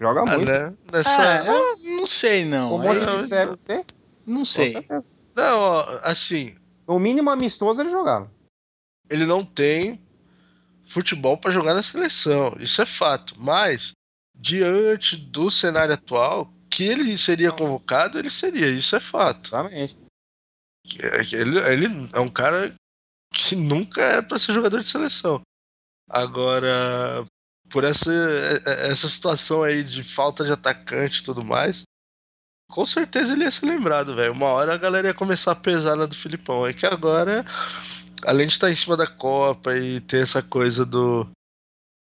Joga 0.00 0.20
Ah, 0.22 0.36
muito. 0.36 0.46
né? 0.50 0.74
Nessa... 0.92 1.10
Ah, 1.42 1.44
eu 1.46 1.96
não 1.96 2.06
sei 2.06 2.44
não. 2.44 2.74
O 2.74 2.78
monte 2.78 3.00
de 3.04 3.26
cego 3.28 3.56
tem? 3.56 3.84
não 4.26 4.38
Com 4.40 4.44
sei. 4.44 4.74
Não, 5.34 5.58
ó, 5.58 6.00
assim, 6.02 6.56
No 6.86 6.98
mínimo 6.98 7.30
amistoso 7.30 7.80
ele 7.80 7.90
jogava. 7.90 8.30
ele 9.10 9.26
não 9.26 9.44
tem 9.44 10.00
futebol 10.84 11.36
pra 11.36 11.50
jogar 11.50 11.74
na 11.74 11.82
seleção. 11.82 12.56
Isso 12.60 12.80
é 12.80 12.86
fato. 12.86 13.34
Mas, 13.38 13.92
diante 14.34 15.16
do 15.16 15.50
cenário 15.50 15.94
atual, 15.94 16.52
que 16.70 16.84
ele 16.84 17.16
seria 17.18 17.50
convocado, 17.52 18.18
ele 18.18 18.30
seria. 18.30 18.66
Isso 18.68 18.94
é 18.96 19.00
fato. 19.00 19.48
Exatamente. 19.48 19.98
Ele, 21.32 21.58
ele 21.58 21.86
é 22.12 22.20
um 22.20 22.28
cara 22.30 22.72
que 23.34 23.54
nunca 23.56 24.00
era 24.02 24.22
pra 24.22 24.38
ser 24.38 24.52
jogador 24.54 24.80
de 24.80 24.86
seleção. 24.86 25.40
Agora, 26.08 27.26
por 27.70 27.84
essa, 27.84 28.12
essa 28.66 29.08
situação 29.08 29.62
aí 29.62 29.82
de 29.82 30.02
falta 30.02 30.44
de 30.44 30.52
atacante 30.52 31.20
e 31.20 31.22
tudo 31.24 31.44
mais, 31.44 31.82
com 32.70 32.84
certeza 32.84 33.32
ele 33.34 33.44
ia 33.44 33.50
ser 33.50 33.66
lembrado, 33.66 34.14
velho. 34.14 34.32
Uma 34.32 34.46
hora 34.48 34.74
a 34.74 34.78
galera 34.78 35.08
ia 35.08 35.14
começar 35.14 35.52
a 35.52 35.56
pesar 35.56 35.96
na 35.96 36.06
do 36.06 36.14
Filipão. 36.14 36.66
É 36.66 36.72
que 36.72 36.86
agora, 36.86 37.44
além 38.24 38.46
de 38.46 38.52
estar 38.52 38.70
em 38.70 38.74
cima 38.74 38.96
da 38.96 39.06
Copa 39.06 39.76
e 39.76 40.00
ter 40.00 40.22
essa 40.22 40.42
coisa 40.42 40.84
do, 40.84 41.26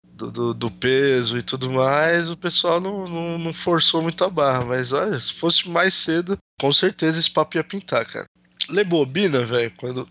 do, 0.05 0.31
do- 0.31 0.53
do 0.53 0.71
peso 0.71 1.37
e 1.37 1.41
tudo 1.41 1.71
mais, 1.71 2.29
o 2.29 2.37
pessoal 2.37 2.79
não, 2.79 3.07
não, 3.07 3.37
não 3.39 3.53
forçou 3.53 4.01
muito 4.01 4.23
a 4.23 4.29
barra. 4.29 4.63
Mas 4.65 4.91
olha, 4.91 5.19
se 5.19 5.33
fosse 5.33 5.67
mais 5.67 5.93
cedo, 5.93 6.37
com 6.59 6.71
certeza 6.71 7.19
esse 7.19 7.31
papo 7.31 7.57
ia 7.57 7.63
pintar, 7.63 8.05
cara. 8.05 8.25
Lembra 8.69 8.95
o 8.95 9.01
Obina, 9.01 9.43
velho? 9.43 9.73
Quando 9.75 10.07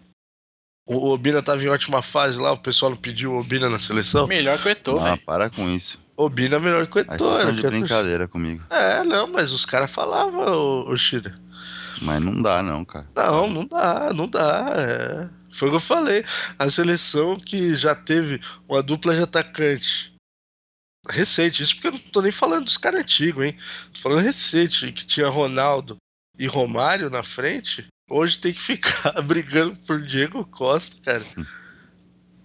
o 0.87 1.11
Obina 1.11 1.43
tava 1.43 1.63
em 1.63 1.69
ótima 1.69 2.03
fase 2.03 2.39
lá, 2.41 2.53
o 2.53 2.59
pessoal 2.59 2.91
não 2.91 2.97
pediu 2.99 3.33
o 3.33 3.39
Obina 3.41 3.69
na 3.71 3.79
seleção? 3.79 4.27
Melhor 4.27 4.59
que 4.59 4.69
o 4.69 4.71
Eto'o, 4.71 4.99
Ah, 4.99 5.05
velho. 5.15 5.23
para 5.25 5.51
com 5.51 5.69
isso. 5.69 6.01
Obina 6.17 6.57
é 6.57 6.59
melhor 6.59 6.87
que 6.87 6.99
o 6.99 7.01
Aí 7.01 7.05
vocês 7.07 7.21
Eto'o, 7.21 7.37
estão 7.39 7.53
né? 7.53 7.61
de 7.61 7.67
brincadeira 7.67 8.29
comigo. 8.29 8.63
É, 8.71 9.03
não, 9.05 9.27
mas 9.27 9.53
os 9.53 9.65
caras 9.65 9.91
falavam, 9.91 10.41
o, 10.41 10.89
o 10.93 10.97
Shira. 10.97 11.35
Mas 12.01 12.21
não 12.21 12.41
dá, 12.43 12.63
não, 12.63 12.85
cara. 12.85 13.09
Não, 13.15 13.49
não 13.49 13.65
dá, 13.67 14.11
não 14.15 14.29
dá. 14.29 14.75
é. 14.77 15.29
Foi 15.55 15.69
o 15.69 15.71
que 15.71 15.77
eu 15.77 15.81
falei. 15.81 16.25
A 16.59 16.69
seleção 16.69 17.37
que 17.39 17.75
já 17.75 17.95
teve 17.95 18.41
uma 18.69 18.83
dupla 18.83 19.15
de 19.15 19.23
atacante 19.23 20.13
recente, 21.11 21.63
isso 21.63 21.75
porque 21.75 21.89
eu 21.89 21.93
não 21.93 21.99
tô 21.99 22.23
nem 22.23 22.33
falando 22.33 22.65
dos 22.65 22.77
caras 22.77 23.01
antigos, 23.01 23.45
hein? 23.45 23.59
Tô 23.93 24.01
falando 24.01 24.21
recente, 24.25 24.91
que 24.93 25.05
tinha 25.05 25.29
Ronaldo 25.29 25.97
e 26.39 26.47
Romário 26.47 27.11
na 27.11 27.23
frente. 27.23 27.87
Hoje 28.13 28.39
tem 28.39 28.53
que 28.53 28.61
ficar 28.61 29.21
brigando 29.25 29.75
por 29.87 30.03
Diego 30.03 30.45
Costa, 30.45 30.99
cara. 31.03 31.25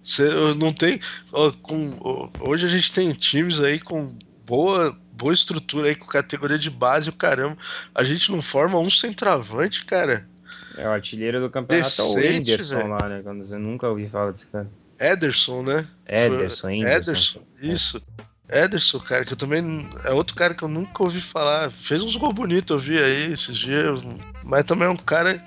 Cê, 0.02 0.24
não 0.56 0.72
tem. 0.72 0.98
ó, 1.30 1.52
com, 1.52 1.90
ó, 2.00 2.30
hoje 2.40 2.64
a 2.64 2.70
gente 2.70 2.90
tem 2.90 3.12
times 3.12 3.60
aí 3.60 3.78
com 3.78 4.16
boa, 4.46 4.98
boa 5.12 5.34
estrutura 5.34 5.88
aí, 5.88 5.94
com 5.94 6.06
categoria 6.06 6.58
de 6.58 6.70
base, 6.70 7.10
o 7.10 7.12
caramba. 7.12 7.58
A 7.94 8.02
gente 8.02 8.32
não 8.32 8.40
forma 8.40 8.78
um 8.78 8.88
centroavante, 8.88 9.84
cara. 9.84 10.26
É, 10.74 10.88
o 10.88 10.90
artilheiro 10.90 11.38
do 11.38 11.50
campeonato 11.50 12.00
é 12.00 12.04
o 12.04 12.14
Decente, 12.14 12.50
Ederson 12.52 12.76
velho. 12.76 12.88
lá, 12.88 13.06
né? 13.06 13.20
Quando 13.22 13.44
você 13.44 13.58
nunca 13.58 13.88
ouvi 13.88 14.08
falar 14.08 14.32
desse 14.32 14.46
cara. 14.46 14.70
Ederson, 14.98 15.62
né? 15.62 15.86
Ederson, 16.06 16.70
Ederson. 16.70 16.96
Ederson, 16.96 17.42
isso. 17.60 18.02
Ederson, 18.48 19.00
cara, 19.00 19.26
que 19.26 19.34
eu 19.34 19.36
também. 19.36 19.86
É 20.06 20.12
outro 20.12 20.34
cara 20.34 20.54
que 20.54 20.62
eu 20.62 20.68
nunca 20.68 21.02
ouvi 21.02 21.20
falar. 21.20 21.70
Fez 21.70 22.02
uns 22.02 22.16
gols 22.16 22.32
bonitos, 22.32 22.70
eu 22.70 22.78
vi 22.78 22.98
aí 22.98 23.32
esses 23.34 23.58
dias. 23.58 24.00
Mas 24.42 24.64
também 24.64 24.88
é 24.88 24.90
um 24.90 24.96
cara. 24.96 25.38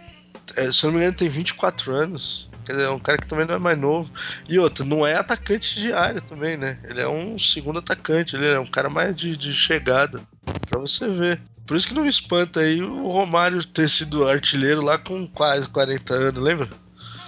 É, 0.56 0.72
se 0.72 0.84
não 0.86 0.94
me 0.94 1.00
engano, 1.00 1.18
tem 1.18 1.30
24 1.30 1.94
anos. 1.94 2.50
Quer 2.66 2.74
dizer, 2.74 2.86
é 2.86 2.90
um 2.90 3.00
cara 3.00 3.18
que 3.18 3.28
também 3.28 3.46
não 3.46 3.56
é 3.56 3.60
mais 3.60 3.78
novo. 3.78 4.10
E 4.48 4.60
outro, 4.60 4.86
não 4.86 5.06
é 5.06 5.16
atacante 5.16 5.80
de 5.80 5.92
área 5.92 6.22
também, 6.22 6.58
né? 6.58 6.80
Ele 6.84 7.02
é 7.02 7.08
um 7.08 7.38
segundo 7.38 7.80
atacante, 7.80 8.36
ele 8.36 8.46
é 8.46 8.60
um 8.60 8.68
cara 8.68 8.90
mais 8.90 9.16
de, 9.16 9.36
de 9.36 9.54
chegada. 9.54 10.22
Pra 10.70 10.80
você 10.80 11.08
ver. 11.10 11.42
Por 11.66 11.76
isso 11.76 11.88
que 11.88 11.94
não 11.94 12.04
me 12.04 12.10
espanta 12.10 12.60
aí 12.60 12.82
o 12.82 13.08
Romário 13.08 13.64
ter 13.66 13.90
sido 13.90 14.28
artilheiro 14.28 14.82
lá 14.82 14.98
com 14.98 15.28
quase 15.28 15.68
40 15.70 16.14
anos, 16.14 16.42
lembra? 16.42 16.70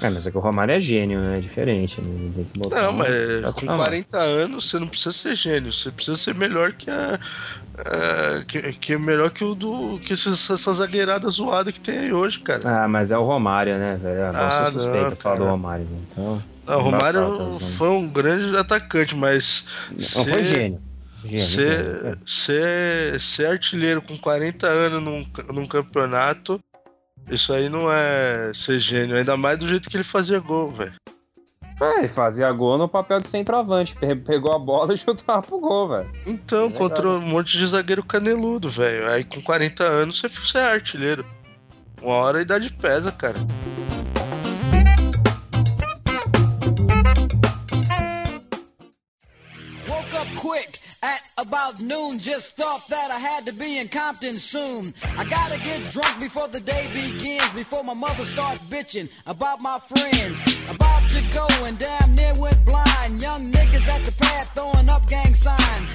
É, 0.04 0.10
mas 0.10 0.28
é 0.28 0.32
que 0.32 0.38
o 0.38 0.42
Romário 0.42 0.76
é 0.76 0.80
gênio, 0.80 1.20
né? 1.22 1.38
É 1.38 1.40
diferente. 1.40 2.02
Né? 2.02 2.46
Não, 2.70 2.90
um- 2.90 2.94
mas 2.94 3.42
tá 3.42 3.54
com 3.54 3.66
na 3.66 3.76
40 3.76 4.20
anos 4.20 4.70
você 4.70 4.78
não 4.78 4.88
precisa 4.88 5.12
ser 5.14 5.34
gênio, 5.36 5.72
você 5.72 5.90
precisa 5.92 6.18
ser 6.18 6.36
melhor 6.36 6.74
que 6.74 6.90
a. 6.92 7.20
a- 7.78 8.44
que, 8.46 8.62
que 8.74 8.94
é 8.94 8.98
melhor 8.98 9.32
que 9.32 9.44
o 9.44 9.56
do. 9.56 10.00
que 10.06 10.14
essas, 10.14 10.50
essa 10.50 10.74
zagueirada 10.74 11.30
zoada 11.30 11.72
que 11.72 11.80
tem 11.80 11.98
aí 12.00 12.14
hoje, 12.14 12.40
cara. 12.40 12.84
Ah, 12.84 12.88
mas 12.88 13.12
é 13.12 13.18
o 13.18 13.24
Romário, 13.24 13.78
né, 13.78 13.98
velho? 14.02 14.20
É 14.20 14.24
Ah, 14.34 14.66
ah, 14.68 14.72
suspeito 14.72 15.10
não, 15.10 15.16
falar 15.16 15.36
do. 15.38 15.46
Romário, 15.46 15.86
né? 15.86 15.98
Então. 16.12 16.44
Não, 16.68 16.78
o 16.78 16.82
Romário 16.82 17.38
tá 17.38 17.44
usando. 17.46 17.70
foi 17.72 17.90
um 17.90 18.08
grande 18.08 18.56
atacante, 18.58 19.16
mas. 19.16 19.66
Não 19.92 20.26
foi 20.26 20.44
gênio. 20.44 20.82
Ser, 21.38 22.06
é. 22.06 22.16
ser, 22.26 23.20
ser 23.22 23.46
artilheiro 23.48 24.02
com 24.02 24.18
40 24.18 24.68
anos 24.68 25.02
num, 25.02 25.26
num 25.54 25.66
campeonato, 25.66 26.60
isso 27.30 27.54
aí 27.54 27.70
não 27.70 27.92
é 27.92 28.52
ser 28.54 28.80
gênio, 28.80 29.16
ainda 29.18 29.36
mais 29.38 29.58
do 29.58 29.68
jeito 29.68 29.90
que 29.90 29.98
ele 29.98 30.04
fazia 30.04 30.40
gol, 30.40 30.68
velho. 30.70 30.94
É, 31.82 32.00
ele 32.00 32.08
fazia 32.08 32.52
gol 32.52 32.78
no 32.78 32.88
papel 32.88 33.20
de 33.20 33.28
centroavante. 33.28 33.96
Pe- 33.96 34.16
Pegou 34.16 34.54
a 34.54 34.60
bola 34.60 34.94
e 34.94 34.98
chutava 34.98 35.42
pro 35.42 35.60
gol, 35.60 35.90
velho. 35.90 36.10
Então, 36.26 36.68
Legal. 36.68 36.78
contra 36.78 37.10
um 37.10 37.20
monte 37.22 37.58
de 37.58 37.66
zagueiro 37.66 38.04
caneludo, 38.04 38.70
velho. 38.70 39.10
Aí 39.10 39.24
com 39.24 39.42
40 39.42 39.84
anos 39.84 40.20
você, 40.20 40.30
você 40.30 40.58
é 40.60 40.72
artilheiro. 40.72 41.26
Uma 42.02 42.14
hora 42.16 42.40
a 42.40 42.42
idade 42.42 42.72
pesa, 42.72 43.12
cara. 43.12 43.40
About 51.44 51.80
noon. 51.80 52.20
Just 52.20 52.56
thought 52.58 52.88
that 52.90 53.12
I 53.12 53.20
had 53.20 53.46
to 53.46 53.54
be 53.54 53.78
in 53.80 53.88
Compton 53.88 54.38
soon. 54.40 54.94
I 55.18 55.24
gotta 55.26 55.60
get 55.64 55.80
drunk 55.92 56.20
before 56.20 56.48
the 56.48 56.60
day 56.60 56.88
begins. 56.94 57.50
Before 57.54 57.84
my 57.84 57.94
mother 57.94 58.26
starts 58.26 58.64
bitching 58.64 59.10
about 59.26 59.62
my 59.62 59.78
friends. 59.80 60.42
About 60.70 61.04
to 61.12 61.22
go 61.34 61.48
and 61.66 61.78
damn 61.78 62.16
near 62.16 62.34
went 62.36 62.64
blind. 62.66 63.22
Young 63.22 63.52
niggas 63.52 63.88
at 63.88 64.02
the 64.06 64.14
pad 64.14 64.48
throwing 64.56 64.90
up 64.90 65.06
gang 65.08 65.34
signs. 65.34 65.90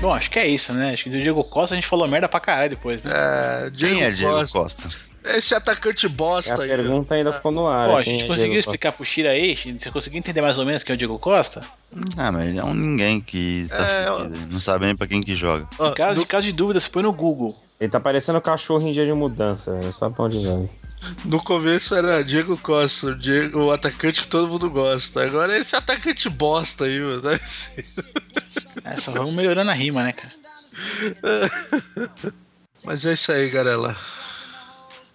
Bom, 0.00 0.12
acho 0.12 0.30
que 0.30 0.38
é 0.38 0.48
isso, 0.48 0.72
né? 0.72 0.92
Acho 0.92 1.04
que 1.04 1.10
do 1.10 1.20
Diego 1.22 1.44
Costa 1.44 1.74
a 1.74 1.76
gente 1.76 1.86
falou 1.86 2.08
merda 2.08 2.28
pra 2.28 2.40
caralho 2.40 2.70
depois, 2.70 3.02
né? 3.02 3.12
É, 3.14 3.70
Diego 3.70 3.94
Quem 3.94 4.04
é 4.04 4.10
Diego 4.10 4.34
Costa. 4.34 4.58
Costa? 4.58 5.11
Esse 5.24 5.54
atacante 5.54 6.06
A 6.06 6.08
bosta 6.08 6.62
aí. 6.62 6.68
pergunta 6.68 7.14
ainda 7.14 7.32
ficou 7.32 7.52
no 7.52 7.66
ar. 7.68 7.88
Pô, 7.90 7.96
a 7.96 8.02
gente 8.02 8.24
é 8.24 8.26
conseguiu 8.26 8.34
Diego 8.52 8.54
Costa? 8.54 8.70
explicar 8.70 8.92
pro 8.92 9.04
Shira 9.04 9.30
aí? 9.30 9.56
Você 9.78 9.90
conseguiu 9.90 10.18
entender 10.18 10.40
mais 10.40 10.58
ou 10.58 10.64
menos 10.64 10.82
quem 10.82 10.92
é 10.92 10.96
o 10.96 10.98
Diego 10.98 11.18
Costa? 11.18 11.62
Ah, 12.16 12.32
mas 12.32 12.48
ele 12.48 12.58
é 12.58 12.64
um 12.64 12.74
ninguém 12.74 13.20
que 13.20 13.66
tá 13.68 13.76
É, 13.76 14.06
fudido 14.12 14.34
aí, 14.36 14.46
Não 14.50 14.60
sabe 14.60 14.86
nem 14.86 14.96
pra 14.96 15.06
quem 15.06 15.22
que 15.22 15.36
joga. 15.36 15.68
Ó, 15.78 15.90
Em 15.90 15.94
caso, 15.94 16.16
do- 16.16 16.22
de 16.22 16.26
caso 16.28 16.46
de 16.46 16.52
dúvida, 16.52 16.80
você 16.80 16.88
põe 16.88 17.02
no 17.02 17.12
Google. 17.12 17.56
Ele 17.80 17.90
tá 17.90 18.00
parecendo 18.00 18.40
cachorro 18.40 18.86
em 18.88 18.92
dia 18.92 19.04
de 19.06 19.12
mudança, 19.12 19.72
velho. 19.74 19.92
Sabe 19.92 20.14
pra 20.16 20.24
onde 20.24 20.44
vai. 20.46 20.68
No 21.24 21.42
começo 21.42 21.94
era 21.96 22.22
Diego 22.22 22.56
Costa, 22.56 23.08
o, 23.08 23.14
Diego, 23.16 23.58
o 23.60 23.72
atacante 23.72 24.20
que 24.22 24.28
todo 24.28 24.46
mundo 24.48 24.70
gosta. 24.70 25.24
Agora 25.24 25.56
é 25.56 25.58
esse 25.60 25.74
atacante 25.74 26.28
bosta 26.28 26.84
aí, 26.84 27.00
mano. 27.00 27.22
É, 28.84 28.96
só 28.98 29.10
vamos 29.12 29.34
melhorando 29.34 29.70
a 29.70 29.74
rima, 29.74 30.02
né, 30.04 30.12
cara? 30.12 30.32
Mas 32.84 33.04
é 33.06 33.12
isso 33.14 33.32
aí, 33.32 33.48
Garela. 33.50 33.96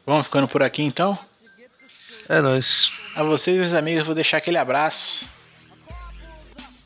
Vamos 0.07 0.25
ficando 0.27 0.47
por 0.47 0.63
aqui 0.63 0.81
então? 0.81 1.19
É 2.29 2.39
nóis. 2.39 2.93
A 3.13 3.23
vocês, 3.23 3.57
meus 3.57 3.73
amigos, 3.73 4.05
vou 4.05 4.15
deixar 4.15 4.37
aquele 4.37 4.57
abraço. 4.57 5.25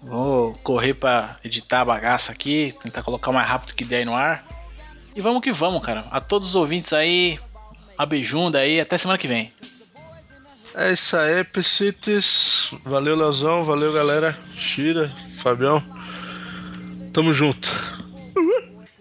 Vou 0.02 0.56
correr 0.64 0.96
pra 0.96 1.38
editar 1.44 1.82
a 1.82 1.86
bagaça 1.86 2.32
aqui, 2.32 2.76
tentar 2.82 3.04
colocar 3.04 3.30
o 3.30 3.34
mais 3.36 3.48
rápido 3.48 3.76
que 3.76 3.86
der 3.86 4.08
no 4.08 4.16
ar. 4.16 4.44
E 5.16 5.22
vamos 5.22 5.44
que 5.44 5.52
vamos, 5.52 5.86
cara. 5.86 6.08
A 6.10 6.20
todos 6.20 6.50
os 6.50 6.56
ouvintes 6.56 6.94
aí, 6.94 7.40
a 7.96 8.08
beijunda 8.08 8.58
aí, 8.58 8.82
até 8.82 8.98
semana 8.98 9.20
que 9.20 9.28
vem. 9.28 9.54
É 10.74 10.92
isso 10.92 11.16
aí, 11.16 11.44
Pecites. 11.44 12.74
Valeu, 12.84 13.16
Leozão. 13.16 13.64
Valeu, 13.64 13.94
galera. 13.94 14.36
Shira, 14.56 15.12
Fabião. 15.38 15.84
Tamo 17.14 17.32
junto. 17.32 18.01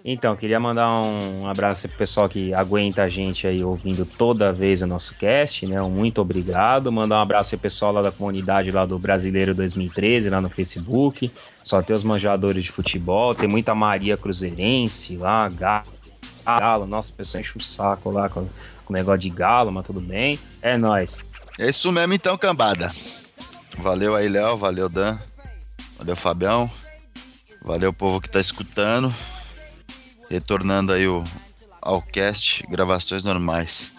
Então, 0.05 0.34
queria 0.34 0.59
mandar 0.59 0.90
um 0.90 1.46
abraço 1.46 1.86
pro 1.88 1.98
pessoal 1.98 2.28
que 2.28 2.55
aguenta 2.55 3.03
a 3.03 3.09
gente 3.09 3.46
aí 3.46 3.62
ouvindo 3.62 4.07
toda 4.07 4.53
vez 4.53 4.80
o 4.80 4.86
nosso 4.86 5.14
cast, 5.14 5.66
né? 5.66 5.80
Um 5.82 5.90
muito 5.90 6.22
obrigado. 6.22 6.90
Mandar 6.90 7.18
um 7.18 7.22
abraço 7.22 7.51
pro 7.51 7.59
pessoal 7.59 7.92
lá 7.92 8.01
da 8.01 8.11
comunidade 8.11 8.70
lá 8.70 8.86
do 8.86 8.98
Brasileiro 8.98 9.55
2013, 9.55 10.30
lá 10.30 10.40
no 10.40 10.48
Facebook. 10.48 11.30
Só 11.62 11.82
tem 11.82 11.94
os 11.94 12.03
manjadores 12.03 12.64
de 12.64 12.72
futebol, 12.72 13.34
tem 13.34 13.48
muita 13.48 13.74
Maria 13.74 14.16
Cruzeirense 14.16 15.18
lá, 15.18 15.48
Galo. 15.51 16.86
Nossa, 16.86 17.12
o 17.12 17.16
pessoal 17.16 17.42
enche 17.42 17.59
o 17.59 17.62
saco 17.62 18.11
lá 18.11 18.28
com, 18.30 18.48
com 18.84 18.92
o 18.92 18.96
negócio 18.96 19.20
de 19.20 19.28
galo, 19.28 19.70
mas 19.70 19.84
tudo 19.84 20.01
bem. 20.01 20.38
É 20.62 20.78
nóis. 20.78 21.18
É 21.59 21.68
isso 21.68 21.92
mesmo 21.92 22.14
então, 22.14 22.38
cambada. 22.38 22.90
Valeu 23.76 24.16
aí, 24.16 24.28
Léo. 24.28 24.57
Valeu, 24.57 24.88
Dan. 24.88 25.18
Valeu, 25.98 26.16
Fabião. 26.16 26.70
Valeu, 27.62 27.92
povo 27.92 28.18
que 28.18 28.30
tá 28.30 28.40
escutando 28.40 29.14
retornando 30.30 30.92
aí 30.92 31.06
o, 31.08 31.24
ao 31.82 32.00
cast, 32.00 32.64
gravações 32.68 33.24
normais. 33.24 33.90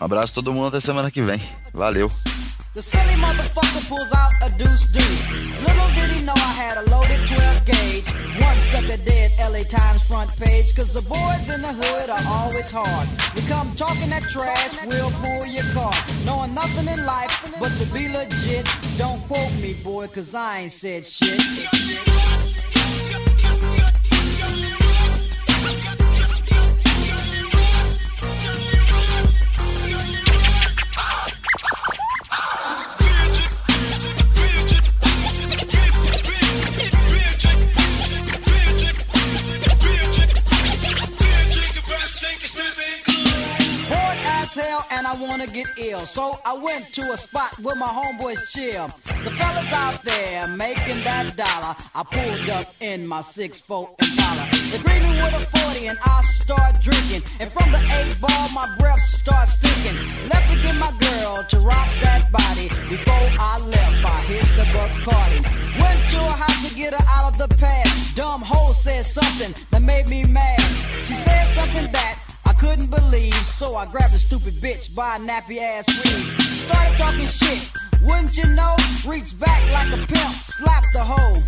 Um 0.00 0.04
abraço 0.04 0.32
a 0.32 0.34
todo 0.34 0.52
mundo 0.52 0.68
até 0.68 0.80
semana 0.80 1.10
que 1.10 1.20
vem. 1.20 1.40
Valeu! 1.72 2.10
The 2.74 2.82
silly 2.82 3.14
motherfucker 3.18 3.86
pulls 3.88 4.12
out 4.12 4.32
a 4.42 4.48
deuce 4.48 4.88
deuce. 4.90 5.30
Little 5.62 5.88
did 5.94 6.10
he 6.10 6.22
know 6.24 6.34
I 6.34 6.52
had 6.58 6.76
a 6.78 6.90
loaded 6.90 7.24
12 7.24 7.64
gauge. 7.64 8.12
One 8.42 8.58
sucker 8.66 8.96
dead, 8.96 9.30
LA 9.38 9.62
Times 9.62 10.02
front 10.08 10.34
page. 10.40 10.74
Cause 10.74 10.92
the 10.92 11.02
boys 11.02 11.50
in 11.54 11.62
the 11.62 11.72
hood 11.72 12.10
are 12.10 12.24
always 12.26 12.72
hard. 12.72 13.08
You 13.36 13.42
come 13.46 13.72
talking 13.76 14.10
that 14.10 14.24
trash, 14.24 14.74
we'll 14.86 15.12
pull 15.22 15.46
your 15.46 15.62
car. 15.72 15.94
Knowing 16.26 16.52
nothing 16.52 16.88
in 16.88 17.06
life 17.06 17.30
but 17.60 17.70
to 17.78 17.86
be 17.94 18.08
legit. 18.08 18.68
Don't 18.98 19.22
quote 19.28 19.54
me, 19.62 19.74
boy, 19.74 20.08
cause 20.08 20.34
I 20.34 20.62
ain't 20.62 20.72
said 20.72 21.06
shit. 21.06 21.40
I 46.54 46.56
went 46.56 46.94
to 46.94 47.02
a 47.10 47.16
spot 47.16 47.58
where 47.58 47.74
my 47.74 47.88
homeboys 47.88 48.38
chill. 48.52 48.86
The 49.24 49.30
fellas 49.32 49.72
out 49.72 50.00
there 50.04 50.46
making 50.46 51.02
that 51.02 51.34
dollar. 51.34 51.74
I 51.98 52.04
pulled 52.06 52.48
up 52.50 52.72
in 52.80 53.08
my 53.08 53.22
6'4 53.22 53.90
Impala. 53.98 54.46
They 54.70 54.78
greet 54.78 55.02
me 55.02 55.18
with 55.18 55.34
a 55.34 55.58
40 55.58 55.88
and 55.88 55.98
I 56.06 56.22
start 56.22 56.80
drinking. 56.80 57.22
And 57.40 57.50
from 57.50 57.66
the 57.72 57.82
8 58.06 58.20
ball, 58.20 58.48
my 58.54 58.72
breath 58.78 59.00
starts 59.00 59.54
stinking. 59.54 59.98
Left 60.30 60.46
to 60.52 60.56
get 60.62 60.76
my 60.76 60.94
girl 61.02 61.42
to 61.42 61.58
rock 61.58 61.90
that 62.06 62.30
body. 62.30 62.68
Before 62.86 63.28
I 63.34 63.58
left, 63.58 64.04
I 64.06 64.18
hit 64.30 64.46
the 64.54 64.62
Bacardi. 64.70 65.42
Went 65.82 66.00
to 66.14 66.18
a 66.22 66.34
house 66.38 66.68
to 66.68 66.74
get 66.76 66.94
her 66.94 67.04
out 67.08 67.32
of 67.32 67.36
the 67.36 67.48
pad. 67.56 67.88
Dumb 68.14 68.42
hoe 68.42 68.72
said 68.74 69.04
something 69.04 69.52
that 69.72 69.82
made 69.82 70.06
me 70.06 70.22
mad. 70.22 70.62
She 71.02 71.14
said 71.14 71.46
something 71.58 71.90
that 71.90 72.23
couldn't 72.64 72.90
believe, 72.90 73.34
so 73.34 73.76
I 73.76 73.84
grabbed 73.84 74.14
a 74.14 74.18
stupid 74.18 74.54
bitch 74.54 74.94
by 74.94 75.16
a 75.16 75.18
nappy 75.18 75.58
ass 75.58 75.86
weave. 75.88 76.40
Started 76.64 76.96
talking 76.96 77.26
shit, 77.26 77.70
wouldn't 78.02 78.34
you 78.36 78.46
know? 78.54 78.74
Reached 79.06 79.38
back 79.38 79.60
like 79.72 79.92
a 79.92 79.98
pimp, 80.06 80.34
slapped 80.42 80.86
the 80.94 81.04
hoe. 81.04 81.42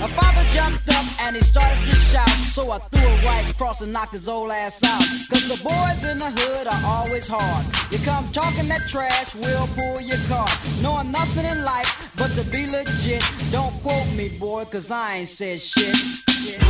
My 0.00 0.08
father 0.18 0.44
jumped 0.50 0.88
up 0.88 1.06
and 1.22 1.36
he 1.36 1.42
started 1.42 1.78
to 1.86 1.94
shout, 1.94 2.28
so 2.54 2.72
I 2.72 2.78
threw 2.78 3.08
it 3.08 3.24
right 3.24 3.48
across 3.48 3.80
and 3.80 3.92
knocked 3.92 4.14
his 4.14 4.28
old 4.28 4.50
ass 4.50 4.82
out. 4.82 5.04
Cause 5.30 5.46
the 5.46 5.56
boys 5.62 6.02
in 6.10 6.18
the 6.18 6.32
hood 6.34 6.66
are 6.66 6.82
always 6.84 7.28
hard. 7.28 7.64
You 7.92 7.98
come 8.04 8.28
talking 8.32 8.66
that 8.68 8.88
trash, 8.88 9.36
we'll 9.36 9.68
pull 9.78 10.00
your 10.00 10.18
car. 10.26 10.48
Knowing 10.82 11.12
nothing 11.12 11.44
in 11.44 11.62
life 11.64 12.10
but 12.16 12.34
to 12.34 12.42
be 12.42 12.66
legit. 12.66 13.22
Don't 13.52 13.72
quote 13.82 14.12
me, 14.16 14.30
boy, 14.40 14.64
cause 14.64 14.90
I 14.90 15.18
ain't 15.18 15.28
said 15.28 15.60
shit. 15.60 15.94
Then 16.44 16.60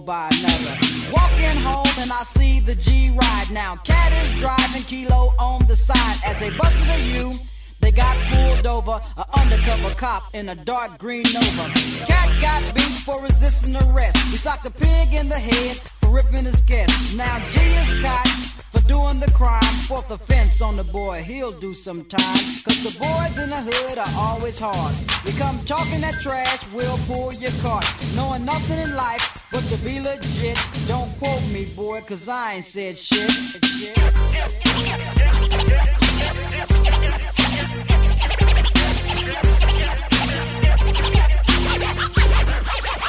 buy 0.00 0.28
another. 0.32 0.78
Walking 1.12 1.60
home 1.62 1.94
and 1.98 2.12
I 2.12 2.22
see 2.22 2.60
the 2.60 2.74
G 2.74 3.10
ride 3.10 3.48
now. 3.50 3.76
Cat 3.84 4.12
is 4.24 4.34
driving 4.40 4.82
kilo 4.84 5.34
on 5.38 5.66
the 5.66 5.76
side 5.76 6.18
as 6.24 6.38
they 6.38 6.50
busted 6.56 6.88
a 6.88 7.00
U. 7.18 7.38
They 7.80 7.90
got 7.90 8.16
pulled 8.28 8.66
over, 8.66 9.00
an 9.16 9.24
undercover 9.40 9.94
cop 9.94 10.34
in 10.34 10.48
a 10.48 10.54
dark 10.54 10.98
green 10.98 11.24
Nova. 11.32 11.70
Cat 12.06 12.30
got 12.40 12.74
beat 12.74 12.98
for 13.04 13.22
resisting 13.22 13.76
arrest. 13.76 14.16
We 14.30 14.36
socked 14.36 14.66
a 14.66 14.70
pig 14.70 15.14
in 15.14 15.28
the 15.28 15.38
head 15.38 15.76
for 16.00 16.10
ripping 16.10 16.44
his 16.44 16.60
guest. 16.62 17.14
Now 17.14 17.38
G 17.48 17.58
is 17.58 18.02
caught 18.02 18.28
for 18.72 18.80
doing 18.86 19.18
the 19.18 19.30
crime. 19.32 19.74
Fourth 19.88 20.10
offense 20.10 20.60
on 20.62 20.76
the 20.76 20.84
boy, 20.84 21.22
he'll 21.22 21.58
do 21.58 21.74
some 21.74 22.04
time. 22.04 22.44
Cause 22.64 22.82
the 22.82 22.96
boys 22.98 23.38
in 23.38 23.50
the 23.50 23.62
hood 23.62 23.98
are 23.98 24.14
always 24.16 24.58
hard. 24.58 24.94
You 25.26 25.32
come 25.38 25.58
talking 25.64 26.00
that 26.02 26.20
trash, 26.20 26.66
we'll 26.72 26.98
pull 27.06 27.32
your 27.32 27.52
cart. 27.62 27.86
Knowing 28.14 28.44
nothing 28.44 28.78
in 28.78 28.94
life 28.94 29.39
but 29.52 29.62
to 29.68 29.76
be 29.78 30.00
legit. 30.00 30.58
Don't 30.86 31.10
quote 31.18 31.46
me, 31.50 31.64
boy, 31.76 32.00
cause 32.02 32.28
I 32.28 32.54
ain't 32.54 32.64
said 32.64 32.96
shit. 32.96 33.30
I 42.92 42.99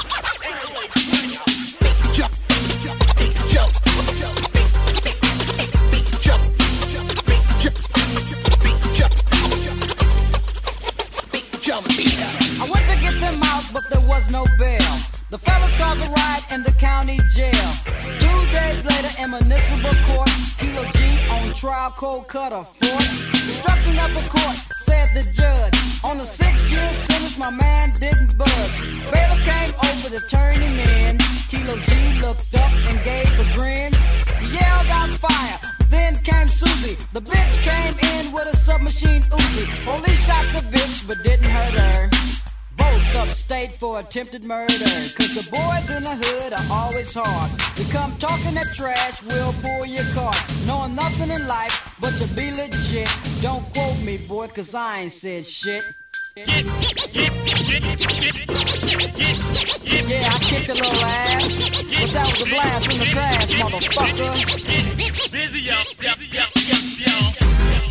trial, 21.81 21.93
cold 21.97 22.27
cut 22.27 22.53
a. 22.53 22.65
Destruction 22.79 23.97
of 23.99 24.13
the 24.13 24.25
court, 24.29 24.57
said 24.85 25.09
the 25.15 25.23
judge. 25.33 25.73
On 26.03 26.17
a 26.17 26.25
six-year 26.25 26.91
sentence, 26.93 27.37
my 27.37 27.49
man 27.49 27.93
didn't 27.99 28.37
budge. 28.37 28.77
Bailiff 29.11 29.41
came 29.45 29.73
over 29.89 30.09
to 30.09 30.21
turn 30.27 30.55
him 30.55 30.77
in. 30.77 31.17
Kilo 31.49 31.77
G 31.77 32.21
looked 32.21 32.53
up 32.55 32.71
and 32.89 33.03
gave 33.03 33.31
a 33.39 33.45
grin. 33.55 33.93
He 34.39 34.57
yelled 34.57 34.89
out 34.89 35.09
fire, 35.09 35.59
then 35.89 36.17
came 36.23 36.49
Susie. 36.49 36.97
The 37.13 37.21
bitch 37.21 37.57
came 37.63 37.95
in 38.15 38.31
with 38.31 38.47
a 38.53 38.55
submachine 38.55 39.23
Uzi. 39.23 39.65
Police 39.85 40.25
shot 40.25 40.45
the 40.53 40.61
bitch, 40.75 41.07
but 41.07 41.17
didn't 41.23 41.49
hurt 41.49 41.73
her. 41.73 42.20
Both 42.91 43.29
of 43.29 43.35
state 43.35 43.71
for 43.71 43.99
attempted 43.99 44.43
murder. 44.43 44.91
Cause 45.15 45.33
the 45.35 45.47
boys 45.49 45.89
in 45.95 46.03
the 46.03 46.15
hood 46.23 46.53
are 46.53 46.67
always 46.69 47.13
hard. 47.13 47.51
You 47.77 47.85
come 47.91 48.15
talking 48.17 48.53
that 48.55 48.67
trash, 48.73 49.23
we'll 49.23 49.53
pull 49.61 49.85
your 49.85 50.03
card. 50.13 50.35
Knowing 50.65 50.95
nothing 50.95 51.29
in 51.29 51.47
life 51.47 51.95
but 52.01 52.11
to 52.17 52.27
be 52.35 52.51
legit. 52.51 53.07
Don't 53.41 53.63
quote 53.73 54.01
me, 54.03 54.17
boy, 54.17 54.47
cause 54.47 54.75
I 54.75 55.01
ain't 55.01 55.11
said 55.11 55.45
shit. 55.45 55.83
Yeah, 56.35 56.45
I 60.25 60.37
kicked 60.39 60.69
a 60.69 60.73
little 60.73 61.05
ass, 61.05 61.57
but 61.99 62.11
that 62.11 62.27
was 62.31 62.41
a 62.41 62.49
blast 62.49 62.87
from 62.87 62.99
the 62.99 63.05
past, 63.13 63.53
motherfucker. 63.53 65.31
Busy, 65.31 65.59
yo, 65.59 65.75
yo, 66.01 66.11
yo, 66.19 66.43
yo, 66.55 66.77
yo. 67.05 67.90